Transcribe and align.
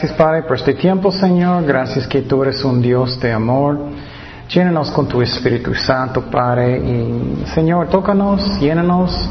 gracias, 0.00 0.18
Padre, 0.18 0.42
por 0.44 0.56
este 0.56 0.72
tiempo, 0.72 1.12
Señor. 1.12 1.62
Gracias 1.66 2.06
que 2.06 2.22
tú 2.22 2.42
eres 2.42 2.64
un 2.64 2.80
Dios 2.80 3.20
de 3.20 3.34
amor. 3.34 3.78
Llénanos 4.48 4.90
con 4.92 5.06
tu 5.06 5.20
Espíritu 5.20 5.74
Santo, 5.74 6.22
Padre. 6.22 6.78
Y, 6.78 7.44
Señor, 7.54 7.88
tócanos, 7.88 8.58
llénanos. 8.58 9.28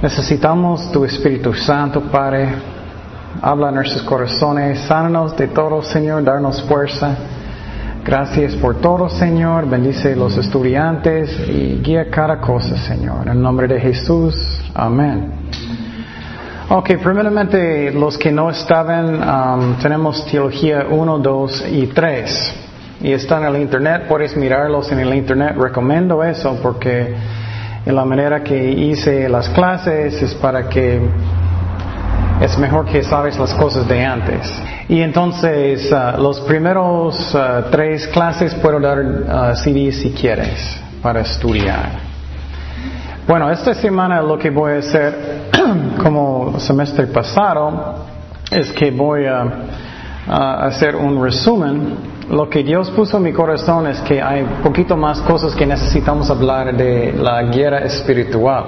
Necesitamos 0.00 0.90
tu 0.92 1.04
Espíritu 1.04 1.52
Santo, 1.52 2.00
Padre. 2.10 2.54
Habla 3.42 3.68
en 3.68 3.74
nuestros 3.74 4.02
corazones. 4.04 4.78
Sánanos 4.88 5.36
de 5.36 5.48
todo, 5.48 5.82
Señor. 5.82 6.24
Darnos 6.24 6.62
fuerza. 6.62 7.14
Gracias 8.02 8.54
por 8.54 8.76
todo, 8.76 9.10
Señor. 9.10 9.68
Bendice 9.68 10.16
los 10.16 10.38
estudiantes 10.38 11.38
y 11.50 11.82
guía 11.82 12.08
cada 12.08 12.40
cosa, 12.40 12.78
Señor. 12.78 13.26
En 13.26 13.32
el 13.32 13.42
nombre 13.42 13.68
de 13.68 13.78
Jesús. 13.78 14.34
Amén. 14.74 15.41
Ok, 16.74 16.92
primeramente 17.02 17.90
los 17.90 18.16
que 18.16 18.32
no 18.32 18.48
estaban, 18.48 19.16
um, 19.22 19.74
tenemos 19.74 20.24
Teología 20.24 20.86
1, 20.88 21.18
2 21.18 21.66
y 21.70 21.86
3. 21.88 22.54
Y 23.02 23.12
están 23.12 23.42
en 23.42 23.54
el 23.54 23.60
Internet, 23.60 24.04
puedes 24.08 24.34
mirarlos 24.34 24.90
en 24.90 25.00
el 25.00 25.12
Internet. 25.12 25.54
Recomiendo 25.58 26.24
eso 26.24 26.58
porque 26.62 27.14
en 27.84 27.94
la 27.94 28.06
manera 28.06 28.42
que 28.42 28.70
hice 28.70 29.28
las 29.28 29.50
clases 29.50 30.22
es 30.22 30.34
para 30.36 30.70
que 30.70 30.98
es 32.40 32.56
mejor 32.56 32.86
que 32.86 33.02
sabes 33.02 33.38
las 33.38 33.52
cosas 33.52 33.86
de 33.86 34.06
antes. 34.06 34.50
Y 34.88 35.02
entonces, 35.02 35.92
uh, 35.92 36.18
los 36.18 36.40
primeros 36.40 37.34
uh, 37.34 37.70
tres 37.70 38.06
clases 38.06 38.54
puedo 38.54 38.80
dar 38.80 38.98
uh, 38.98 39.56
CD 39.56 39.92
si 39.92 40.10
quieres 40.12 40.80
para 41.02 41.20
estudiar. 41.20 42.11
Bueno, 43.24 43.48
esta 43.52 43.72
semana 43.72 44.20
lo 44.20 44.36
que 44.36 44.50
voy 44.50 44.72
a 44.72 44.78
hacer, 44.78 45.50
como 46.02 46.58
semestre 46.58 47.06
pasado, 47.06 48.04
es 48.50 48.72
que 48.72 48.90
voy 48.90 49.26
a, 49.26 49.44
hacer 50.66 50.96
un 50.96 51.22
resumen. 51.22 51.96
Lo 52.30 52.48
que 52.48 52.64
Dios 52.64 52.90
puso 52.90 53.18
en 53.18 53.22
mi 53.22 53.32
corazón 53.32 53.86
es 53.86 54.00
que 54.00 54.20
hay 54.20 54.44
poquito 54.62 54.96
más 54.96 55.20
cosas 55.20 55.54
que 55.54 55.64
necesitamos 55.64 56.30
hablar 56.30 56.76
de 56.76 57.12
la 57.12 57.44
guerra 57.44 57.78
espiritual. 57.80 58.64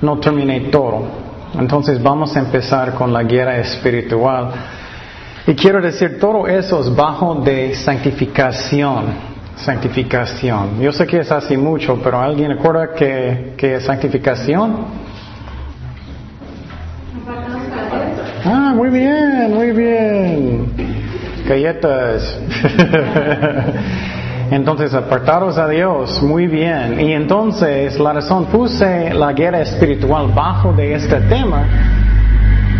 No 0.00 0.18
terminé 0.18 0.62
todo. 0.62 1.04
Entonces 1.56 2.02
vamos 2.02 2.36
a 2.36 2.40
empezar 2.40 2.94
con 2.94 3.12
la 3.12 3.22
guerra 3.22 3.58
espiritual. 3.58 4.50
Y 5.46 5.54
quiero 5.54 5.80
decir, 5.80 6.18
todo 6.18 6.48
eso 6.48 6.80
es 6.80 6.94
bajo 6.94 7.36
de 7.36 7.76
santificación 7.76 9.31
santificación. 9.56 10.80
Yo 10.80 10.92
sé 10.92 11.06
que 11.06 11.20
es 11.20 11.30
así 11.30 11.56
mucho, 11.56 12.00
pero 12.02 12.20
¿alguien 12.20 12.50
recuerda 12.50 12.94
que, 12.94 13.54
que 13.56 13.76
es 13.76 13.84
santificación? 13.84 14.86
Ah, 18.44 18.72
muy 18.74 18.90
bien, 18.90 19.54
muy 19.54 19.72
bien. 19.72 20.72
Galletas. 21.46 22.40
entonces, 24.50 24.94
apartaros 24.94 25.58
a 25.58 25.68
Dios, 25.68 26.22
muy 26.22 26.46
bien. 26.46 27.00
Y 27.00 27.12
entonces, 27.12 27.98
la 28.00 28.14
razón 28.14 28.46
puse 28.46 29.12
la 29.14 29.32
guerra 29.32 29.60
espiritual 29.60 30.28
bajo 30.34 30.72
de 30.72 30.94
este 30.94 31.20
tema 31.22 32.01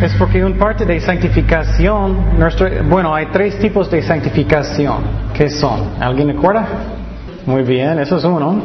es 0.02 0.14
porque 0.14 0.44
un 0.44 0.58
parte 0.58 0.84
de 0.84 1.00
santificación, 1.00 2.36
nuestro, 2.36 2.68
bueno, 2.88 3.14
hay 3.14 3.26
tres 3.26 3.56
tipos 3.60 3.88
de 3.88 4.02
santificación. 4.02 5.30
¿Qué 5.32 5.48
son? 5.48 5.94
¿Alguien 6.00 6.26
recuerda? 6.28 6.66
Muy 7.46 7.62
bien, 7.62 8.00
eso 8.00 8.16
es 8.16 8.24
uno. 8.24 8.62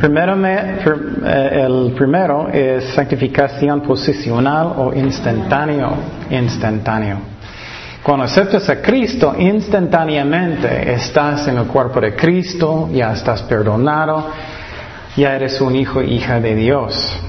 Primero, 0.00 0.36
eh, 0.44 1.64
el 1.64 1.92
primero 1.96 2.48
es 2.48 2.84
santificación 2.94 3.80
posicional 3.82 4.72
o 4.76 4.92
instantáneo. 4.92 5.92
Instantáneo. 6.30 7.18
Cuando 8.02 8.24
aceptas 8.24 8.68
a 8.68 8.82
Cristo, 8.82 9.36
instantáneamente 9.38 10.94
estás 10.94 11.46
en 11.46 11.58
el 11.58 11.66
cuerpo 11.66 12.00
de 12.00 12.16
Cristo, 12.16 12.88
ya 12.92 13.12
estás 13.12 13.42
perdonado, 13.42 14.30
ya 15.16 15.36
eres 15.36 15.60
un 15.60 15.76
hijo 15.76 16.00
e 16.00 16.06
hija 16.06 16.40
de 16.40 16.54
Dios. 16.56 17.20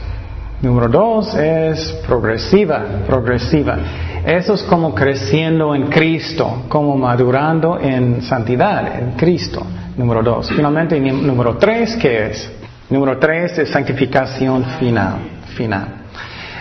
Número 0.60 0.88
dos 0.88 1.36
es 1.36 1.92
progresiva, 2.08 2.84
progresiva. 3.06 3.78
Eso 4.26 4.56
es 4.56 4.64
como 4.64 4.96
creciendo 4.96 5.76
en 5.76 5.88
Cristo, 5.88 6.64
como 6.68 6.98
madurando 6.98 7.80
en 7.80 8.24
santidad, 8.24 9.00
en 9.00 9.12
Cristo. 9.12 9.64
Número 9.96 10.24
dos. 10.24 10.50
Finalmente, 10.50 11.00
número 11.00 11.58
tres, 11.58 11.96
¿qué 11.98 12.28
es? 12.28 12.52
Número 12.90 13.20
tres 13.20 13.60
es 13.60 13.70
santificación 13.70 14.64
final, 14.80 15.18
final. 15.56 15.88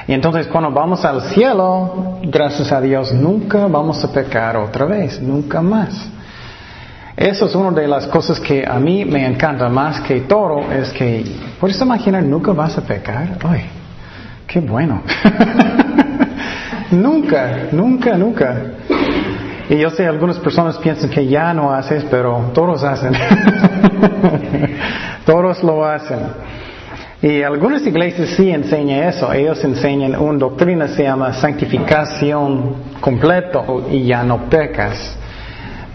Y 0.06 0.12
entonces 0.12 0.46
cuando 0.46 0.70
vamos 0.70 1.02
al 1.04 1.22
cielo, 1.30 2.18
gracias 2.22 2.70
a 2.72 2.80
Dios, 2.82 3.12
nunca 3.14 3.66
vamos 3.66 4.04
a 4.04 4.12
pecar 4.12 4.58
otra 4.58 4.84
vez, 4.84 5.22
nunca 5.22 5.62
más. 5.62 6.10
Eso 7.16 7.46
es 7.46 7.54
una 7.54 7.70
de 7.70 7.88
las 7.88 8.06
cosas 8.08 8.38
que 8.38 8.64
a 8.66 8.78
mí 8.78 9.06
me 9.06 9.26
encanta 9.26 9.70
más 9.70 10.02
que 10.02 10.20
todo, 10.20 10.70
es 10.70 10.90
que, 10.90 11.24
¿puedes 11.58 11.80
imaginar, 11.80 12.22
nunca 12.22 12.52
vas 12.52 12.76
a 12.76 12.82
pecar? 12.82 13.38
Ay, 13.42 13.64
Qué 14.46 14.60
bueno. 14.60 15.02
nunca, 16.90 17.68
nunca, 17.72 18.16
nunca. 18.16 18.62
Y 19.68 19.76
yo 19.78 19.90
sé, 19.90 20.06
algunas 20.06 20.38
personas 20.38 20.78
piensan 20.78 21.10
que 21.10 21.26
ya 21.26 21.52
no 21.52 21.72
haces, 21.72 22.04
pero 22.08 22.52
todos 22.54 22.84
hacen. 22.84 23.12
todos 25.26 25.62
lo 25.64 25.84
hacen. 25.84 26.18
Y 27.22 27.42
algunas 27.42 27.84
iglesias 27.84 28.28
sí 28.36 28.50
enseñan 28.50 29.08
eso. 29.08 29.32
Ellos 29.32 29.62
enseñan 29.64 30.14
una 30.14 30.38
doctrina 30.38 30.86
se 30.86 31.02
llama 31.02 31.32
santificación 31.32 32.76
completo 33.00 33.88
y 33.90 34.04
ya 34.04 34.22
no 34.22 34.48
pecas. 34.48 35.16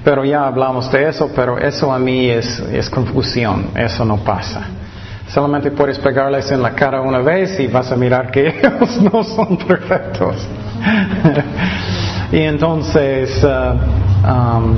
Pero 0.04 0.26
ya 0.26 0.48
hablamos 0.48 0.92
de 0.92 1.08
eso, 1.08 1.32
pero 1.34 1.58
eso 1.58 1.92
a 1.92 2.00
mí 2.00 2.30
es, 2.30 2.60
es 2.74 2.90
confusión. 2.90 3.68
Eso 3.76 4.04
no 4.04 4.18
pasa. 4.18 4.68
Solamente 5.34 5.72
puedes 5.72 5.98
pegarles 5.98 6.52
en 6.52 6.62
la 6.62 6.72
cara 6.72 7.00
una 7.00 7.20
vez 7.20 7.58
y 7.58 7.68
vas 7.68 7.90
a 7.90 7.96
mirar 7.96 8.30
que 8.30 8.48
ellos 8.60 9.02
no 9.02 9.24
son 9.24 9.58
perfectos. 9.58 10.36
y 12.34 12.40
entonces, 12.40 13.42
uh, 13.42 14.28
um, 14.30 14.78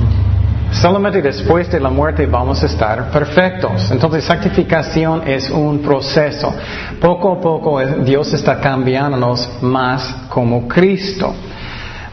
solamente 0.70 1.20
después 1.20 1.68
de 1.72 1.80
la 1.80 1.90
muerte 1.90 2.26
vamos 2.26 2.62
a 2.62 2.66
estar 2.66 3.10
perfectos. 3.10 3.90
Entonces, 3.90 4.22
santificación 4.22 5.26
es 5.26 5.50
un 5.50 5.80
proceso. 5.80 6.54
Poco 7.00 7.32
a 7.32 7.40
poco 7.40 7.80
Dios 8.04 8.32
está 8.32 8.60
cambiándonos 8.60 9.60
más 9.60 10.26
como 10.28 10.68
Cristo. 10.68 11.34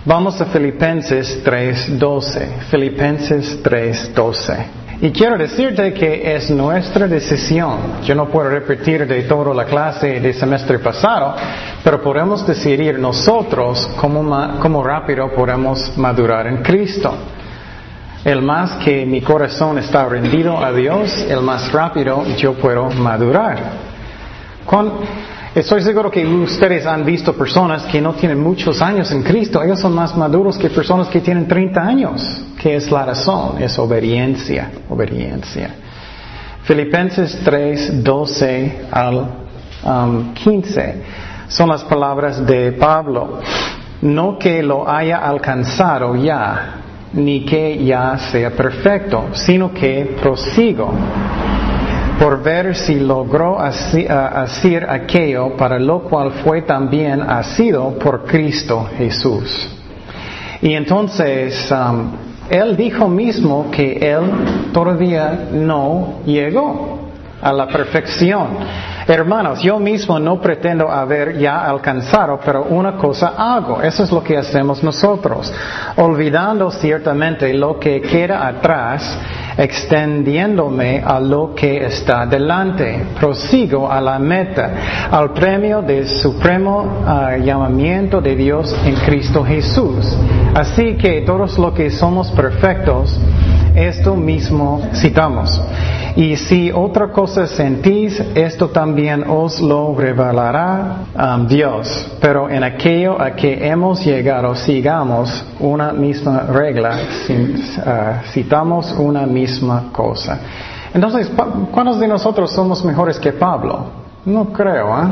Vamos 0.03 0.41
a 0.41 0.45
Filipenses 0.45 1.43
3.12. 1.45 2.47
Filipenses 2.71 3.63
3.12. 3.63 4.80
Y 5.03 5.09
quiero 5.11 5.35
decirte 5.35 5.93
que 5.95 6.35
es 6.35 6.51
nuestra 6.51 7.07
decisión. 7.07 8.03
Yo 8.03 8.13
no 8.13 8.29
puedo 8.29 8.49
repetir 8.49 9.07
de 9.07 9.23
toda 9.23 9.51
la 9.51 9.65
clase 9.65 10.19
del 10.19 10.35
semestre 10.35 10.77
pasado, 10.77 11.35
pero 11.83 12.03
podemos 12.03 12.45
decidir 12.45 12.99
nosotros 12.99 13.89
cómo, 13.99 14.83
rápido 14.83 15.31
podemos 15.33 15.97
madurar 15.97 16.45
en 16.45 16.57
Cristo. 16.57 17.15
El 18.23 18.43
más 18.43 18.73
que 18.73 19.03
mi 19.07 19.21
corazón 19.21 19.79
está 19.79 20.05
rendido 20.07 20.63
a 20.63 20.71
Dios, 20.71 21.25
el 21.27 21.41
más 21.41 21.71
rápido 21.71 22.23
yo 22.37 22.53
puedo 22.53 22.91
madurar. 22.91 23.57
Estoy 25.53 25.81
seguro 25.81 26.09
que 26.09 26.25
ustedes 26.25 26.85
han 26.85 27.03
visto 27.03 27.33
personas 27.33 27.83
que 27.83 27.99
no 27.99 28.13
tienen 28.13 28.39
muchos 28.39 28.81
años 28.81 29.11
en 29.11 29.21
Cristo. 29.21 29.61
Ellos 29.61 29.81
son 29.81 29.93
más 29.93 30.15
maduros 30.15 30.57
que 30.57 30.69
personas 30.69 31.09
que 31.09 31.19
tienen 31.19 31.45
30 31.45 31.81
años. 31.81 32.41
¿Qué 32.57 32.77
es 32.77 32.89
la 32.89 33.03
razón? 33.03 33.61
Es 33.61 33.77
obediencia, 33.77 34.71
obediencia. 34.87 35.75
Filipenses 36.63 37.37
3, 37.43 38.01
12 38.01 38.81
al 38.91 39.27
15 40.41 40.81
um, 40.81 41.49
son 41.49 41.67
las 41.67 41.83
palabras 41.83 42.45
de 42.45 42.71
Pablo. 42.71 43.39
No 44.03 44.39
que 44.39 44.63
lo 44.63 44.89
haya 44.89 45.17
alcanzado 45.17 46.15
ya, 46.15 46.77
ni 47.11 47.43
que 47.43 47.83
ya 47.83 48.17
sea 48.31 48.51
perfecto, 48.51 49.31
sino 49.33 49.73
que 49.73 50.15
prosigo 50.21 50.93
por 52.21 52.43
ver 52.43 52.75
si 52.75 52.99
logró 52.99 53.59
hacer 53.59 54.87
aquello 54.87 55.57
para 55.57 55.79
lo 55.79 56.03
cual 56.03 56.31
fue 56.43 56.61
también 56.61 57.19
asido 57.19 57.97
por 57.97 58.25
Cristo 58.25 58.87
Jesús. 58.95 59.67
Y 60.61 60.75
entonces, 60.75 61.71
um, 61.71 62.11
él 62.47 62.77
dijo 62.77 63.07
mismo 63.07 63.71
que 63.71 63.93
él 63.93 64.21
todavía 64.71 65.47
no 65.51 66.19
llegó 66.23 67.09
a 67.41 67.51
la 67.51 67.67
perfección. 67.67 68.49
Hermanos, 69.07 69.63
yo 69.63 69.79
mismo 69.79 70.19
no 70.19 70.39
pretendo 70.39 70.91
haber 70.91 71.39
ya 71.39 71.65
alcanzado, 71.65 72.39
pero 72.45 72.65
una 72.65 72.97
cosa 72.97 73.33
hago. 73.35 73.81
Eso 73.81 74.03
es 74.03 74.11
lo 74.11 74.23
que 74.23 74.37
hacemos 74.37 74.83
nosotros. 74.83 75.51
Olvidando 75.97 76.69
ciertamente 76.69 77.51
lo 77.55 77.79
que 77.79 77.99
queda 77.99 78.47
atrás 78.47 79.17
extendiéndome 79.57 81.01
a 81.05 81.19
lo 81.19 81.53
que 81.55 81.85
está 81.85 82.25
delante. 82.25 83.05
Prosigo 83.19 83.91
a 83.91 84.01
la 84.01 84.19
meta, 84.19 85.09
al 85.11 85.31
premio 85.31 85.81
del 85.81 86.07
supremo 86.07 87.03
ah, 87.05 87.37
llamamiento 87.37 88.21
de 88.21 88.35
Dios 88.35 88.75
en 88.85 88.95
Cristo 88.95 89.43
Jesús. 89.43 90.17
Así 90.53 90.95
que 90.95 91.21
todos 91.21 91.57
los 91.57 91.73
que 91.73 91.89
somos 91.89 92.29
perfectos, 92.31 93.19
esto 93.75 94.15
mismo 94.15 94.81
citamos. 94.95 95.61
Y 96.15 96.35
si 96.35 96.71
otra 96.71 97.09
cosa 97.09 97.47
sentís, 97.47 98.19
esto 98.35 98.69
también 98.69 99.23
os 99.29 99.61
lo 99.61 99.95
revelará 99.95 101.05
um, 101.15 101.47
Dios. 101.47 102.17
Pero 102.19 102.49
en 102.49 102.63
aquello 102.63 103.21
a 103.21 103.31
que 103.31 103.65
hemos 103.65 104.03
llegado, 104.03 104.53
sigamos 104.55 105.43
una 105.59 105.93
misma 105.93 106.41
regla, 106.41 106.97
uh, 107.29 108.31
citamos 108.31 108.91
una 108.97 109.25
misma 109.25 109.89
cosa. 109.93 110.39
Entonces, 110.93 111.31
¿cuántos 111.71 111.99
de 111.99 112.07
nosotros 112.09 112.51
somos 112.51 112.83
mejores 112.83 113.17
que 113.17 113.31
Pablo? 113.31 113.85
No 114.25 114.51
creo, 114.51 114.89
¿eh? 115.01 115.07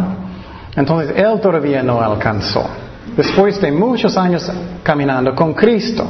Entonces, 0.75 1.13
él 1.15 1.39
todavía 1.39 1.81
no 1.81 2.01
alcanzó. 2.01 2.65
Después 3.15 3.59
de 3.61 3.71
muchos 3.71 4.17
años 4.17 4.51
caminando 4.83 5.33
con 5.33 5.53
Cristo. 5.53 6.05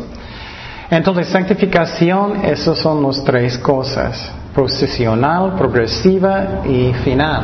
Entonces, 0.89 1.27
santificación, 1.27 2.44
esas 2.44 2.80
son 2.80 3.03
las 3.03 3.24
tres 3.24 3.57
cosas 3.59 4.38
procesional, 4.54 5.56
progresiva 5.56 6.62
y 6.66 6.94
final. 7.04 7.44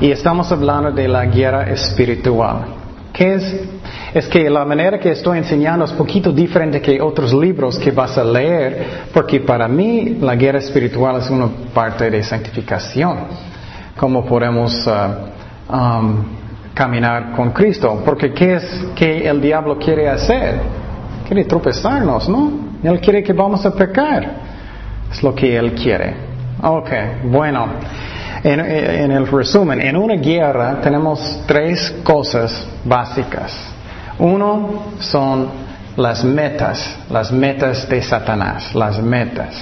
Y 0.00 0.10
estamos 0.10 0.50
hablando 0.52 0.90
de 0.90 1.08
la 1.08 1.24
guerra 1.26 1.70
espiritual. 1.70 2.66
¿Qué 3.12 3.34
es? 3.34 3.60
Es 4.12 4.28
que 4.28 4.48
la 4.50 4.64
manera 4.64 4.98
que 4.98 5.10
estoy 5.10 5.38
enseñando 5.38 5.84
es 5.84 5.92
poquito 5.92 6.32
diferente 6.32 6.80
que 6.80 7.00
otros 7.00 7.32
libros 7.32 7.78
que 7.78 7.90
vas 7.90 8.16
a 8.18 8.24
leer, 8.24 9.08
porque 9.12 9.40
para 9.40 9.68
mí 9.68 10.18
la 10.20 10.36
guerra 10.36 10.58
espiritual 10.58 11.16
es 11.20 11.30
una 11.30 11.48
parte 11.72 12.10
de 12.10 12.22
santificación. 12.22 13.18
Cómo 13.96 14.26
podemos 14.26 14.86
um, 14.86 16.24
caminar 16.74 17.32
con 17.32 17.52
Cristo. 17.52 18.02
Porque 18.04 18.34
¿qué 18.34 18.54
es 18.56 18.86
que 18.94 19.26
el 19.26 19.40
diablo 19.40 19.78
quiere 19.78 20.10
hacer? 20.10 20.60
Quiere 21.26 21.44
tropezarnos, 21.44 22.28
¿no? 22.28 22.52
Él 22.82 23.00
quiere 23.00 23.22
que 23.22 23.32
vamos 23.32 23.64
a 23.64 23.74
pecar. 23.74 24.55
Es 25.10 25.22
lo 25.22 25.34
que 25.34 25.56
Él 25.56 25.74
quiere. 25.74 26.14
Ok, 26.62 26.90
bueno. 27.24 27.68
En, 28.44 28.60
el 29.10 29.26
resumen, 29.26 29.80
en 29.80 29.96
una 29.96 30.14
guerra 30.14 30.80
tenemos 30.80 31.40
tres 31.46 31.96
cosas 32.04 32.66
básicas. 32.84 33.52
Uno 34.18 34.84
son 35.00 35.48
las 35.96 36.22
metas, 36.22 36.96
las 37.10 37.32
metas 37.32 37.88
de 37.88 38.02
Satanás, 38.02 38.72
las 38.74 39.02
metas. 39.02 39.54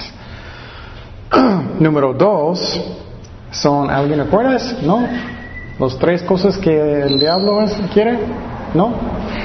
Número 1.79 2.13
dos 2.13 2.79
son, 3.49 3.89
¿alguien 3.89 4.19
recuerdas? 4.19 4.75
¿No? 4.83 5.07
Los 5.79 5.97
tres 5.97 6.21
cosas 6.23 6.57
que 6.57 7.01
el 7.01 7.19
diablo 7.19 7.65
quiere, 7.93 8.19
¿no? 8.73 8.93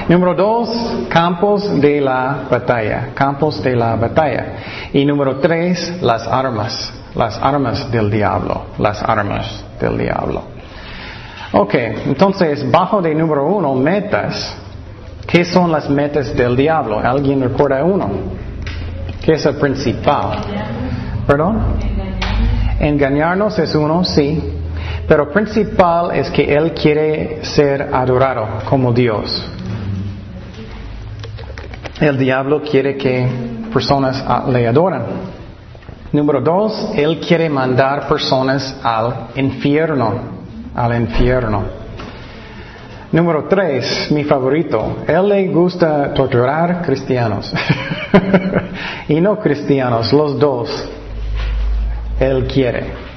Número 0.09 0.33
dos, 0.33 0.69
campos 1.09 1.79
de 1.79 2.01
la 2.01 2.43
batalla, 2.49 3.09
campos 3.13 3.61
de 3.63 3.75
la 3.75 3.95
batalla. 3.95 4.45
Y 4.93 5.05
número 5.05 5.37
tres, 5.37 6.01
las 6.01 6.27
armas, 6.27 6.93
las 7.15 7.37
armas 7.41 7.91
del 7.91 8.09
diablo, 8.09 8.67
las 8.77 9.01
armas 9.03 9.63
del 9.79 9.97
diablo. 9.97 10.43
Ok, 11.53 11.73
entonces, 12.07 12.69
bajo 12.69 13.01
de 13.01 13.13
número 13.13 13.45
uno, 13.45 13.73
metas. 13.75 14.57
¿Qué 15.27 15.45
son 15.45 15.71
las 15.71 15.89
metas 15.89 16.35
del 16.35 16.55
diablo? 16.55 16.99
¿Alguien 16.99 17.41
recuerda 17.41 17.83
uno? 17.83 18.09
¿Qué 19.23 19.33
es 19.33 19.45
el 19.45 19.55
principal? 19.55 20.39
¿Perdón? 21.27 21.61
Engañarnos 22.79 23.59
es 23.59 23.75
uno, 23.75 24.03
sí. 24.03 24.60
Pero 25.11 25.29
principal 25.29 26.15
es 26.15 26.29
que 26.29 26.55
Él 26.55 26.71
quiere 26.71 27.43
ser 27.43 27.89
adorado 27.93 28.47
como 28.63 28.93
Dios. 28.93 29.45
El 31.99 32.17
diablo 32.17 32.61
quiere 32.61 32.95
que 32.95 33.27
personas 33.73 34.23
le 34.47 34.65
adoren. 34.65 35.01
Número 36.13 36.39
dos, 36.39 36.93
él 36.95 37.19
quiere 37.19 37.49
mandar 37.49 38.07
personas 38.07 38.79
al 38.81 39.27
infierno, 39.35 40.13
al 40.73 40.95
infierno. 41.01 41.63
Número 43.11 43.49
tres, 43.49 44.09
mi 44.11 44.23
favorito, 44.23 44.99
él 45.05 45.27
le 45.27 45.47
gusta 45.49 46.13
torturar 46.13 46.83
cristianos 46.83 47.53
y 49.09 49.19
no 49.19 49.37
cristianos, 49.41 50.13
los 50.13 50.39
dos. 50.39 50.89
Él 52.17 52.47
quiere. 52.47 53.10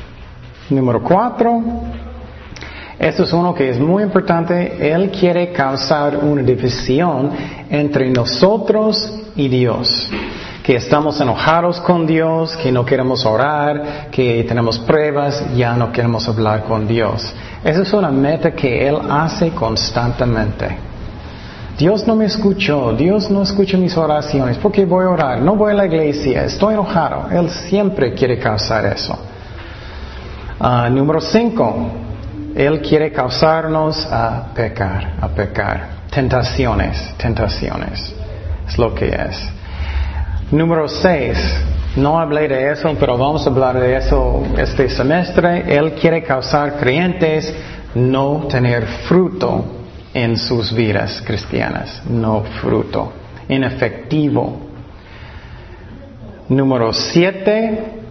Número 0.71 1.03
cuatro, 1.03 1.63
esto 2.99 3.25
es 3.25 3.33
uno 3.35 3.55
que 3.55 3.69
es 3.69 3.79
muy 3.79 4.03
importante. 4.03 4.91
Él 4.91 5.11
quiere 5.11 5.53
causar 5.53 6.17
una 6.17 6.43
división 6.43 7.33
entre 7.69 8.09
nosotros 8.11 9.13
y 9.37 9.49
Dios. 9.49 10.09
Que 10.63 10.77
estamos 10.77 11.21
enojados 11.21 11.79
con 11.83 12.07
Dios, 12.07 12.57
que 12.57 12.73
no 12.73 12.87
queremos 12.87 13.27
orar, 13.27 14.09
que 14.11 14.43
tenemos 14.49 14.79
pruebas, 14.79 15.55
ya 15.55 15.75
no 15.75 15.93
queremos 15.93 16.27
hablar 16.27 16.65
con 16.65 16.89
Dios. 16.89 17.35
Esa 17.63 17.83
es 17.83 17.93
una 17.93 18.11
meta 18.11 18.53
que 18.53 18.89
Él 18.89 18.97
hace 19.11 19.51
constantemente. 19.51 20.79
Dios 21.77 22.07
no 22.07 22.17
me 22.17 22.25
escuchó, 22.25 22.95
Dios 22.95 23.31
no 23.31 23.43
escucha 23.43 23.77
mis 23.77 23.95
oraciones, 23.99 24.57
¿por 24.57 24.73
qué 24.73 24.87
voy 24.87 25.05
a 25.05 25.11
orar? 25.11 25.41
No 25.43 25.57
voy 25.57 25.73
a 25.73 25.75
la 25.75 25.87
iglesia, 25.87 26.45
estoy 26.45 26.73
enojado. 26.73 27.29
Él 27.31 27.51
siempre 27.51 28.15
quiere 28.15 28.39
causar 28.39 28.87
eso. 28.87 29.19
Ah, 30.67 30.89
número 30.89 31.21
cinco, 31.21 31.77
él 32.55 32.81
quiere 32.81 33.13
causarnos 33.13 34.09
a 34.11 34.45
pecar, 34.55 35.13
a 35.21 35.29
pecar. 35.29 35.89
Tentaciones, 36.11 37.13
tentaciones. 37.19 38.15
Es 38.67 38.79
lo 38.79 38.95
que 38.95 39.09
es. 39.09 39.47
Número 40.51 40.89
seis. 40.89 41.37
No 41.97 42.19
hablé 42.19 42.49
de 42.49 42.73
eso, 42.73 42.91
pero 42.99 43.19
vamos 43.19 43.47
a 43.47 43.51
hablar 43.51 43.79
de 43.79 43.95
eso 43.95 44.43
este 44.57 44.89
semestre. 44.89 45.65
Él 45.77 45.93
quiere 46.01 46.23
causar 46.23 46.79
creyentes 46.79 47.55
no 47.95 48.47
tener 48.49 48.87
fruto 49.07 49.67
en 50.15 50.39
sus 50.39 50.73
vidas 50.73 51.23
cristianas. 51.27 52.01
No 52.09 52.43
fruto. 52.63 53.13
Inefectivo. 53.51 54.61
Número 56.49 56.91
siete. 56.95 58.04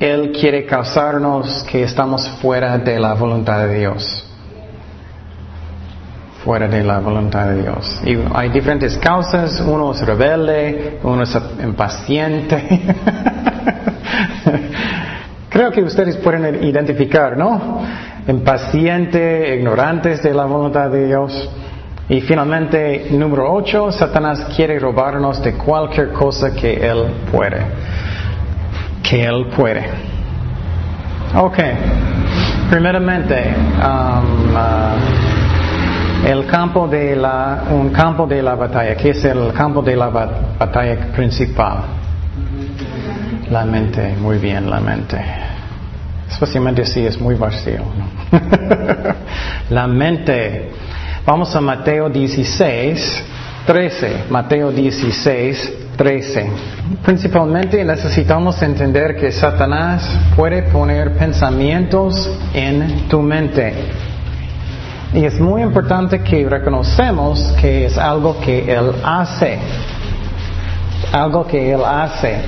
Él 0.00 0.32
quiere 0.32 0.66
causarnos 0.66 1.64
que 1.70 1.84
estamos 1.84 2.28
fuera 2.40 2.78
de 2.78 2.98
la 2.98 3.14
voluntad 3.14 3.66
de 3.66 3.78
Dios. 3.78 4.24
Fuera 6.44 6.66
de 6.68 6.82
la 6.82 6.98
voluntad 6.98 7.46
de 7.48 7.62
Dios. 7.62 8.00
Y 8.04 8.18
hay 8.34 8.48
diferentes 8.50 8.98
causas. 8.98 9.60
Uno 9.60 9.92
es 9.92 10.04
rebelde, 10.04 10.98
uno 11.02 11.22
es 11.22 11.38
impaciente. 11.62 12.82
Creo 15.48 15.70
que 15.70 15.82
ustedes 15.82 16.16
pueden 16.16 16.64
identificar, 16.64 17.38
¿no? 17.38 17.80
Impaciente, 18.26 19.56
ignorantes 19.56 20.22
de 20.22 20.34
la 20.34 20.44
voluntad 20.44 20.90
de 20.90 21.06
Dios. 21.06 21.50
Y 22.08 22.20
finalmente, 22.20 23.06
número 23.12 23.50
ocho, 23.50 23.92
Satanás 23.92 24.48
quiere 24.56 24.78
robarnos 24.78 25.40
de 25.42 25.54
cualquier 25.54 26.10
cosa 26.10 26.52
que 26.52 26.74
Él 26.74 27.06
puede 27.30 27.64
que 29.04 29.24
Él 29.24 29.46
puede. 29.54 29.84
Ok. 31.36 31.58
Primeramente, 32.70 33.54
um, 33.76 34.54
uh, 34.54 36.26
el 36.26 36.46
campo 36.46 36.88
de 36.88 37.14
la, 37.14 37.64
un 37.70 37.90
campo 37.90 38.26
de 38.26 38.42
la 38.42 38.54
batalla. 38.54 38.96
¿Qué 38.96 39.10
es 39.10 39.24
el 39.24 39.52
campo 39.52 39.82
de 39.82 39.94
la 39.94 40.08
batalla 40.08 41.12
principal? 41.12 41.84
La 43.50 43.64
mente, 43.64 44.16
muy 44.18 44.38
bien, 44.38 44.70
la 44.70 44.80
mente. 44.80 45.22
Especialmente 46.28 46.86
si 46.86 47.04
es 47.04 47.20
muy 47.20 47.34
vacío. 47.34 47.82
la 49.70 49.86
mente. 49.86 50.70
Vamos 51.26 51.54
a 51.54 51.60
Mateo 51.60 52.08
16, 52.08 53.24
13. 53.66 54.24
Mateo 54.30 54.72
16, 54.72 55.83
13. 55.96 56.50
Principalmente 57.04 57.84
necesitamos 57.84 58.60
entender 58.62 59.16
que 59.16 59.30
Satanás 59.32 60.08
puede 60.36 60.62
poner 60.64 61.16
pensamientos 61.16 62.30
en 62.52 63.08
tu 63.08 63.22
mente. 63.22 63.72
Y 65.14 65.24
es 65.24 65.38
muy 65.38 65.62
importante 65.62 66.20
que 66.22 66.48
reconocemos 66.48 67.54
que 67.60 67.86
es 67.86 67.96
algo 67.96 68.40
que 68.40 68.70
Él 68.72 68.90
hace. 69.04 69.58
Algo 71.12 71.46
que 71.46 71.72
Él 71.72 71.82
hace. 71.84 72.40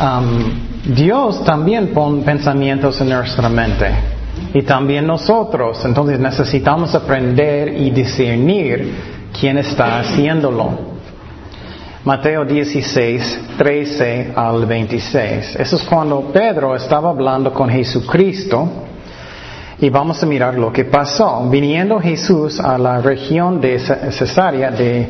Um, 0.00 0.94
Dios 0.94 1.44
también 1.44 1.88
pone 1.88 2.22
pensamientos 2.22 3.00
en 3.00 3.08
nuestra 3.08 3.48
mente. 3.48 3.86
Y 4.54 4.62
también 4.62 5.06
nosotros. 5.06 5.84
Entonces 5.84 6.20
necesitamos 6.20 6.94
aprender 6.94 7.74
y 7.76 7.90
discernir 7.90 8.94
quién 9.38 9.58
está 9.58 9.98
haciéndolo. 9.98 10.97
Mateo 12.04 12.44
16, 12.44 13.40
13 13.58 14.32
al 14.34 14.66
26. 14.66 15.56
Eso 15.56 15.76
es 15.76 15.82
cuando 15.82 16.30
Pedro 16.32 16.76
estaba 16.76 17.10
hablando 17.10 17.52
con 17.52 17.68
Jesucristo 17.68 18.68
y 19.80 19.90
vamos 19.90 20.22
a 20.22 20.26
mirar 20.26 20.54
lo 20.54 20.72
que 20.72 20.84
pasó. 20.84 21.48
Viniendo 21.50 21.98
Jesús 21.98 22.60
a 22.60 22.78
la 22.78 23.00
región 23.00 23.60
de 23.60 23.80
Cesarea 23.80 24.70
de 24.70 25.08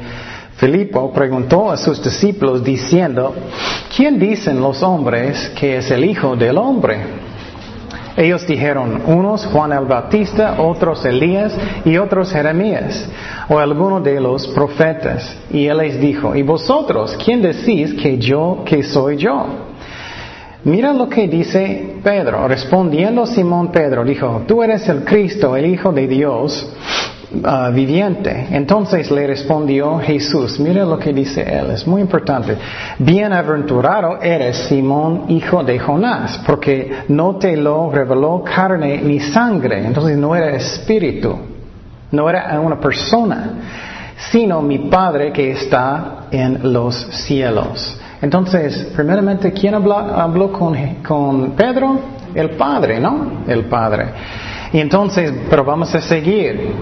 Filipo, 0.57 1.12
preguntó 1.12 1.71
a 1.71 1.76
sus 1.76 2.02
discípulos 2.02 2.64
diciendo, 2.64 3.35
¿quién 3.95 4.18
dicen 4.18 4.59
los 4.59 4.83
hombres 4.83 5.50
que 5.50 5.76
es 5.76 5.90
el 5.90 6.04
Hijo 6.04 6.37
del 6.37 6.57
Hombre? 6.57 7.18
Ellos 8.19 8.45
dijeron, 8.49 9.01
unos 9.07 9.47
Juan 9.47 9.73
el 9.73 9.85
Bautista, 9.85 10.61
otros 10.61 11.05
Elías 11.05 11.57
y 11.85 11.99
otros 11.99 12.33
Jeremías, 12.33 13.09
o 13.49 13.61
alguno 13.61 14.01
de 14.01 14.21
los 14.21 14.49
profetas. 14.49 15.39
Y 15.53 15.67
él 15.67 15.79
les 15.79 16.01
dijo, 16.01 16.35
¿y 16.35 16.43
vosotros 16.43 17.17
quién 17.25 17.41
decís 17.41 17.95
que 17.95 18.19
yo, 18.19 18.65
que 18.67 18.83
soy 18.83 19.19
yo? 19.19 19.47
Mira 20.65 20.93
lo 20.93 21.09
que 21.09 21.29
dice 21.29 21.95
Pedro. 22.03 22.49
Respondiendo 22.49 23.25
Simón 23.25 23.71
Pedro, 23.71 24.05
dijo, 24.05 24.43
tú 24.49 24.65
eres 24.65 24.89
el 24.89 25.05
Cristo, 25.05 25.55
el 25.55 25.67
Hijo 25.67 25.93
de 25.93 26.09
Dios. 26.09 26.69
Uh, 27.31 27.71
viviente. 27.75 28.47
Entonces 28.53 29.11
le 29.11 29.27
respondió 29.27 29.99
Jesús, 29.99 30.59
mire 30.59 30.83
lo 30.83 30.99
que 30.99 31.13
dice 31.13 31.43
él, 31.43 31.73
es 31.73 31.87
muy 31.87 32.01
importante. 32.01 32.57
Bienaventurado 32.99 34.19
eres 34.23 34.57
Simón, 34.67 35.27
hijo 35.29 35.63
de 35.63 35.79
Jonás, 35.79 36.41
porque 36.47 36.91
no 37.09 37.37
te 37.37 37.55
lo 37.55 37.91
reveló 37.91 38.43
carne 38.43 39.03
ni 39.03 39.21
sangre. 39.21 39.85
Entonces 39.85 40.17
no 40.17 40.35
era 40.35 40.57
espíritu, 40.57 41.37
no 42.13 42.31
era 42.31 42.59
una 42.61 42.81
persona, 42.81 43.51
sino 44.31 44.63
mi 44.63 44.79
Padre 44.89 45.31
que 45.31 45.51
está 45.51 46.29
en 46.31 46.73
los 46.73 46.97
cielos. 47.27 48.01
Entonces, 48.23 48.91
primeramente, 48.97 49.53
¿quién 49.53 49.75
habló, 49.75 50.51
con, 50.51 50.75
con 51.07 51.51
Pedro? 51.51 52.01
El 52.35 52.51
Padre, 52.51 52.99
¿no? 52.99 53.43
El 53.47 53.67
Padre. 53.67 54.07
Y 54.73 54.81
entonces, 54.81 55.31
pero 55.51 55.63
vamos 55.63 55.95
a 55.95 56.01
seguir. 56.01 56.73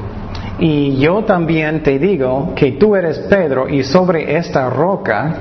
Y 0.58 0.96
yo 0.96 1.24
también 1.24 1.82
te 1.82 1.98
digo 1.98 2.52
que 2.54 2.72
tú 2.72 2.96
eres 2.96 3.18
Pedro 3.28 3.68
y 3.68 3.82
sobre 3.82 4.36
esta 4.36 4.70
roca 4.70 5.34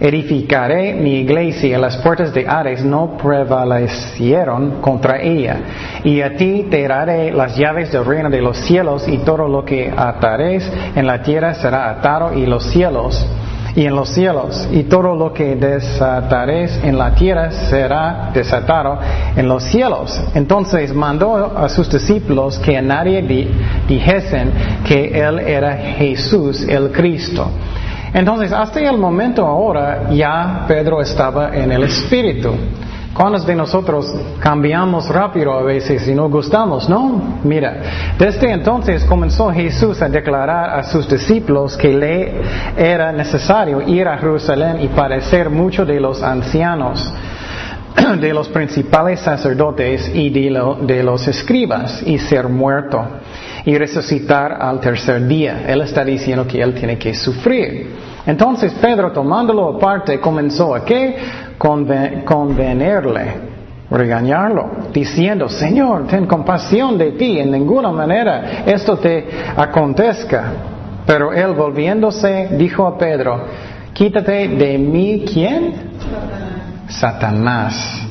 edificaré 0.00 0.94
mi 0.94 1.20
iglesia 1.20 1.78
las 1.78 1.98
puertas 1.98 2.32
de 2.32 2.48
Ares 2.48 2.82
no 2.82 3.16
prevalecieron 3.16 4.80
contra 4.80 5.20
ella. 5.20 5.56
Y 6.04 6.20
a 6.22 6.36
ti 6.36 6.66
te 6.70 6.86
daré 6.88 7.32
las 7.32 7.56
llaves 7.56 7.92
del 7.92 8.04
reino 8.04 8.30
de 8.30 8.40
los 8.40 8.56
cielos 8.58 9.06
y 9.08 9.18
todo 9.18 9.48
lo 9.48 9.64
que 9.64 9.92
atares 9.94 10.70
en 10.94 11.06
la 11.06 11.22
tierra 11.22 11.54
será 11.54 11.90
atado 11.90 12.34
y 12.34 12.46
los 12.46 12.64
cielos 12.64 13.26
y 13.74 13.86
en 13.86 13.94
los 13.94 14.08
cielos, 14.10 14.68
y 14.72 14.84
todo 14.84 15.14
lo 15.14 15.32
que 15.32 15.56
desatares 15.56 16.80
en 16.82 16.98
la 16.98 17.14
tierra 17.14 17.50
será 17.50 18.30
desatado 18.32 18.98
en 19.36 19.48
los 19.48 19.62
cielos. 19.64 20.20
Entonces 20.34 20.92
mandó 20.94 21.56
a 21.56 21.68
sus 21.68 21.90
discípulos 21.90 22.58
que 22.58 22.76
a 22.76 22.82
nadie 22.82 23.22
dijesen 23.86 24.52
que 24.84 25.20
Él 25.20 25.38
era 25.40 25.76
Jesús 25.76 26.62
el 26.68 26.90
Cristo. 26.90 27.48
Entonces, 28.12 28.52
hasta 28.52 28.80
el 28.80 28.98
momento 28.98 29.46
ahora, 29.46 30.10
ya 30.10 30.64
Pedro 30.66 31.00
estaba 31.00 31.54
en 31.54 31.70
el 31.70 31.84
Espíritu. 31.84 32.54
¿Cuántos 33.12 33.44
de 33.44 33.56
nosotros 33.56 34.14
cambiamos 34.38 35.08
rápido 35.08 35.52
a 35.52 35.62
veces 35.62 36.06
y 36.06 36.14
no 36.14 36.30
gustamos, 36.30 36.88
no? 36.88 37.40
Mira, 37.42 38.14
desde 38.16 38.52
entonces 38.52 39.04
comenzó 39.04 39.50
Jesús 39.50 40.00
a 40.00 40.08
declarar 40.08 40.78
a 40.78 40.84
sus 40.84 41.08
discípulos 41.08 41.76
que 41.76 41.92
le 41.92 42.40
era 42.76 43.10
necesario 43.10 43.82
ir 43.82 44.06
a 44.06 44.16
Jerusalén 44.16 44.80
y 44.80 44.88
padecer 44.88 45.50
mucho 45.50 45.84
de 45.84 45.98
los 45.98 46.22
ancianos 46.22 47.12
de 48.20 48.32
los 48.32 48.48
principales 48.48 49.18
sacerdotes 49.20 50.08
y 50.14 50.30
de, 50.30 51.02
los 51.02 51.26
escribas 51.26 52.02
y 52.06 52.16
ser 52.18 52.48
muerto 52.48 53.04
y 53.64 53.76
resucitar 53.76 54.52
al 54.52 54.78
tercer 54.78 55.26
día. 55.26 55.64
Él 55.66 55.80
está 55.80 56.04
diciendo 56.04 56.46
que 56.46 56.62
él 56.62 56.74
tiene 56.74 56.96
que 56.96 57.12
sufrir. 57.14 57.90
Entonces 58.24 58.72
Pedro, 58.80 59.10
tomándolo 59.10 59.76
aparte, 59.76 60.20
comenzó 60.20 60.76
a 60.76 60.84
qué? 60.84 61.49
Convenirle, 61.60 63.34
regañarlo, 63.90 64.70
diciendo, 64.94 65.48
Señor, 65.48 66.06
ten 66.06 66.26
compasión 66.26 66.96
de 66.96 67.12
ti, 67.12 67.38
en 67.38 67.50
ninguna 67.50 67.90
manera 67.90 68.64
esto 68.64 68.96
te 68.96 69.28
acontezca. 69.56 70.52
Pero 71.06 71.32
él 71.32 71.52
volviéndose 71.54 72.48
dijo 72.52 72.86
a 72.86 72.96
Pedro, 72.96 73.44
quítate 73.92 74.48
de 74.48 74.78
mí, 74.78 75.24
¿quién? 75.30 75.74
Satanás. 76.88 78.06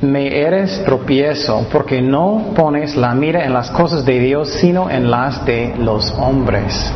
Me 0.00 0.40
eres 0.40 0.82
tropiezo 0.84 1.66
porque 1.72 2.00
no 2.00 2.52
pones 2.54 2.96
la 2.96 3.14
mira 3.14 3.44
en 3.44 3.52
las 3.52 3.70
cosas 3.70 4.04
de 4.06 4.18
Dios, 4.18 4.48
sino 4.60 4.88
en 4.88 5.10
las 5.10 5.44
de 5.44 5.74
los 5.78 6.10
hombres. 6.12 6.92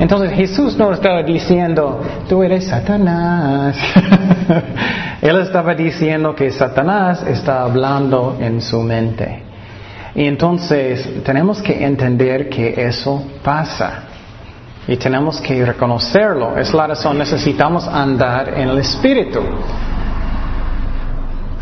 Entonces 0.00 0.32
Jesús 0.32 0.76
no 0.76 0.92
estaba 0.92 1.22
diciendo, 1.22 2.00
tú 2.28 2.42
eres 2.42 2.66
Satanás. 2.66 3.76
Él 5.22 5.36
estaba 5.40 5.74
diciendo 5.74 6.34
que 6.34 6.50
Satanás 6.52 7.24
está 7.26 7.62
hablando 7.62 8.36
en 8.40 8.60
su 8.60 8.80
mente. 8.80 9.42
Y 10.14 10.26
entonces 10.26 11.22
tenemos 11.24 11.60
que 11.60 11.84
entender 11.84 12.48
que 12.48 12.74
eso 12.86 13.24
pasa. 13.42 14.04
Y 14.86 14.96
tenemos 14.96 15.40
que 15.40 15.66
reconocerlo. 15.66 16.56
Es 16.56 16.72
la 16.72 16.86
razón, 16.86 17.18
necesitamos 17.18 17.86
andar 17.86 18.54
en 18.56 18.68
el 18.68 18.78
Espíritu. 18.78 19.40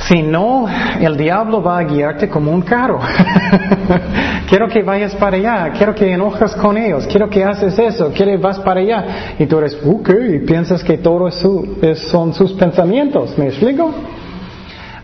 Si 0.07 0.23
no, 0.23 0.67
el 1.01 1.17
diablo 1.17 1.61
va 1.61 1.79
a 1.79 1.83
guiarte 1.83 2.29
como 2.29 2.53
un 2.53 2.63
carro. 2.63 3.01
quiero 4.49 4.69
que 4.69 4.83
vayas 4.83 5.17
para 5.17 5.37
allá, 5.37 5.73
quiero 5.77 5.95
que 5.97 6.13
enojas 6.13 6.55
con 6.55 6.79
ellos, 6.79 7.09
quiero 7.09 7.29
que 7.29 7.43
haces 7.43 7.77
eso, 7.77 8.13
quiero 8.15 8.31
que 8.33 8.39
vas 8.39 8.61
para 8.61 8.81
allá. 8.81 9.05
Y 9.39 9.47
tú 9.47 9.59
eres, 9.59 9.77
ok, 9.85 10.11
y 10.35 10.39
piensas 10.47 10.85
que 10.85 10.99
todo 10.99 11.29
son 11.31 12.35
sus 12.35 12.53
pensamientos. 12.53 13.37
¿Me 13.37 13.47
explico? 13.49 13.93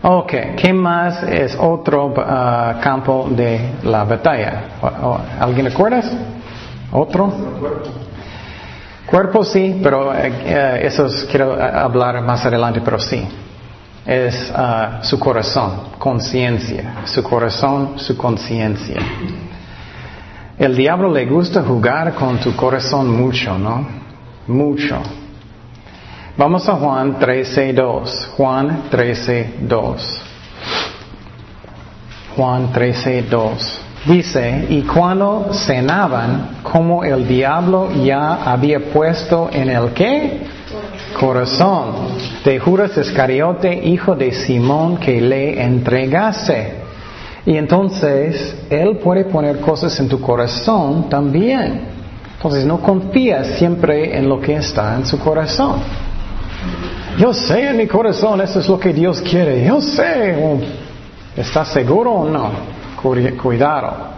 Ok, 0.03 0.33
¿qué 0.55 0.71
más 0.71 1.23
es 1.23 1.57
otro 1.59 2.07
uh, 2.07 2.81
campo 2.81 3.27
de 3.29 3.59
la 3.83 4.05
batalla? 4.05 4.63
¿Alguien 5.39 5.67
acuerdas? 5.67 6.09
¿Otro? 6.91 7.33
Cuerpo 9.05 9.43
sí, 9.43 9.81
pero 9.83 10.13
eh, 10.13 10.31
eh, 10.45 10.79
eso 10.83 11.07
quiero 11.29 11.59
eh, 11.59 11.71
hablar 11.73 12.21
más 12.21 12.45
adelante, 12.45 12.81
pero 12.83 12.99
sí 12.99 13.27
es 14.05 14.51
ah, 14.55 14.99
su 15.01 15.19
corazón, 15.19 15.91
conciencia, 15.97 17.03
su 17.05 17.23
corazón, 17.23 17.93
su 17.97 18.17
conciencia. 18.17 18.97
El 20.57 20.75
diablo 20.75 21.11
le 21.11 21.25
gusta 21.25 21.63
jugar 21.63 22.13
con 22.13 22.37
tu 22.39 22.55
corazón 22.55 23.09
mucho, 23.09 23.57
¿no? 23.57 23.87
Mucho. 24.47 25.01
Vamos 26.37 26.67
a 26.67 26.73
Juan 26.73 27.19
13.2. 27.19 28.27
Juan 28.35 28.83
13.2. 28.91 30.19
Juan 32.35 32.73
13.2. 32.73 33.79
Dice, 34.05 34.65
y 34.69 34.81
cuando 34.81 35.51
cenaban, 35.53 36.57
como 36.61 37.03
el 37.05 37.25
diablo 37.25 37.89
ya 38.03 38.51
había 38.51 38.91
puesto 38.91 39.49
en 39.51 39.69
el 39.69 39.93
qué? 39.93 40.41
Corazón 41.13 42.17
de 42.43 42.59
Judas 42.59 42.97
Iscariote, 42.97 43.73
hijo 43.73 44.15
de 44.15 44.31
Simón, 44.31 44.97
que 44.97 45.21
le 45.21 45.63
entregase. 45.63 46.73
Y 47.45 47.57
entonces 47.57 48.55
Él 48.69 48.97
puede 48.97 49.25
poner 49.25 49.59
cosas 49.59 49.99
en 49.99 50.07
tu 50.07 50.19
corazón 50.21 51.09
también. 51.09 51.81
Entonces 52.35 52.65
no 52.65 52.79
confías 52.79 53.47
siempre 53.57 54.17
en 54.17 54.27
lo 54.27 54.39
que 54.39 54.55
está 54.55 54.95
en 54.95 55.05
su 55.05 55.19
corazón. 55.19 55.75
Yo 57.17 57.33
sé 57.33 57.69
en 57.69 57.77
mi 57.77 57.87
corazón, 57.87 58.41
eso 58.41 58.59
es 58.59 58.67
lo 58.67 58.79
que 58.79 58.91
Dios 58.91 59.21
quiere. 59.21 59.65
Yo 59.65 59.79
sé. 59.81 60.35
¿Estás 61.35 61.69
seguro 61.69 62.11
o 62.11 62.29
no? 62.29 62.51
Cuidado. 63.41 64.13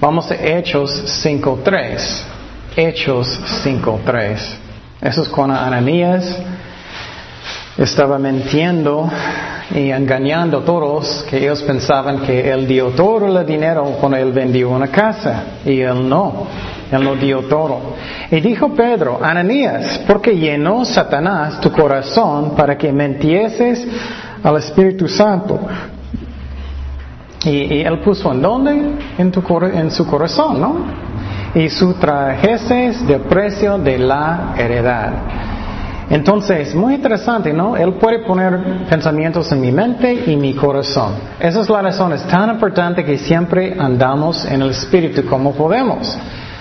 Vamos 0.00 0.30
a 0.30 0.34
Hechos 0.34 1.24
5.3. 1.24 2.22
Hechos 2.76 3.40
5.3. 3.64 4.65
Eso 5.06 5.22
es 5.22 5.28
cuando 5.28 5.54
Ananías 5.54 6.36
estaba 7.78 8.18
mintiendo 8.18 9.08
y 9.72 9.90
engañando 9.92 10.58
a 10.58 10.64
todos 10.64 11.24
que 11.30 11.38
ellos 11.44 11.62
pensaban 11.62 12.22
que 12.22 12.50
él 12.50 12.66
dio 12.66 12.88
todo 12.88 13.24
el 13.38 13.46
dinero 13.46 13.84
cuando 14.00 14.18
él 14.18 14.32
vendió 14.32 14.70
una 14.70 14.88
casa 14.88 15.44
y 15.64 15.78
él 15.78 16.08
no, 16.08 16.48
él 16.90 17.04
no 17.04 17.14
dio 17.14 17.42
todo. 17.42 17.94
Y 18.32 18.40
dijo 18.40 18.70
Pedro, 18.70 19.20
Ananías, 19.22 20.00
porque 20.08 20.36
llenó 20.36 20.84
Satanás 20.84 21.60
tu 21.60 21.70
corazón 21.70 22.56
para 22.56 22.76
que 22.76 22.92
mentieses 22.92 23.86
al 24.42 24.56
Espíritu 24.56 25.06
Santo. 25.06 25.60
Y, 27.44 27.82
él 27.82 28.00
puso 28.00 28.32
en 28.32 28.42
dónde? 28.42 28.90
En, 29.18 29.30
tu, 29.30 29.40
en 29.66 29.88
su 29.92 30.04
corazón, 30.04 30.60
¿no? 30.60 31.15
Y 31.56 31.70
sustrajeses 31.70 33.06
del 33.06 33.22
precio 33.22 33.78
de 33.78 33.98
la 33.98 34.54
heredad. 34.58 35.12
Entonces, 36.10 36.74
muy 36.74 36.94
interesante, 36.94 37.50
¿no? 37.50 37.76
Él 37.76 37.94
puede 37.94 38.20
poner 38.20 38.84
pensamientos 38.90 39.50
en 39.50 39.62
mi 39.62 39.72
mente 39.72 40.24
y 40.26 40.36
mi 40.36 40.54
corazón. 40.54 41.14
Esa 41.40 41.60
es 41.60 41.70
la 41.70 41.80
razón, 41.80 42.12
es 42.12 42.22
tan 42.28 42.50
importante 42.50 43.04
que 43.04 43.16
siempre 43.16 43.74
andamos 43.78 44.44
en 44.44 44.60
el 44.60 44.70
Espíritu 44.70 45.24
como 45.24 45.52
podemos. 45.52 46.16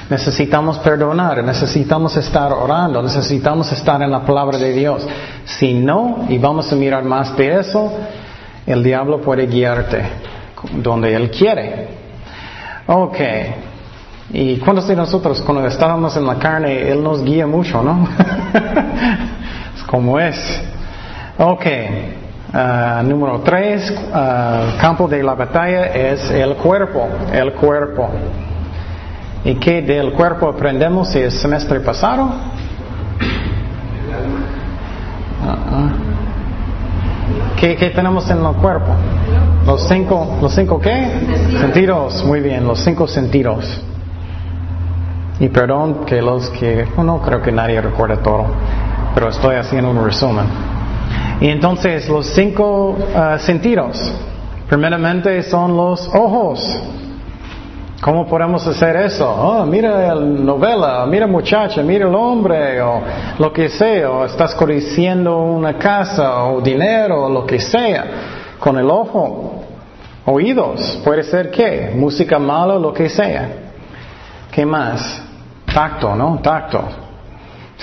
Necesitamos 0.09 0.79
perdonar, 0.79 1.43
necesitamos 1.43 2.15
estar 2.15 2.53
orando, 2.53 3.01
necesitamos 3.03 3.71
estar 3.73 4.01
en 4.01 4.11
la 4.11 4.25
palabra 4.25 4.57
de 4.57 4.71
Dios. 4.71 5.05
Si 5.43 5.73
no, 5.73 6.25
y 6.29 6.37
vamos 6.37 6.71
a 6.71 6.75
mirar 6.75 7.03
más 7.03 7.35
de 7.35 7.59
eso, 7.59 7.91
el 8.65 8.81
diablo 8.81 9.19
puede 9.19 9.45
guiarte 9.45 10.03
donde 10.81 11.13
él 11.13 11.29
quiere. 11.29 11.87
Ok. 12.87 13.17
Y 14.31 14.57
cuántos 14.57 14.87
de 14.87 14.95
nosotros, 14.95 15.41
cuando 15.41 15.67
estábamos 15.67 16.17
en 16.17 16.25
la 16.25 16.35
carne, 16.35 16.89
Él 16.89 17.03
nos 17.03 17.23
guía 17.23 17.45
mucho, 17.45 17.81
¿no? 17.83 18.07
es 19.75 19.83
como 19.83 20.19
es. 20.19 20.35
Ok. 21.37 21.65
Uh, 22.53 23.03
número 23.03 23.41
tres, 23.41 23.91
uh, 23.91 24.79
campo 24.79 25.07
de 25.09 25.21
la 25.21 25.33
batalla 25.33 25.87
es 25.87 26.31
el 26.31 26.55
cuerpo, 26.55 27.07
el 27.33 27.51
cuerpo. 27.53 28.09
¿Y 29.43 29.55
qué 29.55 29.81
del 29.81 30.13
cuerpo 30.13 30.47
aprendemos 30.47 31.13
el 31.15 31.31
semestre 31.31 31.81
pasado? 31.81 32.23
Uh-uh. 35.43 35.89
¿Qué, 37.57 37.75
¿Qué, 37.75 37.89
tenemos 37.89 38.29
en 38.29 38.43
el 38.43 38.53
cuerpo? 38.53 38.93
Los 39.65 39.87
cinco, 39.87 40.37
los 40.41 40.55
cinco 40.55 40.79
qué? 40.79 41.09
Sentidos. 41.59 42.23
Muy 42.23 42.39
bien, 42.39 42.65
los 42.65 42.79
cinco 42.79 43.07
sentidos. 43.07 43.81
Y 45.39 45.49
perdón 45.49 46.05
que 46.05 46.21
los 46.21 46.49
que, 46.51 46.87
no 46.97 47.21
creo 47.21 47.41
que 47.41 47.51
nadie 47.51 47.81
recuerda 47.81 48.17
todo, 48.17 48.45
pero 49.13 49.29
estoy 49.29 49.55
haciendo 49.55 49.91
un 49.91 50.03
resumen. 50.03 50.45
Y 51.41 51.49
entonces 51.49 52.07
los 52.07 52.27
cinco 52.27 52.91
uh, 52.91 53.37
sentidos, 53.39 54.13
primeramente 54.69 55.43
son 55.43 55.75
los 55.75 56.07
ojos. 56.13 56.81
¿Cómo 58.01 58.27
podemos 58.27 58.65
hacer 58.67 58.95
eso? 58.97 59.29
Oh, 59.29 59.65
mira 59.65 60.13
la 60.13 60.21
novela, 60.21 61.05
mira 61.07 61.27
muchacha, 61.27 61.81
mira 61.81 62.07
el 62.07 62.15
hombre, 62.15 62.81
o 62.81 63.01
lo 63.39 63.51
que 63.51 63.67
sea, 63.67 64.11
o 64.11 64.25
estás 64.25 64.53
codiciando 64.55 65.37
una 65.41 65.77
casa, 65.77 66.45
o 66.45 66.61
dinero, 66.61 67.25
o 67.25 67.29
lo 67.29 67.45
que 67.45 67.59
sea, 67.59 68.05
con 68.59 68.77
el 68.77 68.89
ojo. 68.89 69.63
Oídos, 70.25 71.01
puede 71.03 71.23
ser 71.23 71.51
qué, 71.51 71.91
música 71.95 72.39
mala, 72.39 72.75
lo 72.75 72.93
que 72.93 73.09
sea. 73.09 73.49
¿Qué 74.51 74.65
más? 74.65 75.24
Tacto, 75.75 76.15
¿no? 76.15 76.39
Tacto. 76.41 76.81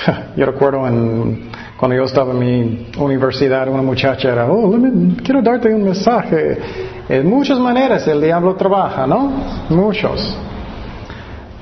Yo 0.36 0.46
recuerdo 0.46 0.88
en, 0.88 1.50
cuando 1.76 1.94
yo 1.94 2.04
estaba 2.04 2.32
en 2.32 2.38
mi 2.38 2.88
universidad, 2.96 3.68
una 3.68 3.82
muchacha 3.82 4.32
era, 4.32 4.46
oh, 4.46 4.74
quiero 5.22 5.42
darte 5.42 5.74
un 5.74 5.84
mensaje. 5.84 6.58
En 7.06 7.28
muchas 7.28 7.58
maneras 7.58 8.08
el 8.08 8.22
diablo 8.22 8.54
trabaja, 8.54 9.06
¿no? 9.06 9.30
Muchos. 9.68 10.34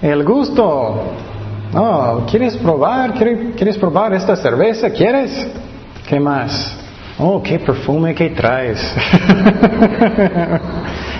El 0.01 0.23
gusto. 0.23 1.03
Oh, 1.75 2.23
¿quieres 2.31 2.57
probar? 2.59 3.15
¿Quieres 3.15 3.77
probar 3.77 4.15
esta 4.15 4.37
cerveza? 4.37 4.89
¿Quieres? 4.91 5.49
¿Qué 6.09 6.21
más? 6.21 6.77
Oh, 7.19 7.43
qué 7.43 7.59
perfume 7.59 8.15
que 8.15 8.31
traes. 8.31 8.81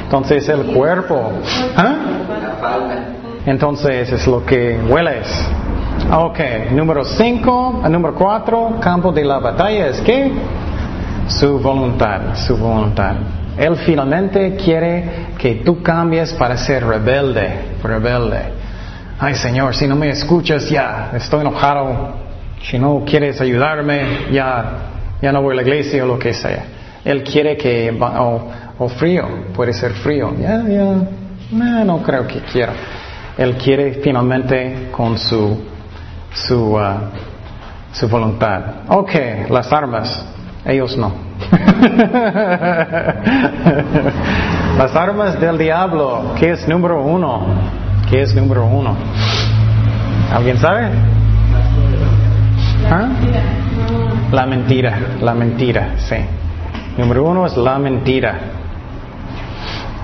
Entonces 0.05 0.49
el 0.49 0.67
cuerpo. 0.67 1.33
¿Ah? 1.77 1.97
Entonces 3.47 4.13
es 4.13 4.27
lo 4.27 4.45
que 4.45 4.79
hueles. 4.89 5.27
Ok, 6.13 6.41
número 6.73 7.05
5, 7.05 7.83
número 7.89 8.15
4, 8.15 8.79
campo 8.81 9.13
de 9.13 9.25
la 9.25 9.39
batalla 9.39 9.89
es 9.89 10.01
que 10.01 10.33
su 11.29 11.59
voluntad, 11.59 12.35
su 12.35 12.57
voluntad. 12.57 13.15
Él 13.57 13.77
finalmente 13.77 14.57
quiere 14.57 15.29
que 15.39 15.57
tú 15.57 15.83
cambies 15.83 16.33
para 16.35 16.57
ser 16.57 16.85
rebelde, 16.85 17.77
rebelde. 17.83 18.41
Ay 19.19 19.35
Señor, 19.35 19.75
si 19.75 19.87
no 19.87 19.97
me 19.97 20.11
escuchas 20.11 20.69
ya, 20.69 21.11
estoy 21.15 21.41
enojado. 21.41 22.15
Si 22.63 22.79
no 22.79 23.05
quieres 23.07 23.41
ayudarme, 23.41 24.33
ya, 24.33 24.73
ya 25.21 25.33
no 25.33 25.43
voy 25.43 25.53
a 25.53 25.57
la 25.57 25.63
iglesia 25.63 26.05
o 26.05 26.07
lo 26.07 26.19
que 26.19 26.35
sea. 26.35 26.65
Él 27.05 27.23
quiere 27.23 27.57
que, 27.57 27.91
o, 28.01 28.49
o 28.79 28.89
frío, 28.89 29.27
puede 29.55 29.73
ser 29.73 29.93
frío. 29.93 30.35
Ya, 30.39 30.63
ya, 30.67 30.95
no, 31.53 31.85
no 31.85 32.03
creo 32.03 32.27
que 32.27 32.41
quiera. 32.41 32.73
Él 33.39 33.57
quiere 33.57 34.01
finalmente 34.03 34.89
con 34.91 35.17
su, 35.19 35.57
su, 36.33 36.77
uh, 36.77 36.81
su 37.93 38.09
voluntad. 38.09 38.61
Ok, 38.89 39.13
las 39.49 39.73
armas, 39.73 40.27
ellos 40.65 40.97
no. 40.97 41.13
las 44.79 44.95
armas 44.95 45.41
del 45.41 45.59
diablo, 45.59 46.35
¿qué 46.39 46.51
es 46.51 46.69
número 46.69 47.03
uno? 47.03 47.47
¿Qué 48.11 48.23
es 48.23 48.35
número 48.35 48.67
uno? 48.67 48.97
¿Alguien 50.33 50.59
sabe? 50.59 50.91
¿Ah? 52.91 53.09
La 54.33 54.47
mentira, 54.47 54.99
la 55.21 55.35
mentira, 55.35 55.95
sí. 55.97 56.17
Número 56.97 57.25
uno 57.25 57.47
es 57.47 57.57
la 57.57 57.79
mentira. 57.79 58.39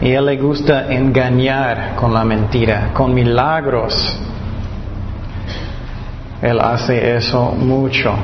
Y 0.00 0.12
él 0.12 0.26
le 0.26 0.36
gusta 0.36 0.92
engañar 0.92 1.94
con 1.96 2.12
la 2.12 2.22
mentira, 2.24 2.90
con 2.92 3.14
milagros. 3.14 4.18
Él 6.42 6.60
hace 6.60 7.16
eso 7.16 7.52
mucho. 7.52 8.14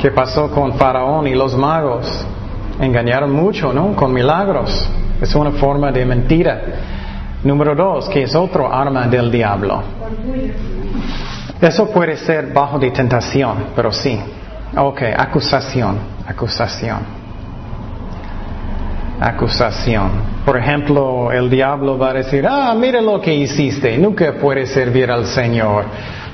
¿Qué 0.00 0.10
pasó 0.10 0.50
con 0.50 0.74
Faraón 0.74 1.26
y 1.26 1.34
los 1.34 1.54
magos? 1.56 2.24
Engañaron 2.80 3.32
mucho, 3.32 3.72
¿no? 3.72 3.94
Con 3.94 4.12
milagros. 4.12 4.88
Es 5.20 5.34
una 5.34 5.50
forma 5.52 5.92
de 5.92 6.06
mentira. 6.06 6.62
Número 7.44 7.74
dos, 7.74 8.08
que 8.08 8.22
es 8.22 8.34
otro 8.34 8.72
arma 8.72 9.06
del 9.08 9.30
diablo. 9.30 9.82
Eso 11.60 11.90
puede 11.90 12.16
ser 12.16 12.52
bajo 12.52 12.78
de 12.78 12.90
tentación, 12.92 13.66
pero 13.76 13.92
sí. 13.92 14.18
Ok, 14.74 15.02
acusación, 15.16 15.98
acusación 16.26 17.27
acusación. 19.20 20.10
Por 20.44 20.56
ejemplo, 20.56 21.32
el 21.32 21.50
diablo 21.50 21.98
va 21.98 22.10
a 22.10 22.14
decir, 22.14 22.46
ah, 22.48 22.74
mira 22.74 23.00
lo 23.00 23.20
que 23.20 23.34
hiciste, 23.34 23.98
nunca 23.98 24.34
puedes 24.34 24.70
servir 24.70 25.10
al 25.10 25.26
Señor, 25.26 25.84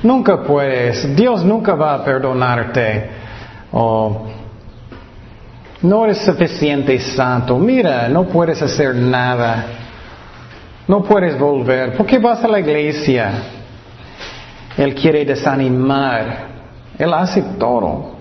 nunca 0.03 0.43
puedes, 0.43 1.15
Dios 1.15 1.43
nunca 1.43 1.75
va 1.75 1.95
a 1.95 2.03
perdonarte, 2.03 3.09
o 3.71 4.27
no 5.81 6.05
eres 6.05 6.19
suficiente 6.19 6.97
santo, 6.99 7.57
mira, 7.57 8.07
no 8.07 8.25
puedes 8.25 8.61
hacer 8.61 8.95
nada, 8.95 9.65
no 10.87 11.03
puedes 11.03 11.37
volver, 11.37 11.97
¿por 11.97 12.05
qué 12.05 12.19
vas 12.19 12.43
a 12.43 12.47
la 12.47 12.59
iglesia? 12.59 13.31
Él 14.77 14.93
quiere 14.93 15.25
desanimar, 15.25 16.47
Él 16.97 17.13
hace 17.13 17.41
todo 17.57 18.14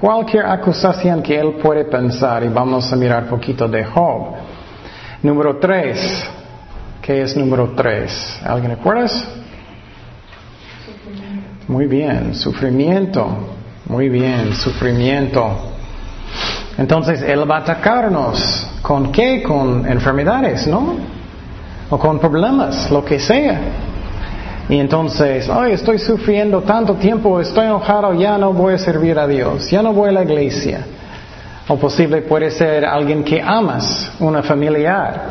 cualquier 0.00 0.46
acusación 0.46 1.22
que 1.22 1.38
él 1.38 1.54
puede 1.62 1.84
pensar 1.84 2.42
y 2.42 2.48
vamos 2.48 2.92
a 2.92 2.96
mirar 2.96 3.26
poquito 3.26 3.68
de 3.68 3.84
Job. 3.84 4.34
Número 5.22 5.58
tres. 5.58 6.24
¿Qué 7.02 7.22
es 7.22 7.36
número 7.36 7.72
tres? 7.76 8.40
¿Alguien 8.44 8.70
recuerda? 8.72 9.10
Muy 11.68 11.86
bien, 11.86 12.34
sufrimiento. 12.34 13.28
Muy 13.86 14.08
bien, 14.08 14.54
sufrimiento. 14.54 15.70
Entonces 16.78 17.22
Él 17.22 17.50
va 17.50 17.56
a 17.56 17.60
atacarnos. 17.60 18.66
¿Con 18.82 19.12
qué? 19.12 19.42
Con 19.42 19.86
enfermedades, 19.86 20.66
¿no? 20.66 20.96
O 21.90 21.98
con 21.98 22.18
problemas, 22.18 22.90
lo 22.90 23.04
que 23.04 23.18
sea. 23.18 23.60
Y 24.70 24.78
entonces, 24.78 25.50
ay, 25.50 25.72
estoy 25.72 25.98
sufriendo 25.98 26.62
tanto 26.62 26.94
tiempo, 26.94 27.40
estoy 27.40 27.66
enojado, 27.66 28.14
ya 28.14 28.38
no 28.38 28.52
voy 28.52 28.74
a 28.74 28.78
servir 28.78 29.18
a 29.18 29.26
Dios, 29.26 29.68
ya 29.68 29.82
no 29.82 29.92
voy 29.92 30.10
a 30.10 30.12
la 30.12 30.22
iglesia. 30.22 30.86
O 31.66 31.76
posible 31.76 32.22
puede 32.22 32.52
ser 32.52 32.84
alguien 32.84 33.24
que 33.24 33.42
amas, 33.42 34.12
una 34.20 34.44
familiar. 34.44 35.22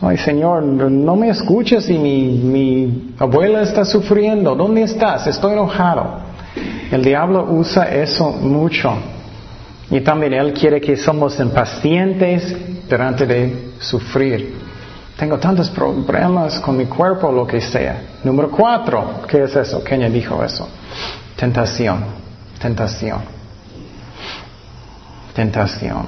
Ay, 0.00 0.16
Señor, 0.16 0.62
no 0.62 1.14
me 1.14 1.28
escuches 1.28 1.90
y 1.90 1.98
mi, 1.98 2.38
mi 2.38 3.12
abuela 3.18 3.60
está 3.60 3.84
sufriendo. 3.84 4.54
¿Dónde 4.54 4.82
estás? 4.82 5.26
Estoy 5.26 5.52
enojado. 5.52 6.20
El 6.90 7.04
diablo 7.04 7.48
usa 7.50 7.84
eso 7.94 8.30
mucho. 8.30 8.94
Y 9.90 10.00
también 10.00 10.32
Él 10.32 10.54
quiere 10.54 10.80
que 10.80 10.96
somos 10.96 11.38
impacientes 11.38 12.56
durante 12.88 13.26
de 13.26 13.72
sufrir. 13.78 14.59
Tengo 15.16 15.38
tantos 15.38 15.68
problemas 15.70 16.60
con 16.60 16.76
mi 16.76 16.86
cuerpo, 16.86 17.30
lo 17.30 17.46
que 17.46 17.60
sea. 17.60 18.02
Número 18.24 18.50
cuatro, 18.50 19.22
¿qué 19.28 19.42
es 19.44 19.54
eso? 19.54 19.84
Kenya 19.84 20.08
dijo 20.08 20.42
eso. 20.42 20.68
Tentación, 21.36 22.04
tentación. 22.58 23.20
Tentación. 25.34 26.06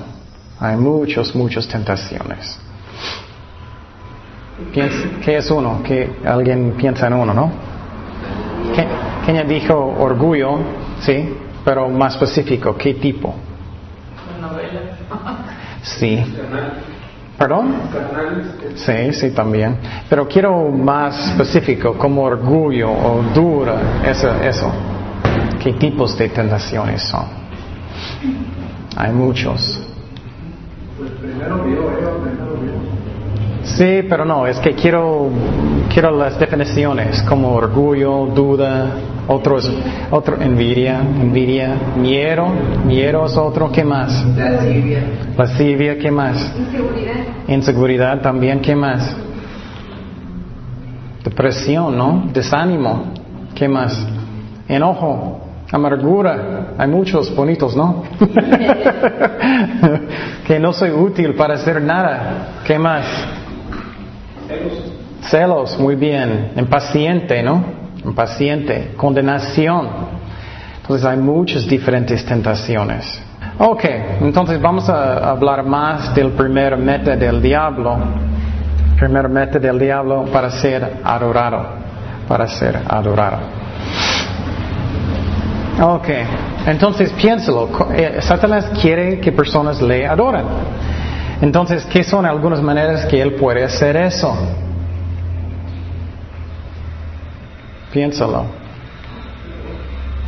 Hay 0.61 0.77
muchos, 0.77 1.35
muchas 1.35 1.67
tentaciones. 1.69 2.59
¿Qué 4.73 5.37
es 5.37 5.51
uno? 5.51 5.83
Que 5.83 6.19
alguien 6.25 6.75
piensa 6.77 7.07
en 7.07 7.15
uno, 7.15 7.35
¿no? 7.35 7.51
Kenia 9.27 9.45
dijo 9.45 9.75
orgullo, 9.75 10.59
sí, 11.01 11.35
pero 11.65 11.89
más 11.89 12.15
específico, 12.15 12.77
¿qué 12.77 12.95
tipo? 12.95 13.35
Sí. 15.83 16.25
¿Perdón? 17.43 17.75
Sí, 18.77 19.13
sí, 19.15 19.31
también. 19.33 19.77
Pero 20.09 20.29
quiero 20.29 20.69
más 20.69 21.31
específico, 21.31 21.95
como 21.95 22.23
orgullo 22.23 22.89
o 22.89 23.21
dura, 23.35 24.01
eso, 24.07 24.33
eso. 24.41 24.73
¿Qué 25.61 25.73
tipos 25.73 26.17
de 26.17 26.29
tentaciones 26.29 27.03
son? 27.03 27.25
Hay 28.97 29.11
muchos. 29.11 29.81
Sí, 33.65 34.05
pero 34.09 34.25
no, 34.25 34.47
es 34.47 34.61
que 34.61 34.75
quiero, 34.75 35.29
quiero 35.93 36.17
las 36.17 36.39
definiciones 36.39 37.25
como 37.25 37.57
orgullo, 37.57 38.27
duda, 38.27 38.87
otros, 39.33 39.71
otro, 40.11 40.41
envidia, 40.41 41.01
envidia, 41.01 41.75
miedo, 41.97 42.47
miedo 42.85 43.27
es 43.27 43.37
otro, 43.37 43.73
¿qué 43.73 43.83
más? 43.83 44.25
Lascivia. 44.37 45.03
Lascivia, 45.37 45.99
¿qué 45.99 46.11
más? 46.11 46.55
Inseguridad. 46.59 47.15
Inseguridad 47.49 48.21
también, 48.21 48.61
¿qué 48.61 48.77
más? 48.77 49.17
Depresión, 51.25 51.97
¿no? 51.97 52.29
Desánimo, 52.33 53.13
¿qué 53.55 53.69
más? 53.69 54.07
Enojo, 54.69 55.41
amargura, 55.71 56.75
hay 56.77 56.89
muchos 56.89 57.35
bonitos, 57.35 57.75
¿no? 57.75 58.03
que 60.47 60.59
no 60.59 60.73
soy 60.73 60.91
útil 60.91 61.35
para 61.35 61.55
hacer 61.55 61.81
nada, 61.81 62.61
¿qué 62.67 62.79
más? 62.79 63.07
Celos. 64.47 64.93
Celos, 65.31 65.79
muy 65.79 65.95
bien. 65.95 66.51
Impaciente, 66.57 67.43
¿no? 67.43 67.82
Impaciente. 68.05 68.93
Condenación. 68.97 69.89
Entonces 70.81 71.07
hay 71.07 71.17
muchas 71.19 71.67
diferentes 71.67 72.25
tentaciones. 72.25 73.23
Ok, 73.59 73.85
entonces 74.21 74.61
vamos 74.61 74.89
a 74.89 75.31
hablar 75.31 75.65
más 75.65 76.15
del 76.15 76.33
primer 76.33 76.77
meta 76.77 77.17
del 77.17 77.41
diablo. 77.41 77.97
Primer 78.99 79.29
meta 79.29 79.59
del 79.59 79.79
diablo 79.79 80.25
para 80.33 80.51
ser 80.51 81.01
adorado. 81.05 81.67
Para 82.27 82.49
ser 82.49 82.81
adorado. 82.89 83.39
Ok, 85.81 86.09
entonces 86.67 87.11
piénsalo. 87.13 87.69
Eh, 87.95 88.19
Satanás 88.21 88.71
quiere 88.81 89.21
que 89.21 89.33
personas 89.33 89.81
le 89.81 90.07
adoren. 90.07 90.45
Entonces, 91.41 91.85
¿qué 91.87 92.05
son 92.05 92.25
algunas 92.25 92.63
maneras 92.63 93.05
que 93.07 93.21
él 93.21 93.35
puede 93.35 93.65
hacer 93.65 93.97
eso? 93.97 94.37
Piénsalo. 97.93 98.45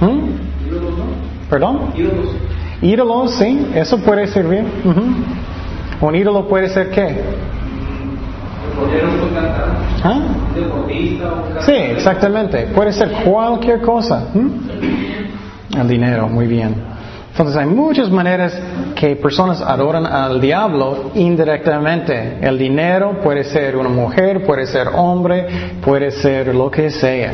¿Mm? 0.01 1.49
¿Perdón? 1.49 1.79
Ídolos, 2.83 3.33
sí, 3.33 3.69
eso 3.75 3.99
puede 3.99 4.27
servir. 4.27 4.65
Ujú. 4.85 6.07
Un 6.07 6.15
ídolo 6.15 6.47
puede 6.49 6.69
ser 6.69 6.91
qué? 6.91 7.23
¿Ah? 10.03 10.21
Sí, 11.61 11.73
exactamente. 11.73 12.67
Puede 12.75 12.93
ser 12.93 13.11
cualquier 13.25 13.81
cosa. 13.81 14.29
¿Mm? 14.35 15.79
El 15.81 15.89
dinero, 15.89 16.29
muy 16.29 16.47
bien. 16.47 16.75
Entonces 17.35 17.57
hay 17.57 17.67
muchas 17.67 18.13
maneras 18.13 18.57
que 18.95 19.17
personas 19.17 19.61
adoran 19.61 20.07
al 20.07 20.41
diablo 20.41 21.11
indirectamente. 21.17 22.39
El 22.41 22.57
dinero 22.57 23.19
puede 23.21 23.43
ser 23.43 23.77
una 23.77 23.89
mujer, 23.89 24.47
puede 24.47 24.69
ser 24.69 24.87
hombre, 24.95 25.49
puede 25.83 26.13
ser 26.13 26.55
lo 26.55 26.71
que 26.71 26.91
sea. 26.91 27.33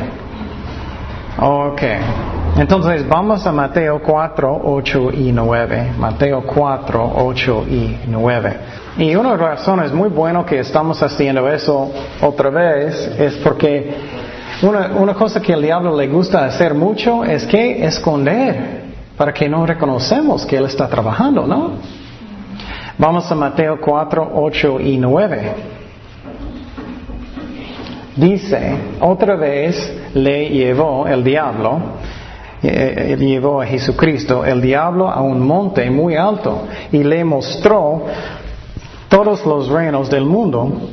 Ok. 1.37 1.81
Entonces 2.57 3.07
vamos 3.07 3.45
a 3.45 3.51
Mateo 3.51 4.01
4, 4.03 4.61
8 4.63 5.11
y 5.11 5.31
9. 5.31 5.91
Mateo 5.99 6.45
4, 6.47 7.11
8 7.17 7.65
y 7.69 7.99
9. 8.07 8.57
Y 8.97 9.15
una 9.15 9.37
razón 9.37 9.83
es 9.83 9.93
muy 9.93 10.09
bueno 10.09 10.43
que 10.43 10.61
estamos 10.61 10.99
haciendo 11.03 11.47
eso 11.47 11.91
otra 12.21 12.49
vez 12.49 13.07
es 13.19 13.35
porque 13.35 13.93
una, 14.63 14.93
una 14.95 15.13
cosa 15.13 15.39
que 15.39 15.53
al 15.53 15.61
diablo 15.61 15.95
le 15.95 16.07
gusta 16.07 16.43
hacer 16.43 16.73
mucho 16.73 17.23
es 17.23 17.45
que 17.45 17.85
esconder 17.85 18.80
para 19.21 19.35
que 19.35 19.47
no 19.47 19.67
reconocemos 19.67 20.47
que 20.47 20.57
Él 20.57 20.65
está 20.65 20.87
trabajando, 20.87 21.45
¿no? 21.45 21.73
Vamos 22.97 23.31
a 23.31 23.35
Mateo 23.35 23.79
4, 23.79 24.31
8 24.33 24.79
y 24.79 24.97
9. 24.97 25.53
Dice, 28.15 28.77
otra 28.99 29.35
vez 29.35 29.77
le 30.15 30.49
llevó 30.49 31.05
el 31.05 31.23
diablo, 31.23 31.81
eh, 32.63 33.15
llevó 33.19 33.61
a 33.61 33.67
Jesucristo, 33.67 34.43
el 34.43 34.59
diablo 34.59 35.07
a 35.07 35.21
un 35.21 35.45
monte 35.45 35.87
muy 35.91 36.15
alto 36.15 36.63
y 36.91 37.03
le 37.03 37.23
mostró 37.23 38.07
todos 39.07 39.45
los 39.45 39.67
reinos 39.69 40.09
del 40.09 40.25
mundo 40.25 40.89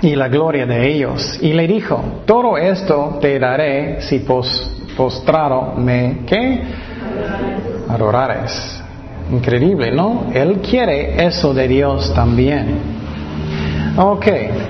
y 0.00 0.14
la 0.14 0.28
gloria 0.28 0.64
de 0.64 0.92
ellos. 0.92 1.40
Y 1.42 1.52
le 1.54 1.66
dijo, 1.66 2.00
todo 2.24 2.56
esto 2.56 3.18
te 3.20 3.36
daré 3.40 4.00
si 4.02 4.20
pos, 4.20 4.70
postrado 4.96 5.74
¿qué? 6.24 6.62
Adorares. 7.88 8.82
Increíble, 9.30 9.90
¿no? 9.90 10.26
Él 10.34 10.60
quiere 10.60 11.24
eso 11.24 11.54
de 11.54 11.66
Dios 11.66 12.12
también. 12.14 12.94
Ok, 13.96 14.26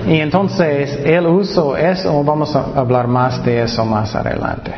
y 0.07 0.19
entonces 0.19 0.99
él 1.03 1.25
usó 1.25 1.75
eso, 1.75 2.23
vamos 2.23 2.55
a 2.55 2.67
hablar 2.75 3.07
más 3.07 3.43
de 3.43 3.63
eso 3.63 3.83
más 3.83 4.15
adelante. 4.15 4.71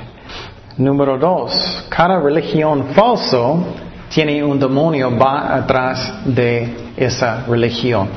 Número 0.77 1.17
dos, 1.17 1.85
cada 1.89 2.19
religión 2.19 2.85
falso 2.93 3.57
tiene 4.09 4.43
un 4.43 4.59
demonio 4.59 5.17
va 5.17 5.55
atrás 5.55 6.19
de 6.25 6.91
esa 6.95 7.43
religión. 7.47 8.07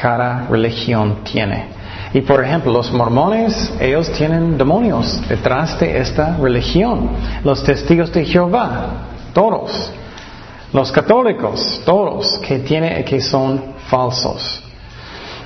Cada 0.00 0.46
religión 0.48 1.18
tiene. 1.24 1.79
Y 2.12 2.22
por 2.22 2.44
ejemplo, 2.44 2.72
los 2.72 2.90
mormones, 2.92 3.72
ellos 3.80 4.10
tienen 4.12 4.58
demonios 4.58 5.20
detrás 5.28 5.78
de 5.78 5.98
esta 5.98 6.36
religión. 6.36 7.10
Los 7.44 7.62
testigos 7.62 8.12
de 8.12 8.24
Jehová, 8.24 9.06
todos. 9.32 9.92
Los 10.72 10.90
católicos, 10.90 11.80
todos, 11.84 12.38
que, 12.46 12.60
tiene, 12.60 13.04
que 13.04 13.20
son 13.20 13.62
falsos. 13.88 14.62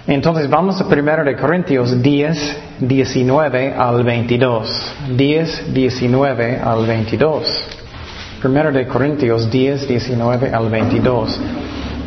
Entonces 0.06 0.50
vamos 0.50 0.80
a 0.80 0.84
1 0.84 1.24
de 1.24 1.36
Corintios 1.36 2.02
10, 2.02 2.58
19 2.80 3.74
al 3.74 4.02
22. 4.02 4.94
10, 5.16 5.74
19 5.74 6.60
al 6.62 6.86
22. 6.86 7.64
1 8.44 8.72
de 8.72 8.86
Corintios 8.86 9.50
10, 9.50 9.88
19 9.88 10.50
al 10.52 10.68
22. 10.68 11.40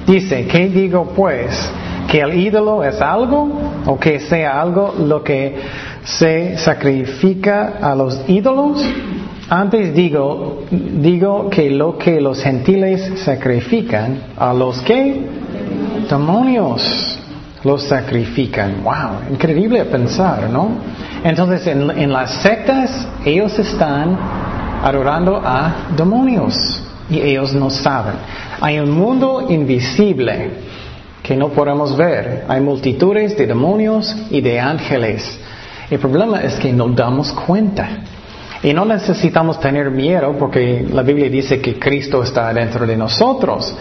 Dice, 0.05 0.45
¿qué 0.45 0.67
digo 0.67 1.11
pues? 1.15 1.71
¿Que 2.07 2.19
el 2.19 2.35
ídolo 2.35 2.83
es 2.83 3.01
algo? 3.01 3.66
¿O 3.87 3.97
que 3.97 4.19
sea 4.19 4.61
algo 4.61 4.93
lo 4.99 5.23
que 5.23 5.55
se 6.03 6.57
sacrifica 6.57 7.79
a 7.81 7.95
los 7.95 8.21
ídolos? 8.27 8.85
Antes 9.49 9.95
digo, 9.95 10.65
digo 10.69 11.49
que 11.49 11.71
lo 11.71 11.97
que 11.97 12.19
los 12.19 12.43
gentiles 12.43 13.21
sacrifican 13.23 14.23
a 14.37 14.53
los 14.53 14.79
que 14.81 15.21
demonios 16.09 17.17
los 17.63 17.83
sacrifican. 17.83 18.83
Wow, 18.83 19.31
increíble 19.31 19.85
pensar, 19.85 20.49
¿no? 20.49 20.69
Entonces 21.23 21.65
en, 21.67 21.89
en 21.91 22.11
las 22.11 22.41
sectas 22.41 23.07
ellos 23.25 23.57
están 23.57 24.17
adorando 24.83 25.41
a 25.43 25.87
demonios 25.95 26.83
y 27.09 27.21
ellos 27.21 27.53
no 27.53 27.69
saben. 27.69 28.15
Hay 28.59 28.79
un 28.79 28.91
mundo 28.91 29.47
invisible 29.49 30.51
que 31.27 31.35
no 31.35 31.49
podemos 31.49 31.97
ver. 31.97 32.45
Hay 32.47 32.61
multitudes 32.61 33.35
de 33.37 33.47
demonios 33.47 34.15
y 34.29 34.39
de 34.39 34.61
ángeles. 34.61 35.37
El 35.89 35.99
problema 35.99 36.41
es 36.41 36.55
que 36.55 36.71
no 36.71 36.87
damos 36.87 37.33
cuenta. 37.33 37.89
Y 38.63 38.73
no 38.73 38.85
necesitamos 38.85 39.59
tener 39.59 39.91
miedo 39.91 40.33
porque 40.39 40.87
la 40.89 41.01
Biblia 41.01 41.29
dice 41.29 41.59
que 41.59 41.77
Cristo 41.77 42.23
está 42.23 42.53
dentro 42.53 42.87
de 42.87 42.95
nosotros. 42.95 43.75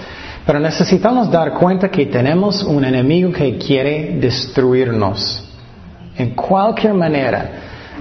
Pero 0.45 0.59
necesitamos 0.59 1.31
dar 1.31 1.53
cuenta 1.55 1.89
que 1.89 2.07
tenemos 2.07 2.65
un 2.65 2.85
enemigo 2.85 3.33
que 3.33 3.57
quiere 3.59 4.17
destruirnos. 4.21 5.45
En 6.19 6.31
cualquier 6.31 6.95
manera. 6.95 7.51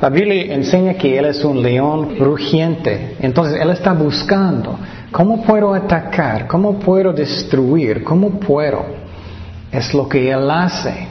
La 0.01 0.09
Biblia 0.09 0.55
enseña 0.55 0.95
que 0.95 1.19
Él 1.19 1.25
es 1.25 1.45
un 1.45 1.61
león 1.61 2.15
rugiente. 2.17 3.15
Entonces 3.19 3.61
Él 3.61 3.69
está 3.69 3.93
buscando. 3.93 4.79
¿Cómo 5.11 5.43
puedo 5.43 5.71
atacar? 5.71 6.47
¿Cómo 6.47 6.79
puedo 6.79 7.13
destruir? 7.13 8.03
¿Cómo 8.03 8.39
puedo? 8.39 9.04
Es 9.75 9.93
lo 9.93 10.07
que 10.07 10.31
Él 10.31 10.49
hace. 10.49 11.07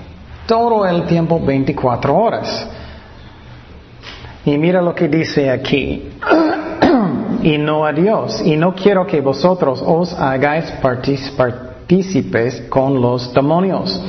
Todo 0.46 0.86
el 0.86 1.04
tiempo, 1.04 1.38
24 1.38 2.16
horas. 2.16 2.66
Y 4.46 4.56
mira 4.56 4.80
lo 4.80 4.94
que 4.94 5.08
dice 5.08 5.50
aquí. 5.50 6.10
y 7.42 7.58
no 7.58 7.84
a 7.84 7.92
Dios. 7.92 8.40
Y 8.42 8.56
no 8.56 8.74
quiero 8.74 9.06
que 9.06 9.20
vosotros 9.20 9.82
os 9.84 10.14
hagáis 10.14 10.70
partícipes 10.82 12.62
con 12.70 13.00
los 13.00 13.34
demonios. 13.34 14.02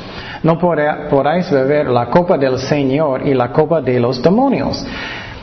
No 0.44 0.58
podáis 0.58 1.52
beber 1.52 1.88
la 1.88 2.10
copa 2.10 2.38
del 2.38 2.58
Señor 2.60 3.28
y 3.28 3.34
la 3.34 3.52
copa 3.52 3.82
de 3.82 4.00
los 4.00 4.22
demonios. 4.22 4.86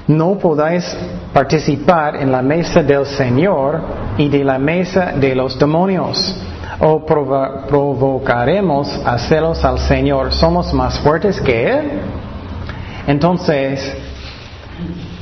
no 0.08 0.36
podáis 0.36 0.84
participar 1.32 2.16
en 2.16 2.32
la 2.32 2.42
mesa 2.42 2.82
del 2.82 3.06
Señor 3.06 3.80
y 4.18 4.28
de 4.28 4.42
la 4.42 4.58
mesa 4.58 5.12
de 5.12 5.34
los 5.34 5.58
demonios. 5.58 6.36
O 6.80 7.04
provo- 7.04 7.66
provocaremos 7.68 8.88
a 9.04 9.18
celos 9.18 9.64
al 9.64 9.78
Señor. 9.78 10.32
¿Somos 10.32 10.72
más 10.72 10.98
fuertes 11.00 11.40
que 11.40 11.68
Él? 11.70 11.90
Entonces, 13.06 13.94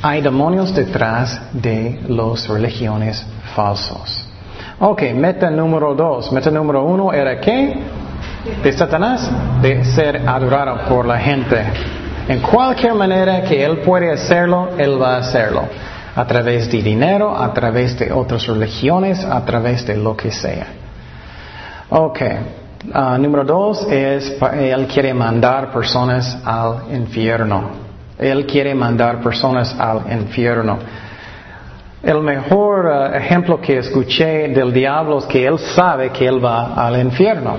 hay 0.01 0.21
demonios 0.21 0.73
detrás 0.73 1.41
de 1.53 1.99
las 2.07 2.47
religiones 2.47 3.25
falsos. 3.55 4.27
Ok, 4.79 5.03
meta 5.13 5.49
número 5.51 5.93
dos. 5.93 6.31
Meta 6.31 6.49
número 6.49 6.83
uno 6.83 7.11
era 7.13 7.39
qué? 7.39 7.79
De 8.63 8.71
Satanás, 8.73 9.29
de 9.61 9.83
ser 9.85 10.27
adorado 10.27 10.79
por 10.89 11.05
la 11.05 11.19
gente. 11.19 11.57
En 12.27 12.39
cualquier 12.39 12.93
manera 12.95 13.43
que 13.43 13.63
él 13.63 13.79
puede 13.79 14.11
hacerlo, 14.11 14.69
él 14.77 14.99
va 14.99 15.15
a 15.15 15.19
hacerlo. 15.19 15.63
A 16.15 16.25
través 16.25 16.71
de 16.71 16.81
dinero, 16.81 17.35
a 17.35 17.53
través 17.53 17.97
de 17.99 18.11
otras 18.11 18.47
religiones, 18.47 19.23
a 19.23 19.43
través 19.45 19.85
de 19.85 19.95
lo 19.97 20.15
que 20.17 20.31
sea. 20.31 20.67
Ok. 21.91 22.21
Ah, 22.93 23.17
número 23.19 23.43
dos 23.43 23.85
es, 23.91 24.35
él 24.53 24.87
quiere 24.87 25.13
mandar 25.13 25.71
personas 25.71 26.37
al 26.43 26.83
infierno. 26.95 27.69
Él 28.17 28.45
quiere 28.45 28.73
mandar 28.73 29.19
personas 29.21 29.75
al 29.79 30.01
infierno. 30.11 30.79
El 32.01 32.21
mejor 32.21 32.89
eh, 33.13 33.17
ejemplo 33.17 33.59
que 33.61 33.77
escuché 33.77 34.47
del 34.47 34.73
diablo 34.73 35.19
es 35.19 35.25
que 35.25 35.45
él 35.45 35.59
sabe 35.59 36.09
que 36.11 36.25
él 36.27 36.43
va 36.43 36.73
al 36.73 36.99
infierno. 36.99 37.55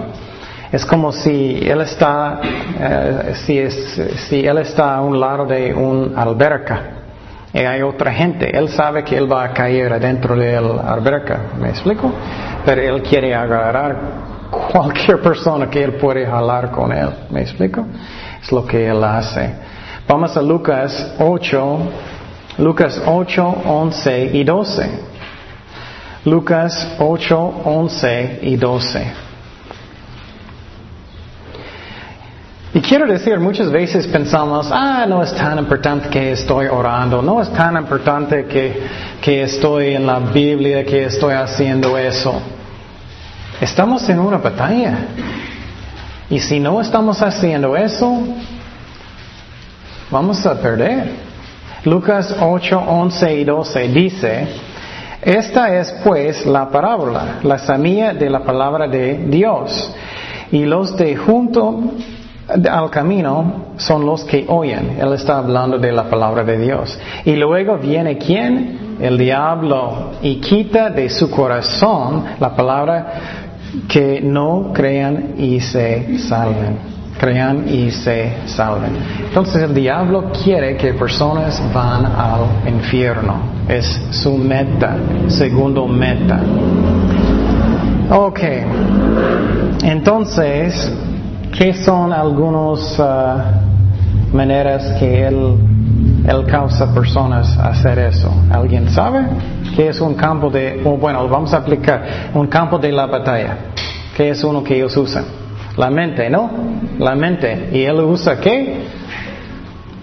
Es 0.72 0.84
como 0.86 1.12
si 1.12 1.60
él 1.68 1.82
está, 1.82 2.40
eh, 2.80 3.32
si, 3.44 3.58
es- 3.58 4.00
si 4.28 4.44
él 4.44 4.58
está 4.58 4.96
a 4.96 5.02
un 5.02 5.20
lado 5.20 5.44
de 5.44 5.72
una 5.74 6.20
alberca 6.22 6.82
y 7.52 7.58
hay 7.58 7.82
otra 7.82 8.12
gente. 8.12 8.56
Él 8.56 8.68
sabe 8.70 9.04
que 9.04 9.16
él 9.16 9.30
va 9.30 9.44
a 9.44 9.52
caer 9.52 9.92
adentro 9.92 10.36
de 10.36 10.60
la 10.60 10.92
alberca. 10.92 11.52
¿Me 11.58 11.68
explico? 11.68 12.12
Pero 12.64 12.80
él 12.80 13.02
quiere 13.02 13.34
agarrar 13.34 13.96
cualquier 14.72 15.20
persona 15.20 15.68
que 15.68 15.82
él 15.82 15.94
puede 15.94 16.26
jalar 16.26 16.70
con 16.70 16.92
él. 16.92 17.10
¿Me 17.30 17.42
explico? 17.42 17.86
Es 18.42 18.50
lo 18.50 18.66
que 18.66 18.86
él 18.86 19.02
hace. 19.04 19.54
Vamos 20.08 20.36
a 20.36 20.42
Lucas 20.42 21.14
8, 21.18 21.78
Lucas 22.58 23.02
8, 23.06 23.62
11 23.66 24.30
y 24.32 24.44
12. 24.44 24.90
Lucas 26.24 26.96
8, 26.98 27.62
11 27.64 28.38
y 28.42 28.56
12. 28.56 29.31
Y 32.74 32.80
quiero 32.80 33.06
decir, 33.06 33.38
muchas 33.38 33.70
veces 33.70 34.06
pensamos, 34.06 34.70
ah, 34.72 35.04
no 35.06 35.22
es 35.22 35.34
tan 35.34 35.58
importante 35.58 36.08
que 36.08 36.32
estoy 36.32 36.68
orando, 36.68 37.20
no 37.20 37.42
es 37.42 37.52
tan 37.52 37.76
importante 37.76 38.46
que, 38.46 38.82
que 39.20 39.42
estoy 39.42 39.94
en 39.94 40.06
la 40.06 40.18
Biblia, 40.18 40.82
que 40.82 41.04
estoy 41.04 41.34
haciendo 41.34 41.98
eso. 41.98 42.40
Estamos 43.60 44.08
en 44.08 44.20
una 44.20 44.38
batalla. 44.38 44.96
Y 46.30 46.38
si 46.38 46.58
no 46.60 46.80
estamos 46.80 47.20
haciendo 47.20 47.76
eso, 47.76 48.26
vamos 50.10 50.46
a 50.46 50.58
perder. 50.58 51.10
Lucas 51.84 52.34
8, 52.40 52.84
11 52.88 53.34
y 53.34 53.44
12 53.44 53.88
dice, 53.88 54.48
esta 55.20 55.76
es 55.76 55.92
pues 56.02 56.46
la 56.46 56.70
parábola, 56.70 57.40
la 57.42 57.58
semilla 57.58 58.14
de 58.14 58.30
la 58.30 58.40
palabra 58.40 58.88
de 58.88 59.26
Dios. 59.26 59.94
Y 60.50 60.64
los 60.64 60.96
de 60.96 61.16
junto 61.16 61.92
al 62.70 62.90
camino 62.90 63.72
son 63.76 64.04
los 64.06 64.24
que 64.24 64.44
oyen. 64.48 64.98
Él 65.00 65.12
está 65.12 65.38
hablando 65.38 65.78
de 65.78 65.92
la 65.92 66.04
palabra 66.04 66.44
de 66.44 66.58
Dios. 66.58 66.98
Y 67.24 67.36
luego 67.36 67.78
viene 67.78 68.18
quién? 68.18 68.96
El 69.00 69.18
diablo. 69.18 70.12
Y 70.22 70.36
quita 70.36 70.90
de 70.90 71.08
su 71.08 71.30
corazón 71.30 72.24
la 72.38 72.54
palabra 72.54 73.12
que 73.88 74.20
no 74.20 74.70
crean 74.72 75.34
y 75.38 75.60
se 75.60 76.18
salven. 76.18 76.92
Crean 77.18 77.68
y 77.68 77.90
se 77.90 78.32
salven. 78.46 78.96
Entonces 79.24 79.62
el 79.62 79.74
diablo 79.74 80.30
quiere 80.42 80.76
que 80.76 80.94
personas 80.94 81.62
van 81.72 82.04
al 82.04 82.68
infierno. 82.68 83.36
Es 83.68 83.86
su 84.10 84.36
meta, 84.36 84.96
segundo 85.28 85.86
meta. 85.86 86.40
Ok. 88.10 88.40
Entonces, 89.84 90.92
¿qué 91.56 91.74
son 91.74 92.12
algunas 92.12 92.98
ah, 92.98 93.60
maneras 94.32 94.98
que 94.98 95.26
él, 95.26 95.56
él 96.26 96.46
causa 96.46 96.92
personas 96.92 97.56
a 97.58 97.68
hacer 97.68 97.98
eso? 97.98 98.32
¿Alguien 98.50 98.88
sabe? 98.88 99.24
¿Qué 99.76 99.88
es 99.88 100.00
un 100.00 100.14
campo 100.14 100.50
de, 100.50 100.80
oh, 100.84 100.96
bueno, 100.96 101.28
vamos 101.28 101.52
a 101.54 101.58
aplicar, 101.58 102.30
un 102.34 102.46
campo 102.46 102.78
de 102.78 102.92
la 102.92 103.06
batalla? 103.06 103.56
¿Qué 104.16 104.30
es 104.30 104.42
uno 104.42 104.64
que 104.64 104.76
ellos 104.76 104.96
usan? 104.96 105.24
La 105.76 105.90
mente, 105.90 106.28
¿no? 106.28 106.50
La 106.98 107.14
mente. 107.14 107.70
¿Y 107.72 107.82
él 107.82 108.00
usa 108.00 108.38
qué? 108.38 108.84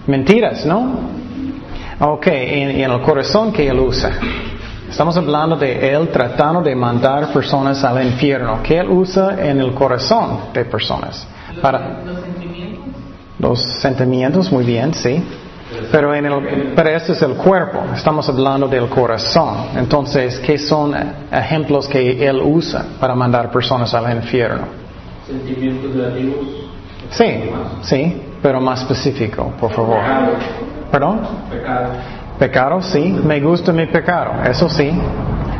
Mentiras, 0.06 0.66
¿no? 0.66 1.10
Ok, 2.00 2.26
y 2.26 2.82
en 2.82 2.90
el 2.90 3.00
corazón 3.02 3.52
que 3.52 3.68
él 3.68 3.78
usa. 3.78 4.10
Estamos 4.88 5.16
hablando 5.16 5.54
de 5.54 5.94
él 5.94 6.08
tratando 6.08 6.62
de 6.62 6.74
mandar 6.74 7.32
personas 7.32 7.84
al 7.84 8.04
infierno. 8.04 8.60
¿Qué 8.62 8.78
él 8.78 8.88
usa 8.88 9.36
en 9.38 9.60
el 9.60 9.72
corazón 9.72 10.40
de 10.52 10.64
personas? 10.64 11.28
Para 11.60 12.00
Los 12.04 12.20
sentimientos. 12.22 12.84
los 13.38 13.62
sentimientos, 13.80 14.52
muy 14.52 14.64
bien, 14.64 14.94
sí. 14.94 15.22
Pero, 15.92 16.12
en 16.14 16.26
el, 16.26 16.72
pero 16.74 16.90
este 16.90 17.12
es 17.12 17.22
el 17.22 17.34
cuerpo. 17.34 17.80
Estamos 17.94 18.28
hablando 18.28 18.66
del 18.66 18.88
corazón. 18.88 19.68
Entonces, 19.76 20.40
¿qué 20.40 20.58
son 20.58 20.94
ejemplos 21.30 21.86
que 21.86 22.26
él 22.26 22.40
usa 22.44 22.84
para 22.98 23.14
mandar 23.14 23.50
personas 23.52 23.94
al 23.94 24.12
infierno? 24.16 24.66
Sentimientos 25.26 25.94
negativos. 25.94 26.38
Sí, 27.10 27.50
sí, 27.82 28.22
pero 28.42 28.60
más 28.60 28.80
específico, 28.82 29.52
por 29.60 29.72
favor. 29.72 30.00
Pecado. 30.00 30.32
¿Perdón? 30.90 31.20
Pecado. 31.50 31.88
Pecado, 32.38 32.82
sí. 32.82 33.20
Me 33.24 33.40
gusta 33.40 33.72
mi 33.72 33.86
pecado, 33.86 34.42
eso 34.50 34.68
sí. 34.68 34.90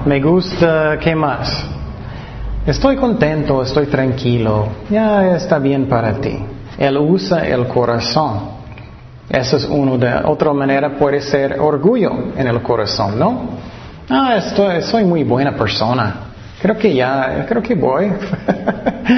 Me 0.07 0.21
gusta, 0.21 0.99
¿qué 1.01 1.15
más? 1.15 1.67
Estoy 2.71 2.95
contento, 2.95 3.63
estoy 3.65 3.87
tranquilo. 3.87 4.69
Ya 4.89 5.35
está 5.35 5.59
bien 5.59 5.89
para 5.89 6.13
ti. 6.21 6.39
Él 6.79 6.99
usa 6.99 7.45
el 7.45 7.67
corazón. 7.67 8.43
Eso 9.29 9.57
es 9.57 9.65
uno 9.65 9.99
de. 9.99 10.15
Otra 10.25 10.53
manera 10.53 10.97
puede 10.97 11.21
ser 11.21 11.59
orgullo 11.59 12.13
en 12.37 12.47
el 12.47 12.63
corazón, 12.63 13.19
¿no? 13.19 13.41
Ah, 14.09 14.37
estoy, 14.37 14.83
soy 14.83 15.03
muy 15.03 15.25
buena 15.25 15.57
persona. 15.57 16.15
Creo 16.63 16.79
que 16.79 16.95
ya, 16.95 17.45
creo 17.49 17.61
que 17.61 17.75
voy. 17.75 18.13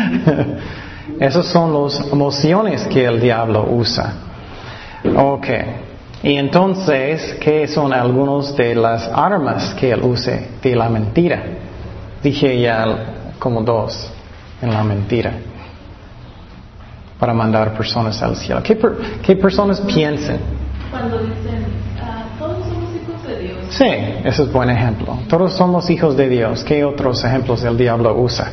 Esas 1.21 1.45
son 1.45 1.75
las 1.75 2.11
emociones 2.11 2.87
que 2.87 3.05
el 3.05 3.21
diablo 3.21 3.69
usa. 3.71 4.15
Ok. 5.15 5.49
Y 6.23 6.37
entonces, 6.37 7.37
¿qué 7.38 7.69
son 7.69 7.93
algunas 7.93 8.57
de 8.57 8.75
las 8.75 9.07
armas 9.12 9.75
que 9.75 9.93
él 9.93 10.01
usa 10.05 10.38
de 10.62 10.75
la 10.75 10.88
mentira? 10.88 11.43
Dije 12.23 12.59
ya 12.59 13.19
como 13.42 13.61
dos 13.62 14.09
en 14.62 14.72
la 14.72 14.85
mentira. 14.85 15.33
Para 17.18 17.35
mandar 17.35 17.72
personas 17.76 18.22
al 18.22 18.37
cielo. 18.37 18.62
¿Qué, 18.62 18.76
per- 18.76 18.96
qué 19.22 19.35
personas 19.37 19.81
piensan? 19.81 20.38
Cuando 20.90 21.18
dicen, 21.18 21.64
ah, 22.00 22.24
todos 22.38 22.59
somos 22.68 22.90
hijos 22.94 23.26
de 23.26 23.38
Dios. 23.40 23.57
Sí, 23.70 23.85
ese 24.28 24.42
es 24.44 24.52
buen 24.52 24.70
ejemplo. 24.70 25.18
Todos 25.28 25.52
somos 25.55 25.90
hijos 25.90 26.16
de 26.16 26.28
Dios. 26.28 26.62
¿Qué 26.64 26.85
otros 26.85 27.24
ejemplos 27.24 27.62
el 27.64 27.76
diablo 27.76 28.14
usa? 28.16 28.52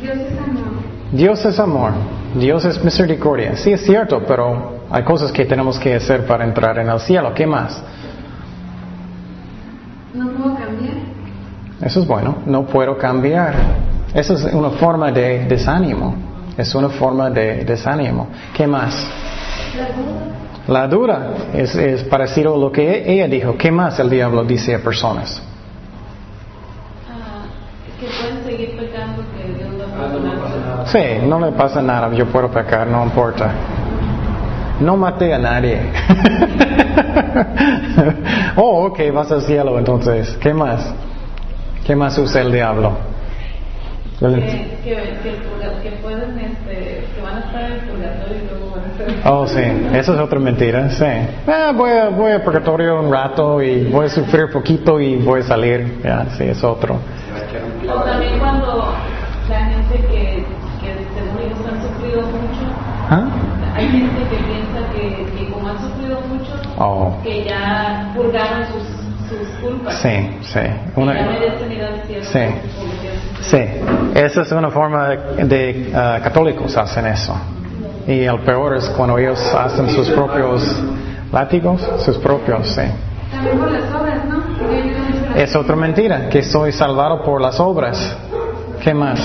Dios 0.00 0.16
es 0.16 0.38
amor. 0.38 0.64
Dios 1.12 1.44
es 1.44 1.58
amor. 1.58 1.92
Dios 2.34 2.64
es 2.64 2.82
misericordia. 2.82 3.56
Sí, 3.56 3.72
es 3.72 3.82
cierto, 3.84 4.22
pero 4.26 4.80
hay 4.90 5.02
cosas 5.04 5.30
que 5.32 5.44
tenemos 5.44 5.78
que 5.78 5.94
hacer 5.94 6.26
para 6.26 6.44
entrar 6.44 6.78
en 6.78 6.88
el 6.88 7.00
cielo. 7.00 7.32
¿Qué 7.34 7.46
más? 7.46 7.82
No 10.14 10.28
puedo 10.30 10.54
cambiar. 10.54 10.94
Eso 11.82 12.00
es 12.00 12.06
bueno. 12.06 12.36
No 12.46 12.64
puedo 12.66 12.96
cambiar. 12.98 13.54
Esa 14.14 14.34
es 14.34 14.44
una 14.54 14.70
forma 14.70 15.10
de 15.10 15.44
desánimo. 15.46 16.14
Es 16.56 16.72
una 16.74 16.88
forma 16.88 17.30
de 17.30 17.64
desánimo. 17.64 18.28
¿Qué 18.54 18.66
más? 18.66 18.94
La 19.76 19.86
duda. 19.88 20.30
La 20.66 20.88
duda 20.88 21.30
es, 21.52 21.74
es 21.74 22.04
parecido 22.04 22.54
a 22.54 22.58
lo 22.58 22.70
que 22.72 23.12
ella 23.12 23.26
dijo. 23.28 23.56
¿Qué 23.58 23.70
más 23.72 23.98
el 23.98 24.08
diablo 24.08 24.44
dice 24.44 24.74
a 24.74 24.78
personas? 24.78 25.42
ah, 27.10 27.44
que 28.00 28.06
pueden 28.06 28.42
seguir 28.44 28.76
pecando, 28.78 29.22
que 29.36 29.52
Dios 29.52 29.68
va 29.78 29.84
a 29.84 30.06
Ah, 30.06 30.08
no 30.12 30.20
me 30.20 30.30
pasa 30.30 30.54
perdonar. 30.54 30.76
nada. 30.76 30.86
Sí, 30.86 31.04
no 31.26 31.40
le 31.40 31.52
pasa 31.52 31.82
nada. 31.82 32.10
Yo 32.14 32.26
puedo 32.26 32.48
pecar, 32.50 32.86
no 32.86 33.02
importa. 33.04 33.50
No 34.80 34.96
maté 34.96 35.34
a 35.34 35.38
nadie. 35.38 35.82
oh, 38.56 38.86
ok, 38.86 39.00
vas 39.12 39.30
al 39.32 39.42
cielo 39.42 39.78
entonces. 39.78 40.36
¿Qué 40.40 40.54
más? 40.54 40.94
¿Qué 41.86 41.94
más 41.94 42.16
usa 42.18 42.40
el 42.42 42.50
diablo? 42.52 42.92
Que, 44.18 44.26
que, 44.26 44.94
que, 45.22 45.82
que 45.82 45.96
pueden, 45.96 46.38
este, 46.38 47.04
que 47.14 47.20
van 47.22 47.36
a 47.36 47.40
estar 47.40 47.62
en 47.70 47.80
purgatorio 47.80 48.36
y 48.36 48.48
luego 48.48 48.74
van 48.76 48.84
a 48.84 49.12
estar. 49.14 49.32
Oh, 49.32 49.46
sí, 49.46 49.60
eso 49.92 50.14
es 50.14 50.20
otra 50.20 50.38
mentira, 50.38 50.88
sí. 50.90 51.04
Ah, 51.48 51.72
voy, 51.74 51.90
a, 51.90 52.08
voy 52.10 52.30
al 52.32 52.42
purgatorio 52.42 53.00
un 53.00 53.10
rato 53.12 53.60
y 53.60 53.84
voy 53.90 54.06
a 54.06 54.08
sufrir 54.08 54.50
poquito 54.52 55.00
y 55.00 55.16
voy 55.16 55.40
a 55.40 55.42
salir. 55.42 56.00
Ya, 56.04 56.26
sí, 56.36 56.44
es 56.44 56.62
otro. 56.62 56.94
O 56.94 58.02
también 58.02 58.38
cuando 58.38 58.94
la 59.48 59.64
gente 59.66 59.96
que, 60.08 60.44
que 60.80 60.94
según 61.14 61.40
ellos 61.44 61.58
han 61.70 61.82
sufrido 61.82 62.22
mucho, 62.22 62.72
¿Ah? 63.10 63.26
hay 63.74 63.88
gente 63.88 64.22
que 64.30 64.36
piensa 64.36 64.92
que, 64.94 65.38
que 65.38 65.50
como 65.52 65.68
han 65.68 65.78
sufrido 65.80 66.20
mucho, 66.20 66.52
Oh, 66.78 67.16
que 67.22 67.44
ya 67.44 68.12
purgaron 68.14 68.64
sus, 68.66 69.28
sus 69.28 69.48
culpas. 69.60 69.94
sí, 69.94 70.30
sí. 70.42 70.60
Una- 70.96 71.14
ya 71.14 71.26
merecen 71.26 71.72
ir 71.72 71.82
al 71.82 72.00
cielo. 72.06 72.24
Sí. 72.24 72.38
Sí, 73.46 73.58
esa 74.14 74.42
es 74.42 74.52
una 74.52 74.70
forma 74.70 75.08
de 75.08 75.92
ah, 75.94 76.20
católicos 76.22 76.76
hacen 76.76 77.06
eso. 77.06 77.34
Y 78.06 78.24
el 78.24 78.40
peor 78.40 78.76
es 78.76 78.88
cuando 78.90 79.18
ellos 79.18 79.40
hacen 79.54 79.88
sus 79.90 80.10
propios 80.10 80.62
látigos, 81.32 81.80
sus 82.04 82.18
propios, 82.18 82.68
sí. 82.68 82.82
También 83.32 83.58
por 83.58 83.70
las 83.70 83.92
obras, 83.92 84.24
¿no? 84.26 84.42
Es 85.34 85.54
otra 85.56 85.74
mentira, 85.76 86.28
que 86.28 86.42
soy 86.42 86.72
salvado 86.72 87.22
por 87.22 87.40
las 87.40 87.58
obras. 87.58 88.16
¿Qué 88.82 88.94
más? 88.94 89.20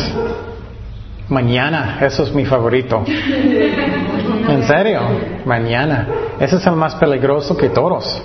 Mañana, 1.28 2.00
eso 2.02 2.24
es 2.24 2.34
mi 2.34 2.46
favorito. 2.46 3.04
¿En 3.06 4.64
serio? 4.64 5.02
Mañana. 5.46 6.08
Ese 6.40 6.56
es 6.56 6.66
el 6.66 6.74
más 6.74 6.96
peligroso 6.96 7.56
que 7.56 7.70
todos. 7.70 8.22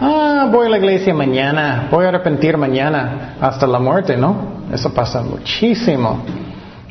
Ah, 0.00 0.48
voy 0.50 0.68
a 0.68 0.70
la 0.70 0.78
iglesia 0.78 1.12
mañana, 1.12 1.88
voy 1.90 2.06
a 2.06 2.08
arrepentir 2.08 2.56
mañana 2.56 3.34
hasta 3.40 3.66
la 3.66 3.78
muerte, 3.78 4.16
¿no? 4.16 4.57
Eso 4.72 4.92
pasa 4.92 5.22
muchísimo. 5.22 6.22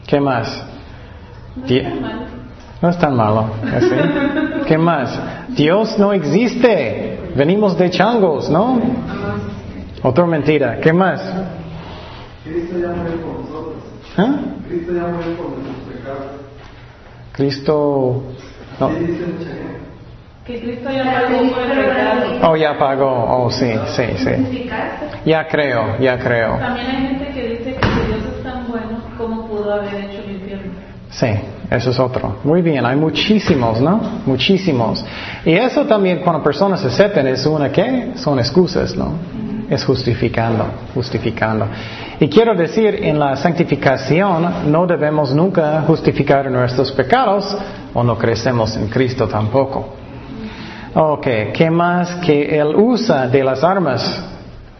¿Qué 0.05 0.19
más? 0.19 0.63
No 2.81 2.89
es 2.89 2.97
tan 2.97 3.15
malo. 3.15 3.49
¿así? 3.75 4.65
¿Qué 4.67 4.77
más? 4.77 5.19
Dios 5.49 5.97
no 5.97 6.13
existe. 6.13 7.31
Venimos 7.35 7.77
de 7.77 7.89
changos, 7.89 8.49
¿no? 8.49 8.79
Otra 10.03 10.25
mentira. 10.25 10.79
¿Qué 10.79 10.93
más? 10.93 11.21
Cristo 12.43 12.79
ya 12.79 12.89
murió 12.89 13.21
por 13.21 13.39
nosotros. 13.41 13.75
¿Ah? 14.17 14.35
Cristo 14.67 14.93
ya 14.93 15.07
murió 15.07 15.37
por 15.37 15.49
nuestros 15.49 15.75
pecados. 15.91 16.25
Cristo... 17.33 18.23
No. 18.79 18.89
Sí, 18.89 18.95
dice 19.05 19.25
mucha 19.25 19.49
gente. 19.49 19.79
Que 20.47 20.61
Cristo 20.61 20.89
ya 20.89 21.03
pagó 21.03 21.51
por 21.51 21.63
el 21.63 21.85
pecado. 21.85 22.49
Oh, 22.49 22.55
ya 22.55 22.77
pagó. 22.77 23.05
Oh, 23.05 23.51
sí, 23.51 23.69
sí, 23.87 24.03
sí. 24.15 24.69
Ya 25.25 25.45
creo, 25.45 25.99
ya 25.99 26.17
creo. 26.17 26.57
También 26.57 26.87
hay 26.87 27.07
gente 27.07 27.27
que 27.33 27.49
dice 27.49 27.75
que 27.75 27.85
si 27.85 28.07
Dios 28.07 28.21
es 28.37 28.43
tan 28.43 28.65
bueno, 28.69 29.01
¿cómo 29.17 29.45
pudo 29.45 29.73
haber 29.73 29.93
hecho 29.93 30.23
el 30.23 30.35
infierno? 30.37 30.71
Sí, 31.09 31.27
eso 31.69 31.91
es 31.91 31.99
otro. 31.99 32.37
Muy 32.45 32.61
bien, 32.61 32.85
hay 32.85 32.95
muchísimos, 32.95 33.81
¿no? 33.81 33.99
Muchísimos. 34.25 35.03
Y 35.43 35.51
eso 35.51 35.85
también 35.85 36.19
cuando 36.19 36.41
personas 36.41 36.79
se 36.79 36.87
aceptan 36.87 37.27
es 37.27 37.45
una 37.45 37.69
qué? 37.69 38.13
Son 38.15 38.39
excusas, 38.39 38.95
¿no? 38.95 39.15
Es 39.69 39.83
justificando, 39.83 40.65
justificando. 40.93 41.67
Y 42.21 42.29
quiero 42.29 42.55
decir, 42.55 43.03
en 43.03 43.19
la 43.19 43.35
santificación 43.35 44.71
no 44.71 44.87
debemos 44.87 45.33
nunca 45.33 45.81
justificar 45.85 46.49
nuestros 46.49 46.93
pecados 46.93 47.57
o 47.93 48.01
no 48.01 48.17
crecemos 48.17 48.77
en 48.77 48.87
Cristo 48.87 49.27
tampoco. 49.27 49.96
Ok, 50.93 51.27
¿qué 51.53 51.69
más 51.69 52.15
que 52.15 52.57
Él 52.59 52.75
usa 52.75 53.27
de 53.27 53.43
las 53.43 53.63
armas? 53.63 54.23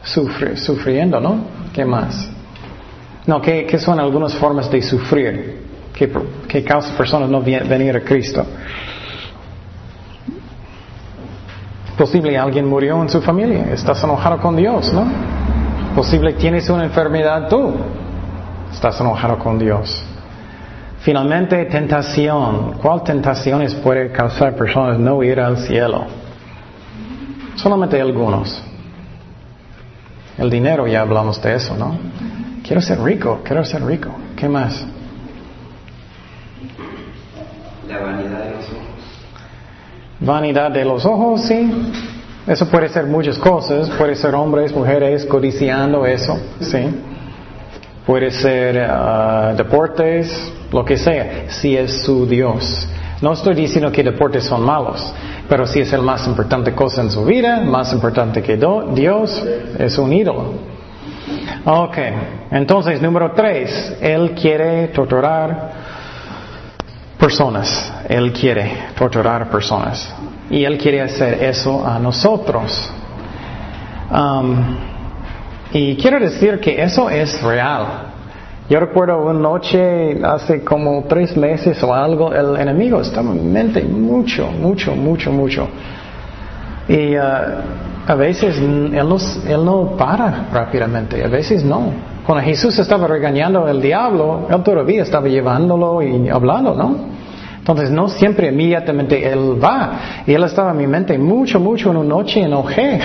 Sufre, 0.04 0.56
sufriendo, 0.58 1.20
¿no? 1.20 1.40
¿Qué 1.74 1.84
más? 1.86 2.30
No, 3.26 3.42
¿qué, 3.42 3.66
qué 3.66 3.78
son 3.78 4.00
algunas 4.00 4.34
formas 4.36 4.72
de 4.72 4.82
sufrir? 4.82 5.68
¿Qué, 5.94 6.12
qué 6.48 6.64
causa 6.64 6.96
personas 6.96 7.30
no 7.30 7.42
venir 7.42 7.96
a 7.96 8.02
Cristo? 8.02 8.46
Posible 11.98 12.38
alguien 12.38 12.68
murió 12.68 13.02
en 13.02 13.10
su 13.10 13.22
familia, 13.22 13.74
estás 13.74 14.04
enojado 14.04 14.38
con 14.38 14.56
Dios, 14.56 14.94
¿no? 14.94 15.06
Posible 15.96 16.34
tienes 16.34 16.70
una 16.70 16.84
enfermedad 16.84 17.50
tú, 17.50 17.74
estás 18.72 19.02
enojado 19.02 19.40
con 19.40 19.58
Dios. 19.58 20.06
Finalmente, 21.00 21.66
tentación. 21.66 22.74
¿Cuál 22.82 23.04
tentaciones 23.04 23.74
puede 23.76 24.12
causar 24.12 24.56
personas 24.56 25.00
no 25.00 25.24
ir 25.24 25.40
al 25.40 25.58
cielo? 25.58 26.06
Solamente 27.56 28.00
algunos. 28.00 28.64
El 30.38 30.50
dinero, 30.50 30.88
ya 30.88 31.02
hablamos 31.02 31.42
de 31.42 31.56
eso, 31.56 31.76
¿no? 31.76 31.98
Quiero 32.64 32.82
ser 32.82 33.00
rico, 33.02 33.42
quiero 33.44 33.64
ser 33.64 33.84
rico. 33.84 34.10
¿Qué 34.36 34.48
más? 34.48 34.86
La 37.88 38.00
vanidad 38.00 38.44
de 38.44 38.52
los 38.52 38.66
ojos. 38.66 38.88
Vanidad 40.20 40.72
de 40.72 40.86
los 40.86 41.06
ojos, 41.06 41.42
sí. 41.44 41.94
Eso 42.46 42.70
puede 42.70 42.90
ser 42.90 43.06
muchas 43.06 43.38
cosas. 43.40 43.90
Puede 43.92 44.16
ser 44.16 44.36
hombres, 44.36 44.76
mujeres 44.76 45.26
codiciando 45.26 46.06
eso, 46.06 46.38
sí. 46.60 46.80
Puede 48.06 48.32
ser 48.32 48.86
ah, 48.90 49.54
deportes, 49.58 50.54
lo 50.72 50.86
que 50.86 50.98
sea, 50.98 51.46
si 51.50 51.76
es 51.76 52.04
su 52.04 52.26
Dios. 52.26 52.88
No 53.22 53.34
estoy 53.34 53.56
diciendo 53.56 53.92
que 53.92 54.04
deportes 54.04 54.44
son 54.44 54.64
malos, 54.64 55.14
pero 55.50 55.66
si 55.66 55.80
es 55.80 55.92
el 55.94 56.02
más 56.02 56.28
importante 56.28 56.74
cosa 56.74 57.02
en 57.02 57.10
su 57.10 57.26
vida, 57.26 57.62
más 57.62 57.92
importante 57.94 58.44
que 58.44 58.58
Dios, 58.94 59.44
es 59.80 59.98
un 59.98 60.14
ídolo. 60.14 60.54
Ok, 61.66 61.98
entonces 62.52 63.02
número 63.02 63.32
tres, 63.32 63.98
Él 64.02 64.32
quiere 64.32 64.90
torturar 64.90 65.72
personas. 67.20 67.94
Él 68.08 68.32
quiere 68.32 68.72
torturar 68.98 69.50
personas. 69.50 70.14
Y 70.50 70.64
Él 70.64 70.78
quiere 70.78 71.02
hacer 71.02 71.44
eso 71.44 71.86
a 71.86 72.00
nosotros. 72.00 72.90
Um, 74.10 74.78
y 75.74 75.98
quiero 75.98 76.20
decir 76.20 76.60
que 76.60 76.82
eso 76.82 77.10
es 77.10 77.42
real. 77.42 78.07
Yo 78.70 78.82
recuerdo 78.82 79.24
una 79.24 79.40
noche, 79.40 80.20
hace 80.24 80.62
como 80.62 81.06
tres 81.08 81.38
meses 81.38 81.82
o 81.84 81.94
algo, 81.94 82.34
el 82.34 82.58
enemigo 82.60 83.00
estaba 83.00 83.32
en 83.32 83.46
mi 83.46 83.50
mente 83.50 83.82
mucho, 83.84 84.48
mucho, 84.52 84.94
mucho, 84.94 85.32
mucho. 85.32 85.70
Y 86.90 87.16
uh, 87.16 87.22
a 88.08 88.16
veces 88.16 88.58
él 88.58 88.94
él 88.94 89.66
no 89.66 89.96
para 89.98 90.48
rápidamente, 90.52 91.24
a 91.24 91.30
veces 91.30 91.64
no. 91.64 91.92
Cuando 92.26 92.44
Jesús 92.44 92.78
estaba 92.78 93.08
regañando 93.08 93.66
al 93.66 93.82
diablo, 93.82 94.48
él 94.50 94.62
todavía 94.64 95.04
estaba 95.04 95.30
llevándolo 95.30 96.02
y 96.02 96.28
hablando, 96.28 96.76
¿no? 96.76 97.17
Entonces 97.68 97.92
no 97.92 98.08
siempre 98.08 98.48
inmediatamente 98.48 99.30
él 99.30 99.62
va. 99.62 100.24
Y 100.26 100.34
él 100.34 100.42
estaba 100.44 100.72
en 100.72 100.78
mi 100.78 100.88
mente 100.88 101.18
mucho, 101.18 101.60
mucho 101.60 101.92
en 101.92 101.98
una 101.98 102.08
noche 102.08 102.40
enojé. 102.40 102.98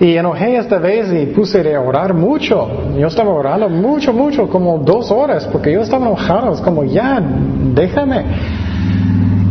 y 0.00 0.16
enojé 0.16 0.56
esta 0.56 0.78
vez 0.78 1.12
y 1.12 1.26
puse 1.26 1.62
de 1.62 1.76
orar 1.76 2.14
mucho. 2.14 2.66
Yo 2.98 3.08
estaba 3.08 3.30
orando 3.30 3.68
mucho, 3.68 4.14
mucho, 4.14 4.48
como 4.48 4.78
dos 4.78 5.10
horas, 5.10 5.46
porque 5.52 5.70
yo 5.70 5.82
estaba 5.82 6.06
enojado. 6.06 6.54
Es 6.54 6.62
como, 6.62 6.82
ya, 6.82 7.20
déjame. 7.74 8.24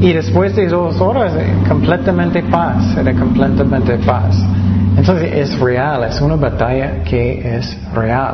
Y 0.01 0.13
después 0.13 0.55
de 0.55 0.67
dos 0.67 0.99
horas, 0.99 1.33
eh, 1.35 1.53
completamente 1.69 2.41
paz, 2.41 2.97
era 2.97 3.13
completamente 3.13 3.99
paz. 3.99 4.43
Entonces 4.97 5.31
es 5.31 5.59
real, 5.59 6.05
es 6.05 6.19
una 6.21 6.37
batalla 6.37 7.03
que 7.03 7.55
es 7.55 7.77
real. 7.93 8.33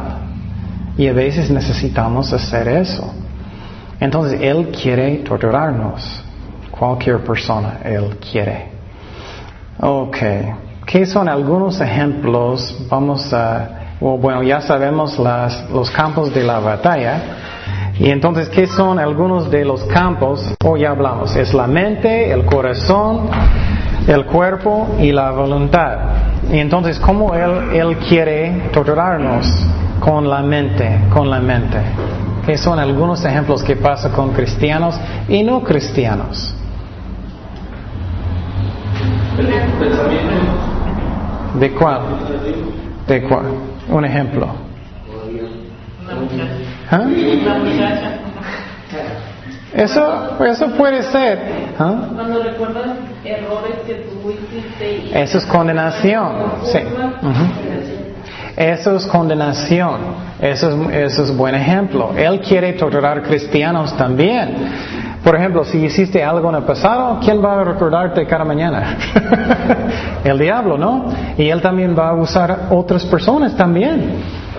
Y 0.97 1.07
a 1.07 1.13
veces 1.13 1.51
necesitamos 1.51 2.31
hacer 2.31 2.69
eso. 2.69 3.13
Entonces 3.99 4.39
Él 4.41 4.69
quiere 4.69 5.17
torturarnos. 5.17 6.23
Cualquier 6.71 7.19
persona, 7.19 7.79
Él 7.83 8.17
quiere. 8.19 8.69
Ok. 9.79 10.17
¿Qué 10.85 11.05
son 11.05 11.29
algunos 11.29 11.79
ejemplos? 11.79 12.85
Vamos 12.89 13.33
a, 13.33 13.69
bueno, 13.99 14.43
ya 14.43 14.61
sabemos 14.61 15.17
las, 15.17 15.69
los 15.69 15.89
campos 15.91 16.33
de 16.33 16.43
la 16.43 16.59
batalla. 16.59 17.21
Y 17.99 18.09
entonces, 18.09 18.49
¿qué 18.49 18.67
son 18.67 18.99
algunos 18.99 19.49
de 19.49 19.63
los 19.63 19.83
campos? 19.85 20.53
O 20.63 20.77
ya 20.77 20.91
hablamos, 20.91 21.35
es 21.35 21.53
la 21.53 21.67
mente, 21.67 22.31
el 22.31 22.45
corazón, 22.45 23.29
el 24.07 24.25
cuerpo 24.25 24.95
y 24.99 25.11
la 25.11 25.31
voluntad. 25.31 25.97
Y 26.51 26.59
entonces, 26.59 26.99
¿cómo 26.99 27.33
Él, 27.33 27.71
él 27.73 27.97
quiere 27.97 28.69
torturarnos? 28.73 29.47
Con 29.99 30.29
la 30.29 30.41
mente, 30.41 30.99
con 31.13 31.29
la 31.29 31.39
mente. 31.39 31.79
¿Qué 32.45 32.57
son 32.57 32.77
algunos 32.77 33.23
ejemplos 33.23 33.63
que 33.63 33.75
pasa 33.75 34.11
con 34.11 34.33
cristianos 34.33 34.99
y 35.29 35.43
no 35.43 35.63
cristianos? 35.63 36.53
¿De 41.59 41.71
cuál? 41.71 42.01
¿De 43.07 43.23
cuál? 43.23 43.45
Un 43.89 44.05
ejemplo. 44.05 44.47
Una 46.05 46.15
muchacha. 46.19 46.53
¿Ah? 46.91 47.07
Eso, 49.73 50.43
eso 50.45 50.67
puede 50.77 51.01
ser. 51.03 51.39
¿ah? 51.79 52.09
Cuando 52.13 52.43
recuerdas 52.43 52.97
errores 53.25 53.75
que 53.87 53.93
tú 53.95 54.29
hiciste 54.29 54.97
y... 54.97 55.11
Eso 55.13 55.39
es 55.39 55.45
condenación. 55.45 56.33
Sí. 56.65 56.79
Eso 58.55 58.95
es 58.95 59.07
condenación. 59.07 59.99
Eso 60.39 60.69
es, 60.69 60.95
eso 61.11 61.23
es 61.23 61.35
buen 61.35 61.55
ejemplo. 61.55 62.11
Él 62.15 62.41
quiere 62.41 62.73
torturar 62.73 63.23
cristianos 63.23 63.95
también. 63.97 65.13
Por 65.23 65.35
ejemplo, 65.35 65.63
si 65.63 65.77
hiciste 65.77 66.21
algo 66.23 66.49
en 66.49 66.55
el 66.55 66.63
pasado, 66.63 67.19
¿quién 67.23 67.43
va 67.43 67.61
a 67.61 67.63
recordarte 67.63 68.25
cada 68.27 68.43
mañana? 68.43 68.97
el 70.23 70.37
diablo, 70.37 70.77
¿no? 70.77 71.05
Y 71.37 71.49
él 71.49 71.61
también 71.61 71.95
va 71.97 72.09
a 72.09 72.13
usar 72.13 72.67
otras 72.71 73.05
personas 73.05 73.55
también. 73.55 74.17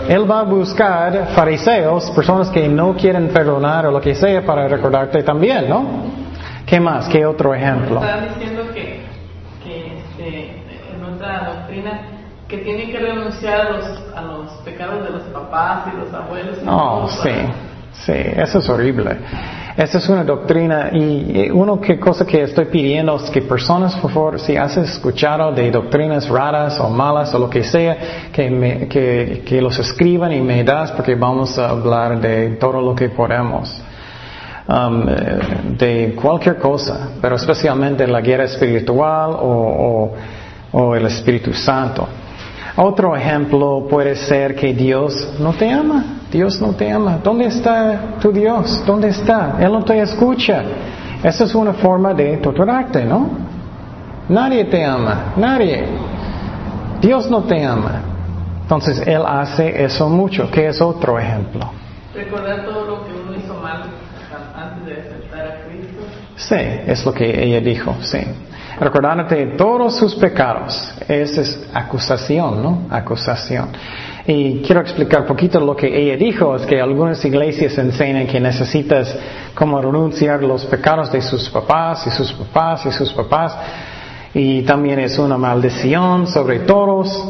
Él 0.09 0.29
va 0.31 0.41
a 0.41 0.45
buscar 0.45 1.29
fariseos, 1.35 2.11
personas 2.13 2.49
que 2.49 2.67
no 2.69 2.95
quieren 2.95 3.29
perdonar 3.29 3.87
o 3.87 3.91
lo 3.91 4.01
que 4.01 4.15
sea 4.15 4.45
para 4.45 4.67
recordarte 4.67 5.23
también, 5.23 5.69
¿no? 5.69 5.85
¿Qué 6.67 6.81
más? 6.81 7.09
¿Qué 7.09 7.27
otro 7.27 7.55
ejemplo? 7.55 8.03
Estaba 8.03 8.23
diciendo 8.23 8.63
que 8.73 9.05
este, 9.67 10.63
en 10.95 11.05
otra 11.05 11.53
doctrina 11.53 12.14
que 12.63 12.91
que 12.93 12.99
renunciar 12.99 13.61
a 14.15 14.23
los, 14.23 14.51
pecados 14.65 15.05
de 15.05 15.11
los 15.11 15.23
papás 15.25 15.87
y 15.93 15.97
los 15.99 16.13
abuelos. 16.15 16.63
No, 16.63 17.09
sí, 17.09 17.31
sí, 18.05 18.13
eso 18.15 18.59
es 18.59 18.69
horrible. 18.69 19.17
Esa 19.77 19.99
es 19.99 20.09
una 20.09 20.23
doctrina 20.23 20.91
y 20.93 21.33
eh, 21.47 21.53
uno 21.53 21.81
que 21.81 21.99
cosa 21.99 22.25
que 22.25 22.43
estoy 22.43 22.67
pidiendo 22.67 23.17
es 23.17 23.29
que 23.31 23.43
personas, 23.43 23.97
por 23.97 24.13
favor, 24.13 24.39
si 24.39 24.57
has 24.57 24.77
escuchado 24.77 25.51
de 25.53 25.69
doctrinas 25.71 26.29
raras 26.29 26.79
o 26.79 26.89
malas 26.89 27.35
o 27.35 27.41
lo 27.41 27.51
que 27.51 27.65
sea, 27.65 27.97
que, 28.33 28.49
me- 28.51 28.87
que, 28.87 29.43
los 29.61 29.77
escriban 29.81 30.33
y 30.33 30.41
me 30.41 30.63
das 30.63 30.93
porque 30.93 31.17
vamos 31.17 31.59
a 31.59 31.71
hablar 31.71 32.21
de 32.21 32.51
todo 32.51 32.81
lo 32.81 32.95
que 32.95 33.09
podemos. 33.09 33.83
Um, 34.67 35.09
eh, 35.09 35.39
de 35.77 36.15
cualquier 36.15 36.57
cosa, 36.59 37.11
pero 37.21 37.35
especialmente 37.37 38.07
la 38.07 38.21
guerra 38.21 38.45
espiritual 38.45 39.31
o- 39.33 40.15
o 40.73 40.95
el 40.95 41.05
Espíritu 41.07 41.53
Santo. 41.53 42.09
Otro 42.77 43.15
ejemplo 43.15 43.87
puede 43.89 44.17
ser 44.17 44.57
que 44.57 44.75
Dios 44.75 45.35
no 45.39 45.53
te 45.53 45.71
ama. 45.71 46.05
Dios 46.31 46.61
no 46.61 46.73
te 46.73 46.91
ama. 46.91 47.19
¿Dónde 47.23 47.47
está 47.47 48.17
tu 48.21 48.33
Dios? 48.33 48.83
¿Dónde 48.85 49.09
está? 49.09 49.57
Él 49.61 49.73
no 49.73 49.85
te 49.85 50.01
escucha. 50.01 50.63
Esa 51.23 51.45
es 51.45 51.55
una 51.55 51.75
forma 51.75 52.13
de 52.13 52.39
torturarte, 52.39 53.05
¿no? 53.05 53.29
Nadie 54.29 54.65
te 54.65 54.85
ama. 54.85 55.35
Nadie. 55.37 55.85
Dios 57.01 57.31
no 57.31 57.45
te 57.45 57.65
ama. 57.65 58.01
Entonces 58.63 59.07
Él 59.07 59.23
hace 59.25 59.85
eso 59.85 60.09
mucho. 60.09 60.51
¿Qué 60.51 60.67
es 60.67 60.81
otro 60.81 61.19
ejemplo? 61.19 61.71
Recordar 62.13 62.65
todo 62.65 62.85
lo 62.87 63.05
que 63.05 63.13
uno 63.13 63.35
hizo 63.37 63.55
mal 63.55 63.85
antes 64.57 64.87
de 64.87 65.01
aceptar 65.01 65.47
a 65.47 65.69
Cristo. 65.69 66.03
Sí, 66.35 66.57
es 66.87 67.07
lo 67.07 67.13
que 67.13 67.45
ella 67.45 67.61
dijo, 67.61 67.95
sí. 68.01 68.19
Recordándote 68.81 69.35
de 69.37 69.47
todos 69.57 69.97
sus 69.97 70.15
pecados. 70.15 70.93
Esa 71.09 71.41
es 71.43 71.69
acusación, 71.73 72.63
¿no? 72.63 72.87
Acusación. 72.91 73.69
Y 74.27 74.63
quiero 74.63 74.81
explicar 74.81 75.21
un 75.21 75.27
poquito 75.27 75.61
lo 75.61 75.77
que 75.77 75.87
ella 75.87 76.17
dijo, 76.17 76.57
es 76.57 76.65
que 76.65 76.81
algunas 76.81 77.23
iglesias 77.25 77.77
enseñan 77.77 78.27
que 78.27 78.41
necesitas 78.41 79.15
como 79.55 79.81
renunciar 79.81 80.43
los 80.43 80.65
pecados 80.65 81.13
de 81.13 81.21
sus 81.21 81.49
papás 81.51 82.07
y 82.07 82.11
sus 82.11 82.33
papás 82.33 82.87
y 82.87 82.93
sus 82.93 83.13
papás. 83.13 83.57
Y 84.33 84.63
también 84.63 84.99
es 84.99 85.19
una 85.19 85.37
maldición 85.37 86.27
sobre 86.27 86.61
todos. 86.61 87.29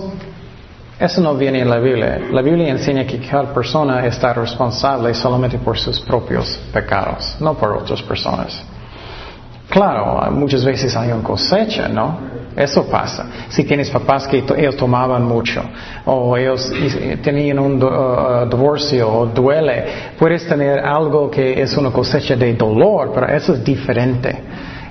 Eso 0.99 1.21
no 1.21 1.35
viene 1.35 1.61
en 1.61 1.69
la 1.69 1.79
Biblia. 1.79 2.21
La 2.31 2.41
Biblia 2.41 2.69
enseña 2.71 3.05
que 3.05 3.19
cada 3.19 3.53
persona 3.53 4.07
está 4.07 4.33
responsable 4.33 5.13
solamente 5.13 5.59
por 5.59 5.77
sus 5.77 6.01
propios 6.01 6.59
pecados, 6.73 7.37
no 7.41 7.55
por 7.55 7.73
otras 7.73 8.01
personas. 8.03 8.63
Claro, 9.69 10.31
muchas 10.31 10.65
veces 10.65 10.95
hay 10.97 11.11
una 11.11 11.23
cosecha, 11.23 11.89
¿no? 11.89 12.19
Eso 12.57 12.87
pasa. 12.89 13.27
Si 13.49 13.65
tienes 13.65 13.91
papás 13.91 14.29
que 14.29 14.43
to- 14.43 14.55
ellos 14.55 14.77
tomaban 14.77 15.25
mucho, 15.25 15.63
o 16.05 16.37
ellos 16.37 16.71
eh, 16.73 17.19
tenían 17.21 17.59
un 17.59 17.83
uh, 17.83 18.49
divorcio, 18.49 19.09
o 19.13 19.27
duele, 19.27 19.85
puedes 20.19 20.47
tener 20.47 20.79
algo 20.79 21.29
que 21.31 21.61
es 21.61 21.77
una 21.77 21.91
cosecha 21.91 22.37
de 22.37 22.55
dolor, 22.55 23.11
pero 23.13 23.27
eso 23.27 23.55
es 23.55 23.65
diferente. 23.65 24.37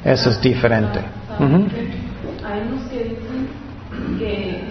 Eso 0.03 0.29
es 0.31 0.41
diferente. 0.41 0.99
Hay 1.39 2.61
unos 2.67 2.83
que 2.89 2.97
dicen 3.05 3.47
que 4.19 4.61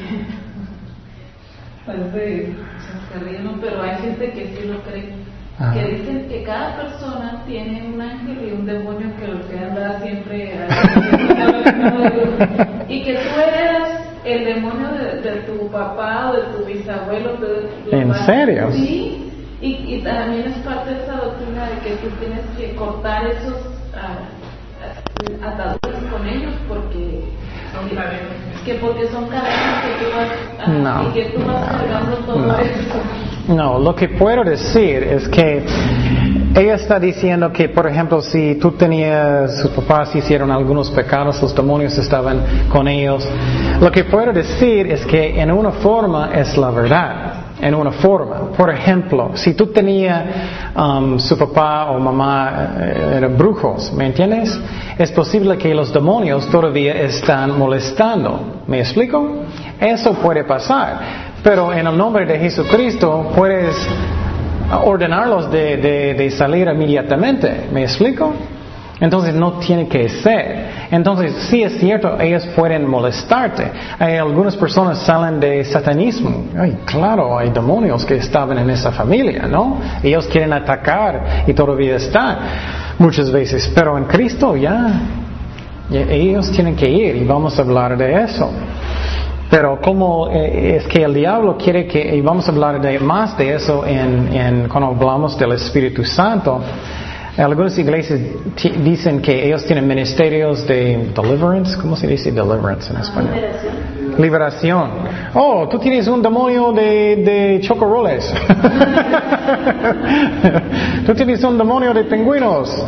parece 1.87 2.55
pero 3.61 3.83
hay 3.83 3.97
gente 4.03 4.33
que 4.33 4.47
sí 4.57 4.69
lo 4.69 4.81
cree. 4.83 5.22
Ajá. 5.63 5.73
Que 5.75 5.87
dicen 5.97 6.27
que 6.29 6.43
cada 6.45 6.77
persona 6.77 7.43
tiene 7.47 7.91
un 7.95 8.01
ángel 8.01 8.49
y 8.49 8.53
un 8.53 8.67
demonio 8.67 9.09
que 9.19 9.27
lo 9.29 9.49
que 9.49 9.59
anda 9.59 10.01
siempre 10.03 10.55
y 12.89 13.03
que 13.03 13.15
tú 13.15 13.41
eres 13.41 13.83
el 14.25 14.45
demonio 14.45 14.89
de, 14.93 15.21
de 15.21 15.37
tu 15.43 15.69
papá 15.71 16.31
o 16.31 16.35
de 16.35 16.43
tu 16.57 16.65
bisabuelo. 16.65 17.37
de- 17.37 17.91
de- 17.91 18.03
¿En 18.03 18.15
serio? 18.27 18.71
Sí, 18.73 19.31
y, 19.61 19.69
y 19.97 20.01
también 20.03 20.53
es 20.53 20.59
parte 20.59 20.95
de 20.95 21.03
esa 21.03 21.13
doctrina 21.17 21.67
de 21.69 21.79
que 21.89 21.97
tú 21.97 22.09
tienes 22.21 22.41
que 22.57 22.75
cortar 22.77 23.27
esos 23.27 23.55
ah, 23.95 24.19
ataduras 25.47 26.03
con 26.13 26.27
ellos 26.27 26.53
porque 26.69 27.25
son 27.73 27.89
que 28.65 28.75
porque 28.75 29.09
son 29.09 29.27
cadenas 29.27 29.83
que 29.83 30.05
tú 30.05 30.11
vas 30.17 30.29
ah, 30.61 30.69
No. 30.69 31.09
y 31.09 31.13
que 31.13 31.25
tú 31.31 31.41
vas 31.45 31.69
cargando 31.69 32.17
todo 32.19 32.39
No. 32.39 32.59
eso. 32.59 32.99
No, 33.49 33.79
lo 33.81 33.95
que 33.97 34.09
puedo 34.09 34.45
decir 34.45 35.03
es 35.03 35.29
que 35.29 35.65
ella 36.55 36.75
está 36.75 37.01
diciendo 37.01 37.53
que, 37.53 37.69
por 37.71 37.89
ejemplo, 37.89 38.23
si 38.23 38.55
tú 38.57 38.73
tenías, 38.73 39.59
sus 39.61 39.71
papás 39.73 40.15
hicieron 40.15 40.51
algunos 40.53 40.91
pecados, 40.91 41.43
los 41.43 41.55
demonios 41.55 41.97
estaban 41.99 42.69
con 42.69 42.87
ellos. 42.87 43.27
Lo 43.81 43.91
que 43.91 44.05
puedo 44.05 44.33
decir 44.33 44.87
es 44.87 45.05
que 45.07 45.41
en 45.41 45.51
una 45.51 45.73
forma 45.73 46.31
es 46.35 46.57
la 46.57 46.71
verdad. 46.71 47.42
En 47.63 47.75
una 47.77 47.93
forma. 47.93 48.51
Por 48.57 48.71
ejemplo, 48.71 49.31
si 49.35 49.55
tú 49.55 49.69
tenías 49.69 50.25
um, 50.77 51.17
su 51.19 51.39
papá 51.39 51.91
o 51.93 51.99
mamá 52.01 52.75
eh, 52.81 53.15
eran 53.19 53.37
brujos, 53.39 53.93
¿me 53.93 54.07
entiendes? 54.07 54.59
Es 54.99 55.13
posible 55.13 55.57
que 55.57 55.73
los 55.73 55.93
demonios 55.93 56.49
todavía 56.51 56.93
están 56.95 57.57
molestando. 57.57 58.63
¿Me 58.67 58.81
explico? 58.81 59.45
Eso 59.81 60.13
puede 60.15 60.43
pasar. 60.43 60.99
Pero 61.45 61.73
en 61.73 61.87
el 61.87 61.97
nombre 61.97 62.27
de 62.27 62.37
Jesucristo 62.41 63.31
puedes 63.37 63.77
ordenarlos 64.85 65.51
de, 65.51 65.77
de- 65.77 66.15
de 66.15 66.31
salir 66.33 66.67
inmediatamente. 66.69 67.69
¿Me 67.73 67.83
explico? 67.85 68.33
Entonces 69.03 69.35
no 69.35 69.55
tiene 69.59 69.89
que 69.89 70.09
ser. 70.09 70.87
Entonces 70.93 71.35
sí 71.51 71.61
es 71.65 71.73
cierto, 71.81 72.19
ellos 72.21 72.47
pueden 72.55 72.89
molestarte. 72.89 73.65
Hay 73.99 74.17
algunas 74.17 74.55
personas 74.57 74.99
salen 74.99 75.41
de 75.41 75.65
satanismo. 75.65 76.45
Ay, 76.57 76.79
claro, 76.87 77.37
hay 77.37 77.51
demonios 77.51 78.05
que 78.07 78.15
estaban 78.15 78.57
en 78.59 78.71
esa 78.71 78.93
familia, 78.93 79.49
¿no? 79.49 79.79
Ellos 80.05 80.29
quieren 80.29 80.53
atacar 80.53 81.43
y 81.49 81.53
todavía 81.53 81.97
están 81.97 82.39
muchas 82.99 83.29
veces. 83.33 83.71
Pero 83.75 83.99
en 83.99 84.05
Cristo 84.05 84.55
ya, 84.57 85.01
ya 85.91 86.01
ellos 86.03 86.53
tienen 86.53 86.77
que 86.77 86.89
ir 86.89 87.17
y 87.17 87.25
vamos 87.25 87.59
a 87.59 87.63
hablar 87.63 87.97
de 87.99 88.23
eso. 88.23 88.51
Pero 89.51 89.81
como 89.83 90.29
eh, 90.31 90.77
es 90.77 90.85
que 90.87 91.03
el 91.03 91.13
diablo 91.13 91.59
quiere 91.59 91.87
que, 91.89 92.15
y 92.17 92.21
vamos 92.21 92.49
a 92.49 92.53
hablar 92.53 92.81
de, 92.81 92.99
más 93.01 93.37
de 93.37 93.53
eso 93.55 93.85
en, 93.85 94.33
en- 94.33 94.69
cuando 94.69 94.91
hablamos 94.91 95.37
del 95.37 95.53
Espíritu 95.53 96.05
Santo, 96.05 96.61
algunas 97.37 97.79
iglesias 97.79 98.21
dicen 98.85 99.23
que 99.23 99.47
ellos 99.47 99.65
tienen 99.65 99.87
ministerios 99.87 100.67
de 100.67 101.11
deliverance, 101.15 101.79
¿cómo 101.81 101.97
se 101.97 102.07
dice 102.07 102.31
deliverance 102.31 102.93
en 102.93 103.01
español? 103.01 103.35
Liberación. 104.19 104.91
Oh, 105.35 105.67
tú 105.71 105.79
tienes 105.79 106.07
un 106.09 106.21
demonio 106.21 106.73
de, 106.73 107.17
de 107.17 107.61
chocorroles. 107.63 108.33
tú 111.07 111.15
tienes 111.15 111.43
un 111.43 111.57
demonio 111.57 111.95
de 111.95 112.05
pingüinos 112.05 112.85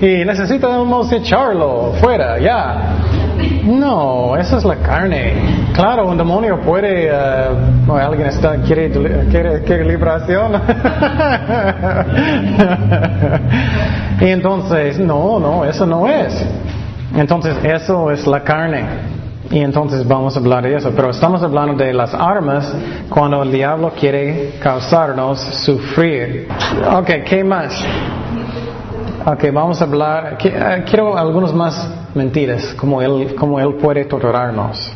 y 0.00 0.24
necesitamos 0.24 1.10
echarlo 1.12 1.94
fuera, 2.00 2.38
ya. 2.38 3.19
No, 3.70 4.36
esa 4.36 4.56
es 4.56 4.64
la 4.64 4.76
carne. 4.76 5.34
Claro, 5.74 6.08
un 6.08 6.16
demonio 6.18 6.60
puede, 6.60 7.10
o 7.12 7.94
alguien 7.94 8.28
está, 8.28 8.56
quiere, 8.62 8.90
quiere, 9.30 9.62
quiere 9.62 9.84
liberación. 9.84 10.52
y 14.20 14.26
entonces, 14.26 14.98
no, 14.98 15.38
no, 15.38 15.64
eso 15.64 15.86
no 15.86 16.08
es. 16.08 16.44
Entonces, 17.14 17.56
eso 17.62 18.10
es 18.10 18.26
la 18.26 18.42
carne. 18.42 18.84
Y 19.50 19.60
entonces 19.60 20.06
vamos 20.06 20.36
a 20.36 20.40
hablar 20.40 20.64
de 20.64 20.76
eso. 20.76 20.92
Pero 20.94 21.10
estamos 21.10 21.42
hablando 21.42 21.84
de 21.84 21.92
las 21.92 22.14
armas 22.14 22.72
cuando 23.08 23.42
el 23.42 23.52
diablo 23.52 23.92
quiere 23.98 24.54
causarnos 24.62 25.40
sufrir. 25.64 26.48
Ok, 26.92 27.10
¿qué 27.24 27.42
más? 27.44 27.84
Ok, 29.26 29.44
vamos 29.52 29.80
a 29.80 29.84
hablar. 29.84 30.38
eh, 30.42 30.84
Quiero 30.88 31.16
algunas 31.16 31.52
más 31.52 31.88
mentiras, 32.14 32.74
como 32.74 33.02
él, 33.02 33.34
como 33.34 33.60
él 33.60 33.74
puede 33.74 34.04
torturarnos. 34.06 34.90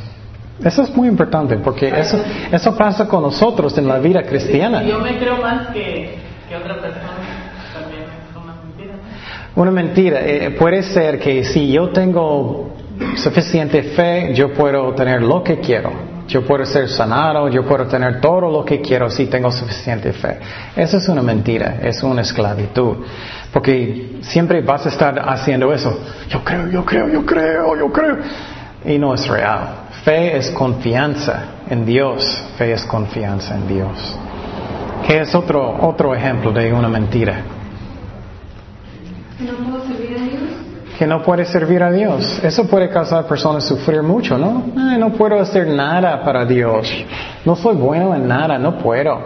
Eso 0.64 0.82
es 0.82 0.96
muy 0.96 1.08
importante 1.08 1.56
porque 1.56 1.88
eso, 1.88 2.16
eso 2.50 2.76
pasa 2.76 3.06
con 3.08 3.22
nosotros 3.22 3.76
en 3.76 3.88
la 3.88 3.98
vida 3.98 4.22
cristiana. 4.22 4.82
Yo 4.82 4.98
me 5.00 5.18
creo 5.18 5.36
más 5.38 5.68
que, 5.68 6.14
que 6.48 6.56
otra 6.56 6.74
persona 6.80 7.10
también 7.74 8.04
son 8.32 8.46
más 8.46 8.56
mentiras. 8.64 8.96
Una 9.56 9.70
mentira. 9.72 10.20
eh, 10.20 10.50
puede 10.58 10.82
ser 10.84 11.18
que 11.18 11.44
si 11.44 11.70
yo 11.72 11.90
tengo 11.90 12.70
suficiente 13.16 13.82
fe, 13.82 14.32
yo 14.34 14.52
puedo 14.54 14.94
tener 14.94 15.22
lo 15.22 15.42
que 15.42 15.58
quiero. 15.58 16.13
Yo 16.26 16.42
puedo 16.42 16.64
ser 16.64 16.88
sanado, 16.88 17.48
yo 17.48 17.64
puedo 17.64 17.86
tener 17.86 18.20
todo 18.20 18.50
lo 18.50 18.64
que 18.64 18.80
quiero 18.80 19.10
si 19.10 19.26
tengo 19.26 19.50
suficiente 19.50 20.12
fe. 20.12 20.38
Eso 20.74 20.96
es 20.96 21.08
una 21.08 21.22
mentira, 21.22 21.78
es 21.82 22.02
una 22.02 22.22
esclavitud. 22.22 22.96
Porque 23.52 24.18
siempre 24.22 24.62
vas 24.62 24.86
a 24.86 24.88
estar 24.88 25.18
haciendo 25.28 25.72
eso. 25.72 26.00
Yo 26.28 26.42
creo, 26.42 26.68
yo 26.68 26.84
creo, 26.84 27.08
yo 27.08 27.26
creo, 27.26 27.76
yo 27.76 27.92
creo. 27.92 28.18
Y 28.86 28.98
no 28.98 29.14
es 29.14 29.26
real. 29.28 29.68
Fe 30.04 30.36
es 30.36 30.50
confianza 30.50 31.44
en 31.68 31.84
Dios. 31.84 32.42
Fe 32.56 32.72
es 32.72 32.84
confianza 32.84 33.54
en 33.54 33.68
Dios. 33.68 34.16
¿Qué 35.06 35.20
es 35.20 35.34
otro, 35.34 35.76
otro 35.86 36.14
ejemplo 36.14 36.52
de 36.52 36.72
una 36.72 36.88
mentira? 36.88 37.42
No 39.40 39.52
puedo 39.52 39.86
servir 39.86 40.16
a 40.16 40.22
Dios. 40.22 40.43
Que 40.98 41.06
no 41.06 41.22
puede 41.22 41.44
servir 41.44 41.82
a 41.82 41.90
Dios. 41.90 42.40
Eso 42.42 42.66
puede 42.66 42.88
causar 42.88 43.24
a 43.24 43.26
personas 43.26 43.64
sufrir 43.64 44.02
mucho, 44.02 44.38
¿no? 44.38 44.62
No 44.74 45.12
puedo 45.12 45.40
hacer 45.40 45.66
nada 45.66 46.22
para 46.22 46.44
Dios. 46.44 46.88
No 47.44 47.56
soy 47.56 47.74
bueno 47.74 48.14
en 48.14 48.28
nada, 48.28 48.58
no 48.58 48.78
puedo. 48.78 49.18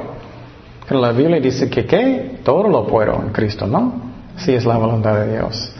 Pero 0.88 1.00
la 1.00 1.12
Biblia 1.12 1.38
dice 1.40 1.68
que 1.68 1.84
¿qué? 1.84 2.40
Todo 2.42 2.66
lo 2.68 2.86
puedo 2.86 3.14
en 3.22 3.28
Cristo, 3.30 3.66
¿no? 3.66 4.00
Si 4.38 4.54
es 4.54 4.64
la 4.64 4.78
voluntad 4.78 5.14
de 5.16 5.36
Dios. 5.36 5.72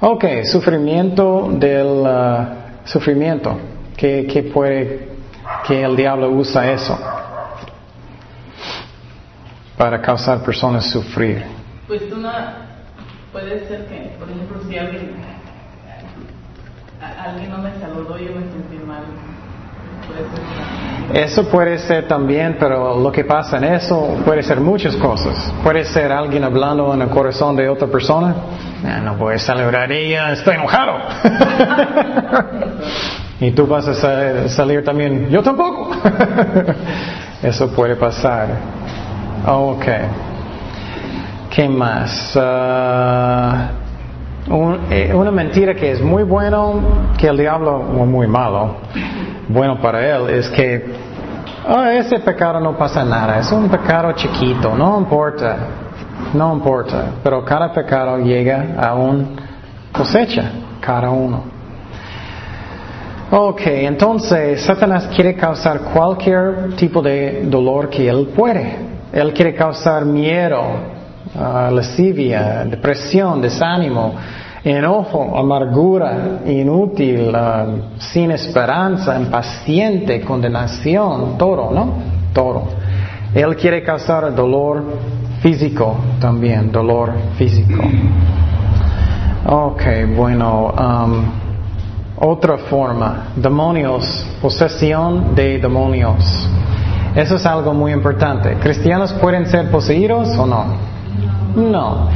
Ok, 0.00 0.24
sufrimiento 0.44 1.48
del 1.52 1.86
uh, 1.86 2.46
sufrimiento. 2.84 3.56
¿Qué, 3.96 4.26
¿Qué 4.30 4.42
puede 4.42 5.08
que 5.66 5.82
el 5.82 5.96
diablo 5.96 6.28
usa 6.28 6.70
eso? 6.70 6.98
Para 9.78 10.02
causar 10.02 10.42
personas 10.42 10.90
sufrir. 10.90 11.42
Pues 11.86 12.02
no, 12.10 12.30
puede 13.34 13.66
ser 13.68 13.84
que, 13.86 14.12
por 14.18 14.30
ejemplo, 14.30 14.58
si 14.68 14.78
alguien, 14.78 15.10
a- 17.02 17.24
alguien 17.30 17.50
no 17.50 17.58
me 17.58 17.72
saludó, 17.80 18.16
yo 18.16 18.32
me 18.32 18.42
sentí 18.52 18.78
mal. 18.86 19.02
Puede 20.06 20.20
ser 20.30 20.40
Eso 21.24 21.48
puede 21.50 21.78
ser 21.78 22.06
también, 22.08 22.56
pero 22.60 22.98
lo 23.00 23.10
que 23.12 23.24
pasa 23.24 23.56
en 23.58 23.64
eso 23.64 24.16
puede 24.24 24.42
ser 24.42 24.60
muchas 24.60 24.96
cosas. 24.96 25.52
Puede 25.62 25.84
ser 25.84 26.12
alguien 26.12 26.44
hablando 26.44 26.94
en 26.94 27.02
el 27.02 27.08
corazón 27.08 27.56
de 27.56 27.68
otra 27.68 27.88
persona. 27.88 28.34
"Ah, 28.86 29.00
no 29.02 29.16
voy 29.16 29.34
a 29.34 29.38
saludar 29.38 29.90
a 29.90 29.94
ella, 29.94 30.32
estoy 30.32 30.54
enojado. 30.54 30.92
y 33.40 33.50
tú 33.50 33.66
vas 33.66 33.86
a 33.88 33.94
sa- 33.94 34.48
salir 34.48 34.84
también, 34.84 35.28
yo 35.30 35.42
tampoco. 35.42 35.90
eso 37.42 37.68
puede 37.72 37.96
pasar. 37.96 38.48
Ok. 39.46 39.84
¿Qué 41.54 41.68
más? 41.68 42.36
Eh, 44.90 45.14
una 45.14 45.30
mentira 45.30 45.72
que 45.74 45.92
es 45.92 46.02
muy 46.02 46.24
bueno, 46.24 46.80
que 47.16 47.28
el 47.28 47.36
diablo, 47.36 47.76
o 47.76 48.04
muy 48.04 48.26
malo, 48.26 48.78
bueno 49.48 49.80
para 49.80 50.04
él, 50.16 50.30
es 50.30 50.48
que 50.48 50.84
"Ah, 51.66 51.92
ese 51.92 52.18
pecado 52.18 52.58
no 52.58 52.76
pasa 52.76 53.04
nada, 53.04 53.38
es 53.38 53.52
un 53.52 53.68
pecado 53.68 54.10
chiquito, 54.12 54.74
no 54.76 54.98
importa, 54.98 55.56
no 56.34 56.52
importa, 56.54 57.12
pero 57.22 57.44
cada 57.44 57.72
pecado 57.72 58.18
llega 58.18 58.74
a 58.76 58.94
un 58.94 59.36
cosecha, 59.92 60.50
cada 60.80 61.08
uno. 61.10 61.44
Ok, 63.30 63.60
entonces 63.64 64.60
Satanás 64.62 65.08
quiere 65.14 65.36
causar 65.36 65.78
cualquier 65.94 66.74
tipo 66.76 67.00
de 67.00 67.44
dolor 67.46 67.88
que 67.88 68.08
él 68.08 68.28
puede. 68.36 68.92
Él 69.12 69.32
quiere 69.32 69.54
causar 69.54 70.04
miedo, 70.04 70.93
lascivia, 71.34 72.64
depresión, 72.64 73.40
desánimo, 73.40 74.14
enojo, 74.62 75.36
amargura, 75.36 76.40
inútil, 76.46 77.34
ah, 77.34 77.66
sin 77.98 78.30
esperanza, 78.30 79.18
impaciente, 79.18 80.20
condenación, 80.20 81.36
todo, 81.36 81.70
¿no? 81.72 81.92
Todo. 82.32 82.64
Él 83.34 83.56
quiere 83.56 83.82
causar 83.82 84.34
dolor 84.34 84.84
físico 85.40 85.96
también, 86.20 86.70
dolor 86.70 87.12
físico. 87.36 87.82
Ok, 89.46 89.82
bueno. 90.16 90.72
um, 90.72 91.44
otra 92.16 92.58
forma, 92.58 93.32
demonios, 93.34 94.24
posesión 94.40 95.34
de 95.34 95.58
demonios. 95.58 96.48
Eso 97.14 97.36
es 97.36 97.44
algo 97.44 97.74
muy 97.74 97.92
importante. 97.92 98.54
¿Cristianos 98.54 99.12
pueden 99.14 99.46
ser 99.46 99.70
poseídos 99.70 100.28
o 100.38 100.46
no? 100.46 100.93
No. 101.56 102.08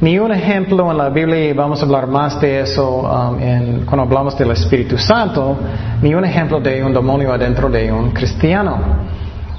Ni 0.00 0.18
un 0.18 0.32
ejemplo 0.32 0.90
en 0.90 0.96
la 0.96 1.10
Biblia, 1.10 1.50
y 1.50 1.52
vamos 1.52 1.82
a 1.82 1.84
hablar 1.84 2.06
más 2.06 2.40
de 2.40 2.60
eso 2.60 3.00
um, 3.02 3.38
en- 3.38 3.84
cuando 3.84 4.04
hablamos 4.04 4.36
del 4.38 4.50
Espíritu 4.52 4.96
Santo, 4.96 5.56
ni 6.00 6.14
un 6.14 6.24
ejemplo 6.24 6.58
de 6.58 6.82
un 6.82 6.92
demonio 6.94 7.32
adentro 7.32 7.68
de 7.68 7.92
un 7.92 8.10
cristiano. 8.12 8.78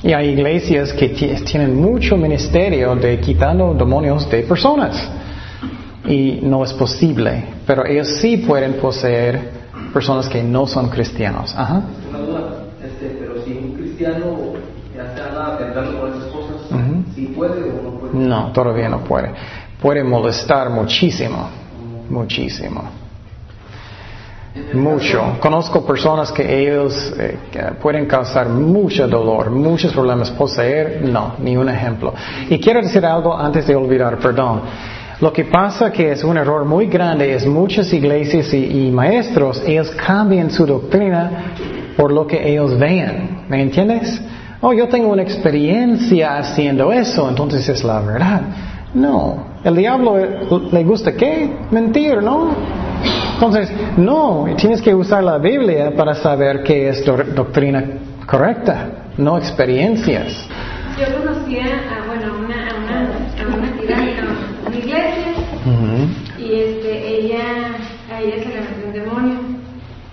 Y 0.01 0.13
hay 0.13 0.30
iglesias 0.30 0.93
que 0.93 1.09
ti- 1.09 1.36
tienen 1.45 1.80
mucho 1.80 2.17
ministerio 2.17 2.95
de 2.95 3.19
quitando 3.19 3.76
demonios 3.76 4.28
de 4.32 4.41
personas. 4.41 5.11
Y 6.07 6.39
no 6.41 6.63
es 6.63 6.74
posible. 6.74 7.43
Pero 7.67 7.86
ellos 7.86 8.07
sí 8.19 8.38
pueden 8.38 8.74
poseer 8.74 9.61
personas 9.93 10.28
que 10.28 10.41
no 10.41 10.65
son 10.65 10.89
cristianos. 10.89 11.53
Ajá. 11.55 11.84
Una 12.09 12.17
duda, 12.19 12.39
este, 12.84 13.15
pero 13.19 13.36
si 13.45 13.51
un 13.51 13.74
cristiano 13.76 14.26
ya 14.95 15.03
anda 15.03 15.57
tentando 15.59 15.99
con 16.01 16.09
esas 16.09 16.24
cosas. 16.32 16.55
¿sí 17.13 17.32
puede 17.38 17.61
o 17.69 17.84
no? 17.84 17.91
No, 18.14 18.51
todavía 18.51 18.89
no 18.89 18.99
puede. 18.99 19.32
Puede 19.82 20.03
molestar 20.03 20.70
muchísimo, 20.70 21.49
muchísimo. 22.09 22.84
Mucho. 24.74 25.38
Conozco 25.39 25.86
personas 25.86 26.32
que 26.32 26.43
ellos 26.43 27.14
eh, 27.18 27.38
pueden 27.82 28.05
causar 28.05 28.49
mucho 28.49 29.07
dolor, 29.07 29.49
muchos 29.49 29.93
problemas. 29.93 30.30
Poseer, 30.32 31.01
no, 31.03 31.36
ni 31.39 31.55
un 31.55 31.70
ejemplo. 31.70 32.14
Y 32.49 32.59
quiero 32.59 32.82
decir 32.82 33.05
algo 33.05 33.38
antes 33.38 33.66
de 33.66 33.76
olvidar, 33.76 34.18
perdón. 34.18 34.62
Lo 35.22 35.32
que 35.32 35.45
pasa 35.45 35.91
que 35.91 36.12
es 36.12 36.24
un 36.24 36.38
error 36.38 36.66
muy 36.66 36.88
grande 36.88 37.34
es 37.34 37.45
muchas 37.45 37.93
iglesias 37.93 38.53
y, 38.53 38.88
y 38.88 38.91
maestros, 38.91 39.62
ellos 39.66 39.91
cambian 39.91 40.49
su 40.49 40.66
doctrina 40.66 41.53
por 41.95 42.12
lo 42.12 42.28
que 42.28 42.51
ellos 42.51 42.78
vean. 42.78 43.45
¿Me 43.47 43.62
entiendes? 43.62 44.22
Oh, 44.64 44.74
yo 44.74 44.88
tengo 44.88 45.09
una 45.12 45.24
experiencia 45.24 46.38
haciendo 46.38 46.91
eso, 46.91 47.28
entonces 47.28 47.68
es 47.68 47.84
la 47.84 47.99
verdad. 48.01 48.41
No, 48.93 49.45
el 49.64 49.76
diablo 49.76 50.20
eh, 50.20 50.39
le 50.72 50.84
gusta 50.84 51.14
qué? 51.14 51.49
Mentir, 51.72 52.22
¿no? 52.22 52.51
Entonces, 53.34 53.72
no, 53.97 54.45
tienes 54.57 54.82
que 54.82 54.93
usar 54.93 55.24
la 55.24 55.39
Biblia 55.39 55.95
para 55.95 56.14
saber 56.14 56.62
qué 56.62 56.89
es 56.89 57.03
do- 57.03 57.24
doctrina 57.36 57.84
correcta, 58.28 58.89
no 59.18 59.38
experiencias. 59.38 60.47
Yo 60.99 61.05
conocía 61.18 61.64
a, 61.66 62.05
bueno, 62.05 62.34
una, 62.45 62.68
a 62.70 62.76
una, 62.78 62.99
a 63.41 63.57
una 63.57 63.82
tirana, 63.82 64.12
a 64.64 64.68
una 64.68 64.78
iglesia, 64.78 65.34
y 66.38 66.53
este, 66.53 67.07
ella, 67.18 67.43
a 68.14 68.22
ella 68.22 68.36
se 68.43 68.49
le 68.49 68.62
metió 68.62 68.88
un 68.88 68.93
demonio, 68.93 69.39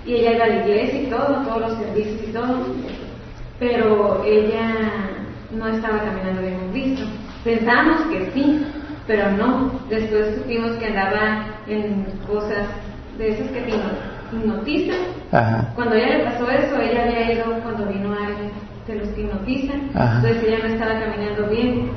y 0.06 0.14
ella 0.14 0.32
iba 0.36 0.44
a 0.44 0.48
la 0.48 0.56
iglesia 0.64 1.02
y 1.02 1.06
todo, 1.06 1.42
todos 1.46 1.60
los 1.60 1.78
servicios 1.80 2.16
y 2.28 2.32
todo, 2.32 2.64
pero 3.58 4.22
ella 4.24 4.70
no 5.50 5.66
estaba 5.68 5.98
caminando 6.04 6.42
bien 6.42 6.58
con 6.58 6.70
Cristo. 6.72 7.04
Pensamos 7.44 8.00
que 8.10 8.30
sí, 8.32 8.66
pero 9.06 9.30
no. 9.32 9.70
Después 9.88 10.36
supimos 10.36 10.72
que 10.72 10.86
andaba 10.86 11.46
en 11.66 12.04
cosas 12.26 12.66
de 13.16 13.30
esas 13.30 13.48
que 13.48 13.60
te 13.62 13.70
hipno- 13.70 14.32
hipnotizan. 14.32 14.96
Ajá. 15.32 15.72
Cuando 15.74 15.94
ella 15.94 16.18
le 16.18 16.24
pasó 16.24 16.50
eso, 16.50 16.80
ella 16.80 17.04
había 17.04 17.32
ido 17.32 17.44
cuando 17.62 17.86
vino 17.86 18.12
alguien 18.12 18.50
de 18.86 18.94
los 18.96 19.08
que 19.10 19.22
hipnotizan, 19.22 19.90
entonces 20.16 20.44
ella 20.44 20.58
no 20.66 20.74
estaba 20.74 21.00
caminando 21.00 21.46
bien. 21.48 21.90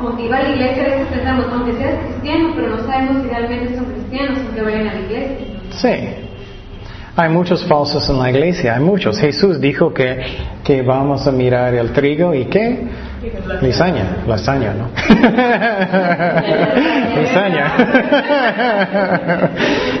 Aunque 0.00 0.26
iba 0.26 0.36
a 0.38 0.42
la 0.42 0.48
iglesia, 0.50 0.82
a 0.84 0.88
veces 0.88 1.08
pensamos, 1.08 1.46
aunque 1.52 1.72
seas 1.74 1.94
cristiano, 2.06 2.52
pero 2.56 2.68
no 2.70 2.78
sabemos 2.86 3.22
si 3.22 3.28
realmente 3.28 3.76
son 3.76 3.84
cristianos, 3.86 4.38
aunque 4.46 4.62
vayan 4.62 4.88
a 4.88 4.94
la 4.94 5.00
iglesia. 5.00 5.46
Sí. 5.72 6.29
Hay 7.20 7.28
muchos 7.28 7.62
falsos 7.66 8.08
en 8.08 8.18
la 8.18 8.30
iglesia, 8.30 8.76
hay 8.76 8.82
muchos. 8.82 9.18
Jesús 9.18 9.60
dijo 9.60 9.92
que, 9.92 10.38
que 10.64 10.80
vamos 10.80 11.26
a 11.26 11.30
mirar 11.30 11.74
el 11.74 11.92
trigo 11.92 12.32
y 12.32 12.46
qué? 12.46 12.88
Lizaña, 13.60 14.24
lasaña, 14.26 14.72
¿no? 14.72 14.88
Lizaña. 17.20 17.72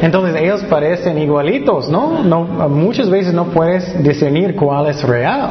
Entonces 0.00 0.40
ellos 0.40 0.62
parecen 0.62 1.18
igualitos, 1.18 1.90
¿no? 1.90 2.24
no 2.24 2.44
muchas 2.70 3.10
veces 3.10 3.34
no 3.34 3.48
puedes 3.48 4.02
discernir 4.02 4.56
cuál 4.56 4.86
es 4.86 5.02
real. 5.02 5.50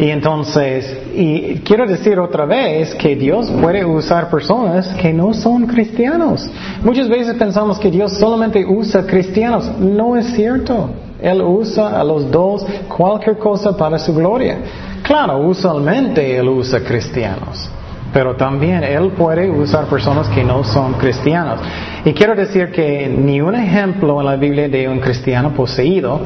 Y 0.00 0.08
entonces, 0.08 0.96
y 1.14 1.56
quiero 1.56 1.86
decir 1.86 2.18
otra 2.18 2.46
vez 2.46 2.94
que 2.94 3.14
Dios 3.16 3.50
puede 3.60 3.84
usar 3.84 4.30
personas 4.30 4.88
que 4.94 5.12
no 5.12 5.34
son 5.34 5.66
cristianos. 5.66 6.50
Muchas 6.82 7.06
veces 7.06 7.34
pensamos 7.34 7.78
que 7.78 7.90
Dios 7.90 8.18
solamente 8.18 8.64
usa 8.64 9.04
cristianos. 9.06 9.70
No 9.78 10.16
es 10.16 10.32
cierto. 10.32 10.88
Él 11.20 11.42
usa 11.42 12.00
a 12.00 12.02
los 12.02 12.30
dos 12.30 12.64
cualquier 12.88 13.36
cosa 13.36 13.76
para 13.76 13.98
su 13.98 14.14
gloria. 14.14 14.56
Claro, 15.02 15.46
usualmente 15.46 16.34
Él 16.38 16.48
usa 16.48 16.80
cristianos. 16.80 17.68
Pero 18.10 18.36
también 18.36 18.82
Él 18.82 19.10
puede 19.10 19.50
usar 19.50 19.84
personas 19.84 20.28
que 20.28 20.42
no 20.42 20.64
son 20.64 20.94
cristianos. 20.94 21.60
Y 22.06 22.14
quiero 22.14 22.34
decir 22.34 22.72
que 22.72 23.06
ni 23.06 23.42
un 23.42 23.54
ejemplo 23.54 24.18
en 24.20 24.24
la 24.24 24.36
Biblia 24.36 24.66
de 24.66 24.88
un 24.88 24.98
cristiano 24.98 25.50
poseído. 25.50 26.22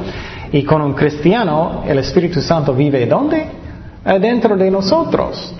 Y 0.52 0.62
con 0.62 0.80
un 0.80 0.92
cristiano, 0.92 1.82
el 1.88 1.98
Espíritu 1.98 2.40
Santo 2.40 2.72
vive 2.72 3.06
¿dónde? 3.06 3.63
Adentro 4.04 4.56
de 4.56 4.70
nosotros. 4.70 5.54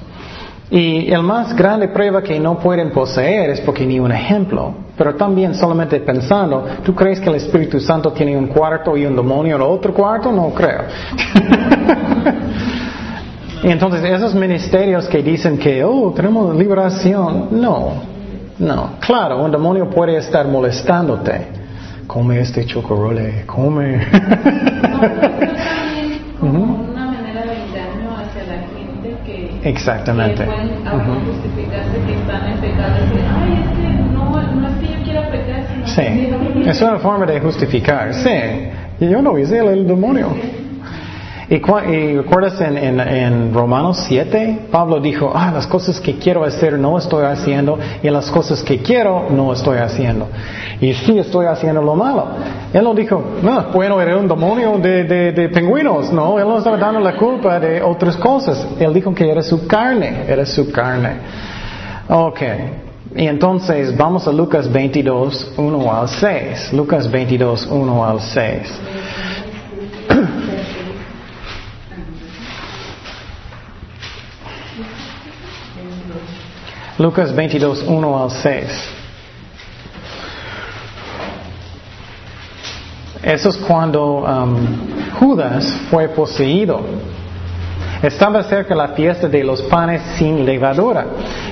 Y 0.71 1.13
el 1.13 1.23
más 1.23 1.55
grande 1.55 1.89
prueba 1.89 2.23
que 2.23 2.41
no 2.41 2.59
pueden 2.59 2.91
poseer 2.91 3.51
es 3.51 3.61
porque 3.61 3.87
ni 3.87 4.01
un 4.01 4.11
ejemplo. 4.11 4.75
Pero 4.97 5.15
también 5.15 5.55
solamente 5.55 6.01
pensando, 6.01 6.65
¿tú 6.85 6.95
crees 6.95 7.21
que 7.21 7.29
el 7.29 7.37
Espíritu 7.37 7.81
Santo 7.81 8.13
tiene 8.13 8.37
un 8.37 8.47
cuarto 8.47 8.97
y 8.97 9.05
un 9.05 9.17
demonio 9.17 9.57
en 9.57 9.63
otro 9.63 9.93
cuarto? 9.93 10.31
No 10.33 10.51
creo. 10.51 10.83
y 13.63 13.69
entonces 13.71 14.05
esos 14.05 14.35
ministerios 14.35 15.07
que 15.09 15.23
dicen 15.23 15.59
que, 15.59 15.83
oh, 15.85 16.13
tenemos 16.15 16.57
liberación, 16.57 17.49
no, 17.51 17.93
no. 18.59 18.91
Claro, 19.01 19.45
un 19.45 19.51
demonio 19.51 19.91
puede 19.91 20.17
estar 20.17 20.47
molestándote. 20.47 21.49
Come 22.07 22.41
este 22.41 22.65
chocorole, 22.67 23.45
come. 23.47 24.07
como 26.39 26.85
una 26.91 27.07
manera 27.07 27.43
de 27.43 27.55
engaño 27.55 28.17
hacia 28.17 28.45
la 28.45 28.59
gente 28.69 29.17
que, 29.25 29.54
Exactamente. 29.65 30.45
que 30.45 30.51
pueden 30.51 30.69
Ujú. 30.69 31.33
justificarse 31.33 31.99
que 32.07 32.15
están 32.15 32.53
en 32.53 32.59
pecado 32.59 32.97
y 32.97 33.09
decir, 33.09 33.25
ay, 33.35 33.63
es 33.63 33.79
que 33.79 34.13
no, 34.13 34.31
no 34.61 34.69
es 34.69 34.75
que 34.77 34.87
yo 34.99 35.05
quiera 35.05 35.29
pecar, 35.31 35.65
sino 35.73 35.87
Sí, 35.87 36.69
es 36.69 36.83
una 36.83 36.99
forma 36.99 37.27
de 37.27 37.41
justificar. 37.41 38.15
Sí, 38.15 38.31
y 39.01 39.09
yo 39.09 39.23
no 39.23 39.39
hice 39.39 39.59
el, 39.59 39.69
el 39.69 39.87
demonio. 39.87 40.29
Y, 41.49 41.57
y 41.57 42.17
recuerdas 42.17 42.61
en, 42.61 43.53
Romanos 43.53 44.05
7, 44.09 44.67
Pablo 44.71 45.01
dijo, 45.01 45.33
ah, 45.35 45.51
las 45.53 45.67
cosas 45.67 46.01
que 46.01 46.17
quiero 46.17 46.45
hacer 46.45 46.79
no 46.79 46.97
estoy 46.97 47.25
haciendo 47.25 47.79
y 48.03 48.09
las 48.09 48.31
cosas 48.31 48.63
que 48.63 48.79
quiero 48.79 49.29
no 49.31 49.53
estoy 49.53 49.79
haciendo. 49.79 50.29
Y 50.81 50.95
sí 50.95 51.19
estoy 51.19 51.47
haciendo 51.47 51.83
lo 51.83 51.95
malo. 51.95 52.27
Él 52.73 52.83
no 52.83 52.95
dijo, 52.95 53.23
no, 53.43 53.65
bueno, 53.73 54.01
era 54.01 54.17
un 54.17 54.27
demonio 54.27 54.79
de, 54.79 55.05
de, 55.05 55.33
de 55.33 55.49
pingüinos. 55.51 56.13
No, 56.13 56.39
él 56.39 56.49
no 56.49 56.59
estaba 56.59 56.79
dando 56.79 57.01
la 57.01 57.17
culpa 57.17 57.61
de 57.61 57.83
otras 57.83 58.17
cosas. 58.17 58.67
Él 58.79 58.95
dijo 58.95 59.15
que 59.15 59.31
era 59.31 59.43
su 59.43 59.67
carne, 59.67 60.25
era 60.27 60.47
su 60.47 60.71
carne. 60.73 61.19
Ok. 62.09 62.41
Y 63.17 63.27
entonces 63.29 63.97
vamos 63.97 64.27
a 64.27 64.33
Lucas 64.33 64.71
22, 64.73 65.53
1 65.57 65.95
al 65.95 66.09
6. 66.09 66.73
Lucas 66.73 67.11
22, 67.11 67.69
1 67.71 68.05
al 68.05 68.21
6. 68.21 68.81
Lucas 76.99 77.35
22, 77.35 77.85
1 77.87 78.23
al 78.23 78.31
6. 78.31 78.65
Eso 83.23 83.49
es 83.49 83.57
cuando 83.57 84.17
um, 84.19 84.57
Judas 85.19 85.67
fue 85.91 86.09
poseído. 86.09 86.81
Estaba 88.03 88.43
cerca 88.43 88.75
la 88.75 88.89
fiesta 88.89 89.29
de 89.29 89.43
los 89.43 89.63
panes 89.63 90.03
sin 90.19 90.45
levadura, 90.45 91.07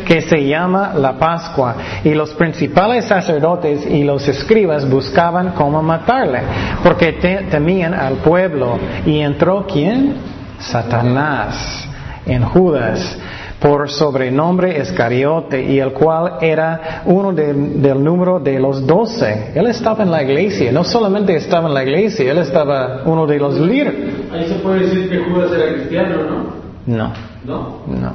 que 0.06 0.20
se 0.20 0.46
llama 0.46 0.92
la 0.94 1.14
Pascua, 1.18 1.74
y 2.04 2.10
los 2.12 2.34
principales 2.34 3.06
sacerdotes 3.06 3.86
y 3.86 4.04
los 4.04 4.28
escribas 4.28 4.86
buscaban 4.88 5.52
cómo 5.52 5.82
matarle, 5.82 6.40
porque 6.82 7.12
te- 7.14 7.44
temían 7.50 7.94
al 7.94 8.16
pueblo. 8.16 8.78
Y 9.06 9.20
entró 9.20 9.66
quién? 9.66 10.16
Satanás 10.58 11.88
en 12.26 12.44
Judas 12.44 13.18
por 13.62 13.88
sobrenombre 13.88 14.80
Escariote, 14.80 15.62
y 15.62 15.78
el 15.78 15.92
cual 15.92 16.32
era 16.40 17.02
uno 17.06 17.32
de- 17.32 17.52
del 17.54 18.02
número 18.02 18.40
de 18.40 18.58
los 18.58 18.84
doce. 18.86 19.52
Él 19.54 19.68
estaba 19.68 20.02
en 20.02 20.10
la 20.10 20.22
iglesia, 20.22 20.72
no 20.72 20.82
solamente 20.82 21.36
estaba 21.36 21.68
en 21.68 21.74
la 21.74 21.84
iglesia, 21.84 22.30
él 22.32 22.38
estaba 22.38 23.02
uno 23.04 23.24
de 23.26 23.38
los 23.38 23.58
líderes. 23.60 23.94
Ahí 24.32 24.48
se 24.48 24.54
puede 24.56 24.80
decir 24.80 25.08
que 25.08 25.18
Judas 25.18 25.52
era 25.52 25.72
cristiano, 25.74 26.16
¿no? 26.28 26.62
No. 26.86 27.12
¿No? 27.44 27.78
No. 27.86 28.12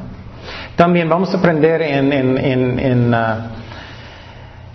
También 0.76 1.08
vamos 1.10 1.34
a 1.34 1.38
aprender 1.38 1.82
en, 1.82 2.12
en, 2.12 2.38
en, 2.38 2.80
en, 2.80 3.14
ah, 3.14 3.48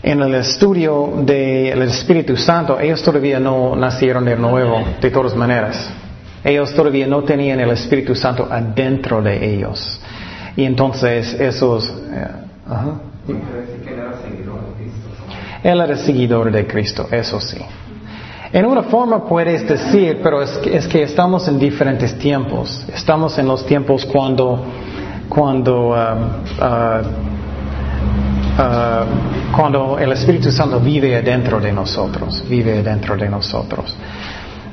en 0.03 0.21
el 0.21 0.35
estudio 0.35 1.13
del 1.19 1.83
Espíritu 1.83 2.37
Santo, 2.37 2.81
ellos 2.81 3.03
todavía 3.03 3.39
no 3.39 3.77
nacieron 3.77 4.25
de 4.25 4.37
nuevo, 4.37 4.83
de 5.01 5.11
todas 5.11 5.37
maneras. 5.37 5.91
Ellos 6.43 6.75
todavía 6.75 7.07
no 7.07 7.23
tenían 7.23 7.61
el 7.61 7.71
Espíritu 7.71 8.15
Santo 8.17 8.49
adentro 8.51 9.23
de 9.23 9.55
ellos. 9.55 10.01
Y 10.57 10.65
entonces 10.65 11.35
esos... 11.35 11.89
eh, 12.13 12.27
ajá. 12.69 13.01
Quiere 13.27 13.41
decir 13.41 13.83
que 13.83 13.95
él 13.95 14.01
era 14.01 14.13
seguidor 14.21 14.61
de 14.61 14.73
Cristo. 14.77 15.09
Él 15.63 15.81
era 15.81 15.97
seguidor 15.97 16.51
de 16.51 16.67
Cristo, 16.67 17.09
eso 17.11 17.41
sí. 17.41 17.59
En 18.53 18.67
una 18.67 18.83
forma 18.83 19.25
puedes 19.25 19.67
decir, 19.67 20.21
pero 20.23 20.43
es 20.43 20.51
que, 20.59 20.77
es 20.77 20.87
que 20.87 21.03
estamos 21.05 21.49
en 21.49 21.59
diferentes 21.59 22.19
tiempos. 22.19 22.85
Estamos 22.95 23.39
en 23.39 23.47
los 23.47 23.65
tiempos 23.65 24.05
cuando, 24.05 24.63
cuando, 25.29 25.89
um, 25.89 25.95
uh, 25.95 27.03
uh, 28.61 29.57
cuando 29.57 29.99
el 29.99 30.13
Espíritu 30.13 30.53
Santo 30.53 30.81
vive 30.81 31.23
dentro 31.23 31.61
de 31.61 31.73
nosotros, 31.73 32.45
vive 32.47 32.83
dentro 32.83 33.17
de 33.17 33.31
nosotros. 33.31 33.97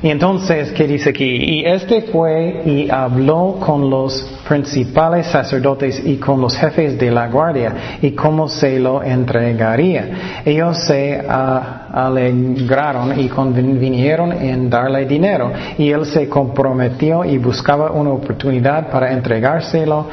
Y 0.01 0.09
entonces, 0.09 0.71
¿qué 0.71 0.87
dice 0.87 1.09
aquí? 1.09 1.25
Y 1.25 1.65
este 1.65 2.03
fue 2.03 2.61
y 2.65 2.89
habló 2.89 3.57
con 3.59 3.89
los 3.89 4.39
principales 4.47 5.27
sacerdotes 5.27 6.01
y 6.05 6.15
con 6.15 6.39
los 6.39 6.55
jefes 6.55 6.97
de 6.97 7.11
la 7.11 7.27
guardia 7.27 7.97
y 8.01 8.11
cómo 8.11 8.47
se 8.47 8.79
lo 8.79 9.03
entregaría. 9.03 10.41
Ellos 10.45 10.85
se 10.85 11.21
alegraron 11.27 13.19
y 13.19 13.27
convinieron 13.27 14.31
en 14.31 14.69
darle 14.69 15.05
dinero 15.05 15.51
y 15.77 15.91
él 15.91 16.05
se 16.05 16.29
comprometió 16.29 17.25
y 17.25 17.37
buscaba 17.37 17.91
una 17.91 18.11
oportunidad 18.11 18.89
para 18.89 19.11
entregárselo 19.11 20.07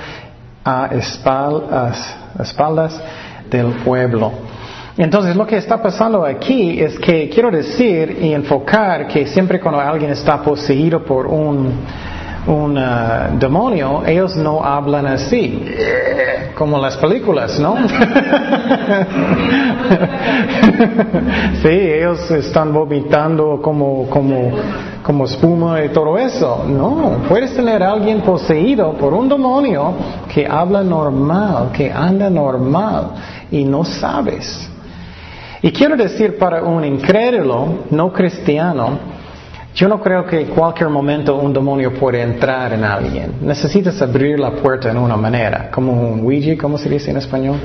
a 0.65 0.91
espal- 0.91 1.63
a 1.71 2.43
espaldas 2.43 3.01
del 3.49 3.69
pueblo. 3.85 4.33
Entonces 4.99 5.37
lo 5.37 5.47
que 5.47 5.59
está 5.59 5.83
pasando 5.83 6.25
aquí 6.25 6.81
es 6.81 6.99
que 6.99 7.29
quiero 7.29 7.51
decir 7.51 8.19
y 8.23 8.33
enfocar 8.33 9.07
que 9.09 9.27
siempre 9.27 9.61
cuando 9.61 9.79
alguien 9.79 10.11
está 10.11 10.43
poseído 10.43 11.05
por 11.05 11.27
un, 11.27 11.71
un 12.47 12.79
ah, 12.79 13.29
demonio, 13.39 14.05
ellos 14.07 14.35
no 14.37 14.65
hablan 14.65 15.07
así, 15.07 15.67
como 16.55 16.79
las 16.79 16.97
películas, 16.97 17.61
¿no? 17.61 17.77
sí, 21.61 21.69
ellos 21.69 22.31
están 22.31 22.73
vomitando 22.73 23.61
como, 23.61 24.09
como, 24.09 24.51
como 25.03 25.27
espuma 25.27 25.85
y 25.85 25.91
todo 25.91 26.17
eso. 26.17 26.65
No, 26.67 27.19
puedes 27.29 27.55
tener 27.55 27.83
a 27.83 27.93
alguien 27.93 28.23
poseído 28.23 28.95
por 28.95 29.13
un 29.13 29.29
demonio 29.29 29.93
que 30.33 30.47
habla 30.47 30.83
normal, 30.83 31.69
que 31.75 31.93
anda 31.93 32.31
normal 32.31 33.11
y 33.51 33.63
no 33.65 33.85
sabes. 33.85 34.71
Y 35.67 35.73
quiero 35.73 35.97
decir 35.97 36.39
para 36.39 36.63
un 36.63 36.85
incrédulo, 36.85 37.87
no 37.91 38.13
cristiano, 38.13 39.01
yo 39.75 39.89
no 39.89 40.01
creo 40.01 40.25
que 40.25 40.43
en 40.43 40.47
cualquier 40.51 40.89
momento 40.91 41.35
un 41.35 41.53
demonio 41.53 41.93
puede 41.93 42.23
entrar 42.23 42.73
en 42.73 42.85
alguien. 42.85 43.33
Necesitas 43.41 44.01
abrir 44.01 44.39
la 44.39 44.53
puerta 44.53 44.93
en 44.93 44.97
una 44.97 45.17
manera, 45.17 45.69
como 45.73 45.93
un 45.93 46.21
Ouija, 46.21 46.57
¿cómo 46.57 46.79
se 46.79 46.89
dice 46.89 47.11
en 47.11 47.17
español? 47.17 47.57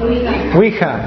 Ouija. 0.56 0.99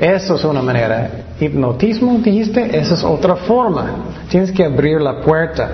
Eso 0.00 0.34
es 0.34 0.42
una 0.42 0.62
manera. 0.62 1.10
Hipnotismo, 1.38 2.18
dijiste, 2.18 2.76
esa 2.76 2.94
es 2.94 3.04
otra 3.04 3.36
forma. 3.36 4.08
Tienes 4.28 4.50
que 4.50 4.64
abrir 4.64 5.00
la 5.00 5.20
puerta. 5.20 5.70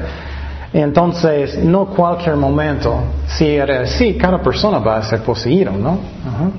Entonces, 0.71 1.65
no 1.65 1.87
cualquier 1.87 2.37
momento. 2.37 3.05
Si 3.27 3.47
era 3.47 3.81
así, 3.81 4.19
cada 4.19 4.43
persona 4.43 4.81
va 4.81 4.99
a 4.99 5.03
ser 5.03 5.21
poseído, 5.21 5.73
¿no? 5.73 5.99
Ajá. 6.29 6.51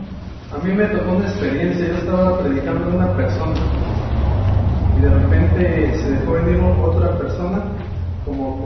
A 0.60 0.66
mí 0.66 0.74
me 0.74 0.86
tocó 0.86 1.12
una 1.12 1.28
experiencia, 1.28 1.86
yo 1.86 1.94
estaba 1.94 2.40
predicando 2.40 2.86
a 2.86 2.96
una 2.96 3.16
persona 3.16 3.54
y 5.00 5.02
de 5.02 5.10
repente 5.10 5.98
se 5.98 6.12
dejó 6.12 6.34
venir 6.34 6.60
otra 6.84 7.18
persona 7.18 7.60
como 8.26 8.62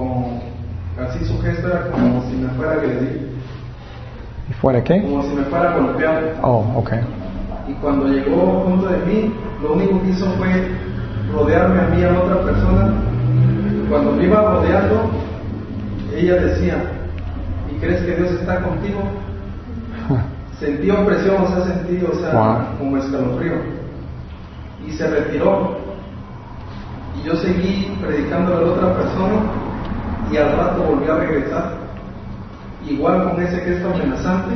con, 0.98 1.06
así 1.06 1.24
su 1.26 1.40
gesto 1.42 1.68
era 1.68 1.88
como 1.92 2.24
si 2.30 2.36
me 2.38 2.50
fuera 2.56 2.72
a 2.72 2.76
agredir, 2.76 3.30
¿Y 4.50 4.54
fuera 4.54 4.84
qué? 4.84 5.02
como 5.02 5.24
si 5.24 5.30
me 5.30 5.44
fuera 5.44 5.74
a 5.74 5.78
golpear. 5.78 6.36
Oh, 6.42 6.66
ok. 6.76 6.92
Y 7.70 7.74
cuando 7.76 8.08
llegó 8.08 8.64
junto 8.66 8.88
de 8.88 8.98
mí, 9.06 9.34
lo 9.62 9.74
único 9.74 10.02
que 10.02 10.10
hizo 10.10 10.26
fue 10.34 10.68
rodearme 11.34 11.80
a 11.80 11.88
mí 11.88 12.04
a 12.04 12.20
otra 12.20 12.44
persona. 12.44 12.94
Cuando 13.90 14.12
me 14.12 14.26
iba 14.26 14.42
rodeando, 14.42 15.12
ella 16.14 16.36
decía, 16.36 16.76
¿y 17.74 17.80
crees 17.80 18.02
que 18.02 18.16
Dios 18.16 18.32
está 18.32 18.62
contigo? 18.62 19.00
Sentí 20.60 20.90
opresión, 20.92 21.42
o 21.44 21.48
sea, 21.48 21.62
sentí, 21.66 22.04
o 22.06 22.14
sea, 22.20 22.32
Wow. 22.34 22.78
como 22.80 22.98
escalofrío. 22.98 23.54
Y 24.86 24.92
se 24.92 25.08
retiró. 25.08 25.78
Y 27.18 27.28
yo 27.28 27.36
seguí 27.36 27.98
predicando 28.02 28.58
a 28.58 28.62
la 28.62 28.72
otra 28.72 28.94
persona 28.96 29.42
y 30.32 30.38
al 30.38 30.58
rato 30.58 30.84
volví 30.84 31.10
a 31.10 31.16
regresar. 31.16 31.74
Igual 32.88 33.24
con 33.30 33.42
ese 33.42 33.58
gesto 33.58 33.94
amenazante. 33.94 34.56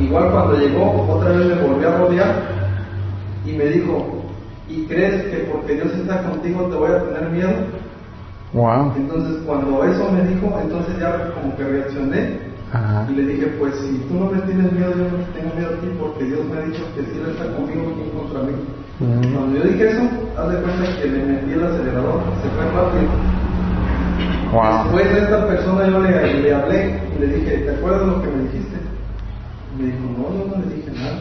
Igual 0.00 0.30
cuando 0.30 0.56
llegó, 0.56 1.06
otra 1.08 1.30
vez 1.30 1.46
me 1.46 1.66
volvió 1.66 1.88
a 1.88 1.98
rodear 1.98 2.34
y 3.44 3.52
me 3.52 3.64
dijo, 3.66 4.22
¿y 4.68 4.84
crees 4.84 5.24
que 5.24 5.48
porque 5.50 5.74
Dios 5.74 5.92
está 5.92 6.22
contigo 6.22 6.66
te 6.66 6.76
voy 6.76 6.90
a 6.90 7.02
tener 7.02 7.30
miedo? 7.30 7.52
Wow. 8.52 8.92
Entonces, 8.96 9.42
cuando 9.44 9.84
eso 9.84 10.10
me 10.12 10.22
dijo, 10.24 10.58
entonces 10.62 10.98
ya 10.98 11.32
como 11.34 11.54
que 11.56 11.64
reaccioné 11.64 12.38
Ajá. 12.72 13.06
y 13.10 13.14
le 13.14 13.26
dije, 13.26 13.46
pues 13.58 13.74
si 13.76 13.98
tú 14.08 14.14
no 14.14 14.30
me 14.30 14.40
tienes 14.42 14.72
miedo, 14.72 14.90
yo 14.90 15.04
no 15.04 15.24
tengo 15.34 15.54
miedo 15.54 15.74
a 15.74 15.80
ti 15.80 15.88
porque 15.98 16.24
Dios 16.24 16.40
me 16.46 16.58
ha 16.58 16.62
dicho 16.62 16.84
que 16.94 17.02
si 17.02 17.18
Él 17.18 17.30
está 17.30 17.44
conmigo, 17.54 17.92
¿quién 17.94 18.10
contra 18.10 18.42
mí? 18.42 18.52
Mm. 19.00 19.32
Cuando 19.34 19.56
yo 19.58 19.64
dije 19.64 19.90
eso, 19.90 20.02
haz 20.36 20.48
de 20.50 20.56
cuenta 20.60 20.84
que 21.00 21.08
le 21.08 21.24
metí 21.24 21.52
el 21.52 21.64
acelerador, 21.64 22.20
se 22.42 22.48
fue 22.50 22.64
rápido. 22.64 23.10
Wow. 24.52 24.84
Después 24.84 25.14
de 25.14 25.20
esta 25.20 25.46
persona 25.46 25.86
yo 25.88 26.00
le, 26.00 26.40
le 26.42 26.54
hablé 26.54 27.00
y 27.16 27.20
le 27.20 27.26
dije, 27.26 27.58
¿te 27.58 27.70
acuerdas 27.76 28.06
lo 28.08 28.22
que 28.22 28.28
me 28.28 28.42
dijiste? 28.44 28.76
Me 29.78 29.84
dijo, 29.86 29.98
no, 30.16 30.38
yo 30.38 30.56
no 30.56 30.64
le 30.64 30.74
dije 30.74 30.90
nada. 30.96 31.18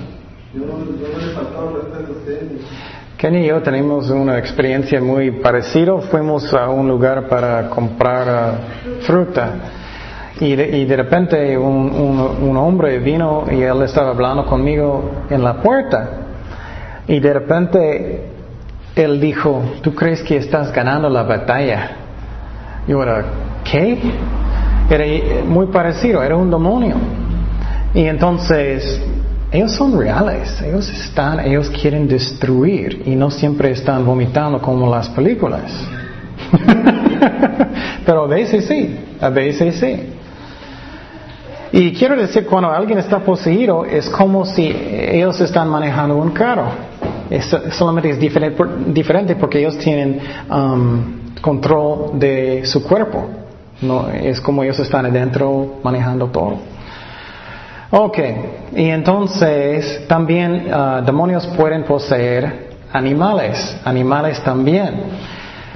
Yo 0.53 0.61
no, 0.61 0.80
yo 0.80 1.07
no 1.13 1.25
le 1.28 1.34
faltaba 1.34 1.71
respeto 1.73 2.13
a 2.13 2.17
usted. 2.17 2.47
Kenny 3.17 3.39
y 3.39 3.47
yo 3.47 3.61
tenemos 3.61 4.09
una 4.09 4.38
experiencia 4.38 5.01
muy 5.01 5.32
parecida. 5.32 5.97
Fuimos 6.09 6.51
a 6.53 6.69
un 6.69 6.88
lugar 6.88 7.28
para 7.28 7.69
comprar 7.69 8.30
ah, 8.30 8.51
fruta 9.01 9.49
y 10.39 10.55
de, 10.55 10.78
y 10.78 10.86
de 10.86 10.95
repente 10.95 11.57
un, 11.57 11.91
un- 11.91 12.49
un 12.49 12.57
hombre 12.57 12.97
vino 12.99 13.45
y 13.51 13.61
él 13.61 13.82
estaba 13.82 14.11
hablando 14.11 14.45
conmigo 14.45 15.11
en 15.30 15.43
la 15.43 15.61
puerta 15.61 16.09
y 17.07 17.19
de 17.19 17.33
repente 17.33 18.21
él 18.95 19.19
dijo, 19.19 19.61
¿tú 19.81 19.93
crees 19.93 20.21
que 20.23 20.37
estás 20.37 20.73
ganando 20.73 21.09
la 21.09 21.23
batalla? 21.23 21.91
Yo 22.87 23.01
era, 23.03 23.25
¿qué? 23.63 23.97
Era 24.89 25.43
muy 25.45 25.67
parecido, 25.67 26.23
era 26.23 26.35
un 26.35 26.49
demonio. 26.49 26.95
Y 27.93 28.05
entonces, 28.05 29.01
ellos 29.51 29.71
son 29.71 29.97
reales, 29.97 30.61
ellos 30.61 30.89
están, 30.89 31.39
ellos 31.39 31.69
quieren 31.69 32.07
destruir 32.07 33.03
y 33.05 33.15
no 33.15 33.29
siempre 33.31 33.71
están 33.71 34.05
vomitando 34.05 34.61
como 34.61 34.89
las 34.89 35.07
películas. 35.09 35.71
Pero 38.05 38.23
a 38.23 38.27
veces 38.27 38.65
sí, 38.65 38.97
a 39.19 39.29
veces 39.29 39.75
sí. 39.75 40.13
Y 41.71 41.93
quiero 41.93 42.15
decir, 42.15 42.45
cuando 42.45 42.71
alguien 42.71 42.97
está 42.99 43.19
poseído, 43.19 43.85
es 43.85 44.09
como 44.09 44.45
si 44.45 44.67
ellos 44.67 45.39
están 45.41 45.69
manejando 45.69 46.15
un 46.17 46.31
carro. 46.31 46.86
Es- 47.30 47.55
solamente 47.71 48.09
es 48.09 48.19
diferente, 48.19 48.63
diferente 48.88 49.36
porque 49.36 49.59
ellos 49.59 49.78
tienen 49.78 50.19
um, 50.49 51.01
control 51.41 52.11
de 52.19 52.65
su 52.65 52.84
cuerpo. 52.84 53.28
No, 53.82 54.09
es 54.09 54.41
como 54.41 54.63
ellos 54.63 54.80
están 54.80 55.05
adentro 55.05 55.75
manejando 55.84 56.28
todo. 56.28 56.55
Ok, 57.91 58.17
y 58.75 58.89
entonces 58.89 60.05
también 60.07 60.67
ah, 60.73 61.01
demonios 61.05 61.45
pueden 61.47 61.84
poseer 61.84 62.67
animales, 62.91 63.78
animales 63.86 64.41
también. 64.43 64.95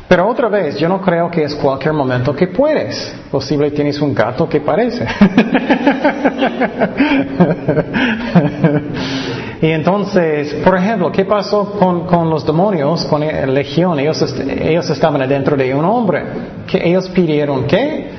Pero 0.09 0.27
otra 0.27 0.49
vez, 0.49 0.77
yo 0.77 0.89
no 0.89 0.99
creo 0.99 1.31
que 1.31 1.43
es 1.43 1.55
cualquier 1.55 1.93
momento 1.93 2.35
que 2.35 2.47
puedes. 2.47 3.15
Posible 3.31 3.71
tienes 3.71 4.01
un 4.01 4.13
gato 4.13 4.49
que 4.49 4.59
parece. 4.59 5.07
y 9.61 9.67
entonces, 9.67 10.55
por 10.63 10.75
ejemplo, 10.75 11.11
¿qué 11.11 11.23
pasó 11.23 11.73
con, 11.73 12.07
con 12.07 12.29
los 12.29 12.45
demonios, 12.45 13.05
con 13.05 13.21
la 13.21 13.45
legión? 13.45 13.99
Ellos, 13.99 14.33
ellos 14.47 14.89
estaban 14.89 15.21
adentro 15.21 15.55
de 15.55 15.75
un 15.75 15.85
hombre. 15.85 16.23
que 16.65 16.81
ellos 16.83 17.07
pidieron 17.09 17.67
qué? 17.67 18.09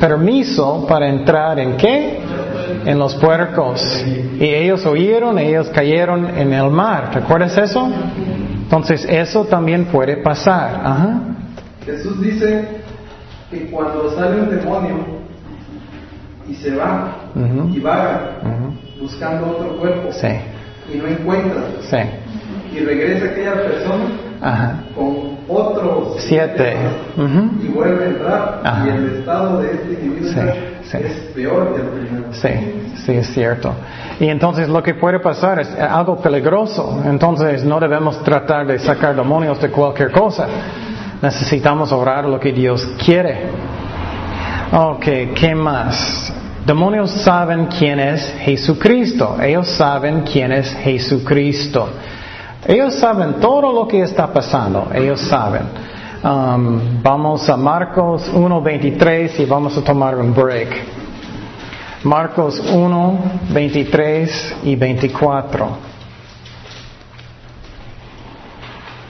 Permiso 0.00 0.84
para 0.88 1.08
entrar 1.08 1.60
en 1.60 1.76
qué? 1.76 2.18
En 2.84 2.98
los 2.98 3.14
puercos. 3.14 4.04
Y 4.40 4.44
ellos 4.44 4.84
oyeron, 4.84 5.38
ellos 5.38 5.68
cayeron 5.68 6.36
en 6.36 6.52
el 6.52 6.68
mar. 6.70 7.12
¿Te 7.12 7.18
acuerdas 7.18 7.56
eso? 7.56 7.88
Entonces, 8.64 9.04
eso 9.08 9.44
también 9.44 9.84
puede 9.84 10.16
pasar. 10.16 10.80
Ajá. 10.82 11.20
Jesús 11.86 12.20
dice 12.20 12.66
que 13.50 13.70
cuando 13.70 14.10
sale 14.16 14.40
un 14.40 14.50
demonio 14.50 14.96
y 16.48 16.54
se 16.54 16.74
va 16.74 17.18
y 17.72 17.78
vaga 17.78 18.38
buscando 19.00 19.50
otro 19.50 19.76
cuerpo 19.78 20.12
Sí, 20.12 20.28
y 20.92 20.96
no 20.98 21.06
encuentra 21.06 21.62
sí. 21.82 21.96
y 22.76 22.80
regresa 22.80 23.26
aquella 23.26 23.54
persona 23.54 24.04
Ajá. 24.40 24.76
con 24.94 25.38
otros 25.48 26.16
Siete. 26.18 26.74
Ujú. 27.16 27.62
y 27.62 27.68
vuelve 27.68 28.04
a 28.04 28.08
entrar 28.08 28.60
Ajá. 28.64 28.86
y 28.86 28.88
el 28.90 29.18
estado 29.18 29.60
de 29.60 29.72
este 29.72 29.92
individuo 29.92 30.32
Sí, 30.32 30.88
sí. 30.90 30.96
es 31.04 31.12
peor 31.34 31.74
que 31.74 31.80
el 31.80 31.86
primero. 31.88 32.24
Sí, 32.32 32.92
sí, 33.06 33.12
es 33.12 33.26
cierto. 33.32 33.72
Y 34.20 34.28
entonces 34.28 34.68
lo 34.68 34.82
que 34.82 34.94
puede 34.94 35.20
pasar 35.20 35.60
es 35.60 35.68
algo 35.78 36.16
peligroso. 36.20 37.02
Entonces 37.04 37.64
no 37.64 37.78
debemos 37.80 38.22
tratar 38.24 38.66
de 38.66 38.78
sacar 38.78 39.14
demonios 39.14 39.60
de 39.60 39.70
cualquier 39.70 40.10
cosa. 40.10 40.46
Necesitamos 41.22 41.92
orar 41.92 42.24
lo 42.24 42.40
que 42.40 42.52
Dios 42.52 42.84
quiere. 43.04 43.46
Ok, 44.72 45.04
¿qué 45.34 45.54
más? 45.54 46.32
Demonios 46.66 47.10
saben 47.10 47.66
quién 47.66 47.98
es 47.98 48.34
Jesucristo. 48.38 49.36
Ellos 49.42 49.66
saben 49.68 50.22
quién 50.22 50.52
es 50.52 50.72
Jesucristo. 50.74 51.88
Ellos 52.64 52.94
saben 52.94 53.40
todo 53.40 53.72
lo 53.72 53.88
que 53.88 54.02
está 54.02 54.32
pasando. 54.32 54.88
Ellos 54.94 55.20
saben. 55.22 55.62
Um, 56.22 57.02
vamos 57.02 57.48
a 57.50 57.56
Marcos 57.56 58.32
1.23 58.32 59.40
y 59.40 59.44
vamos 59.44 59.76
a 59.76 59.82
tomar 59.82 60.16
un 60.16 60.32
break. 60.32 60.68
Marcos 62.04 62.60
1, 62.60 63.18
23 63.52 64.56
y 64.62 64.76
24. 64.76 65.91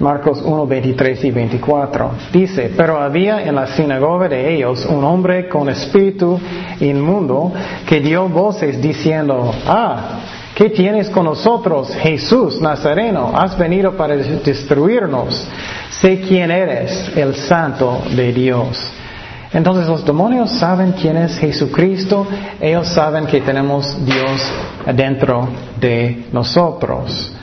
Marcos 0.03 0.43
1, 0.45 0.67
23 0.67 1.25
y 1.25 1.31
24. 1.31 2.11
Dice, 2.33 2.73
pero 2.77 2.99
había 2.99 3.45
en 3.45 3.55
la 3.55 3.69
sinagoga 3.69 4.29
de 4.29 4.53
ellos 4.53 4.85
un 4.85 5.05
hombre 5.05 5.49
con 5.49 5.69
espíritu 5.69 6.41
inmundo 6.81 7.53
que 7.89 8.01
dio 8.01 8.29
voces 8.29 8.83
diciendo, 8.83 9.55
ah, 9.65 10.19
¿qué 10.57 10.71
tienes 10.71 11.09
con 11.09 11.27
nosotros, 11.27 11.95
Jesús 11.95 12.61
Nazareno? 12.61 13.31
Has 13.33 13.57
venido 13.57 13.97
para 13.97 14.17
destruirnos. 14.17 15.47
Sé 15.91 16.21
quién 16.21 16.51
eres, 16.51 17.17
el 17.17 17.37
santo 17.37 18.03
de 18.11 18.33
Dios. 18.33 18.85
Entonces 19.53 19.87
los 19.87 20.05
demonios 20.05 20.51
saben 20.51 20.93
quién 21.01 21.17
es 21.17 21.39
Jesucristo, 21.39 22.27
ellos 22.61 22.89
saben 22.89 23.27
que 23.27 23.41
tenemos 23.41 24.05
Dios 24.05 24.53
adentro 24.85 25.47
de 25.79 26.25
nosotros. 26.33 27.37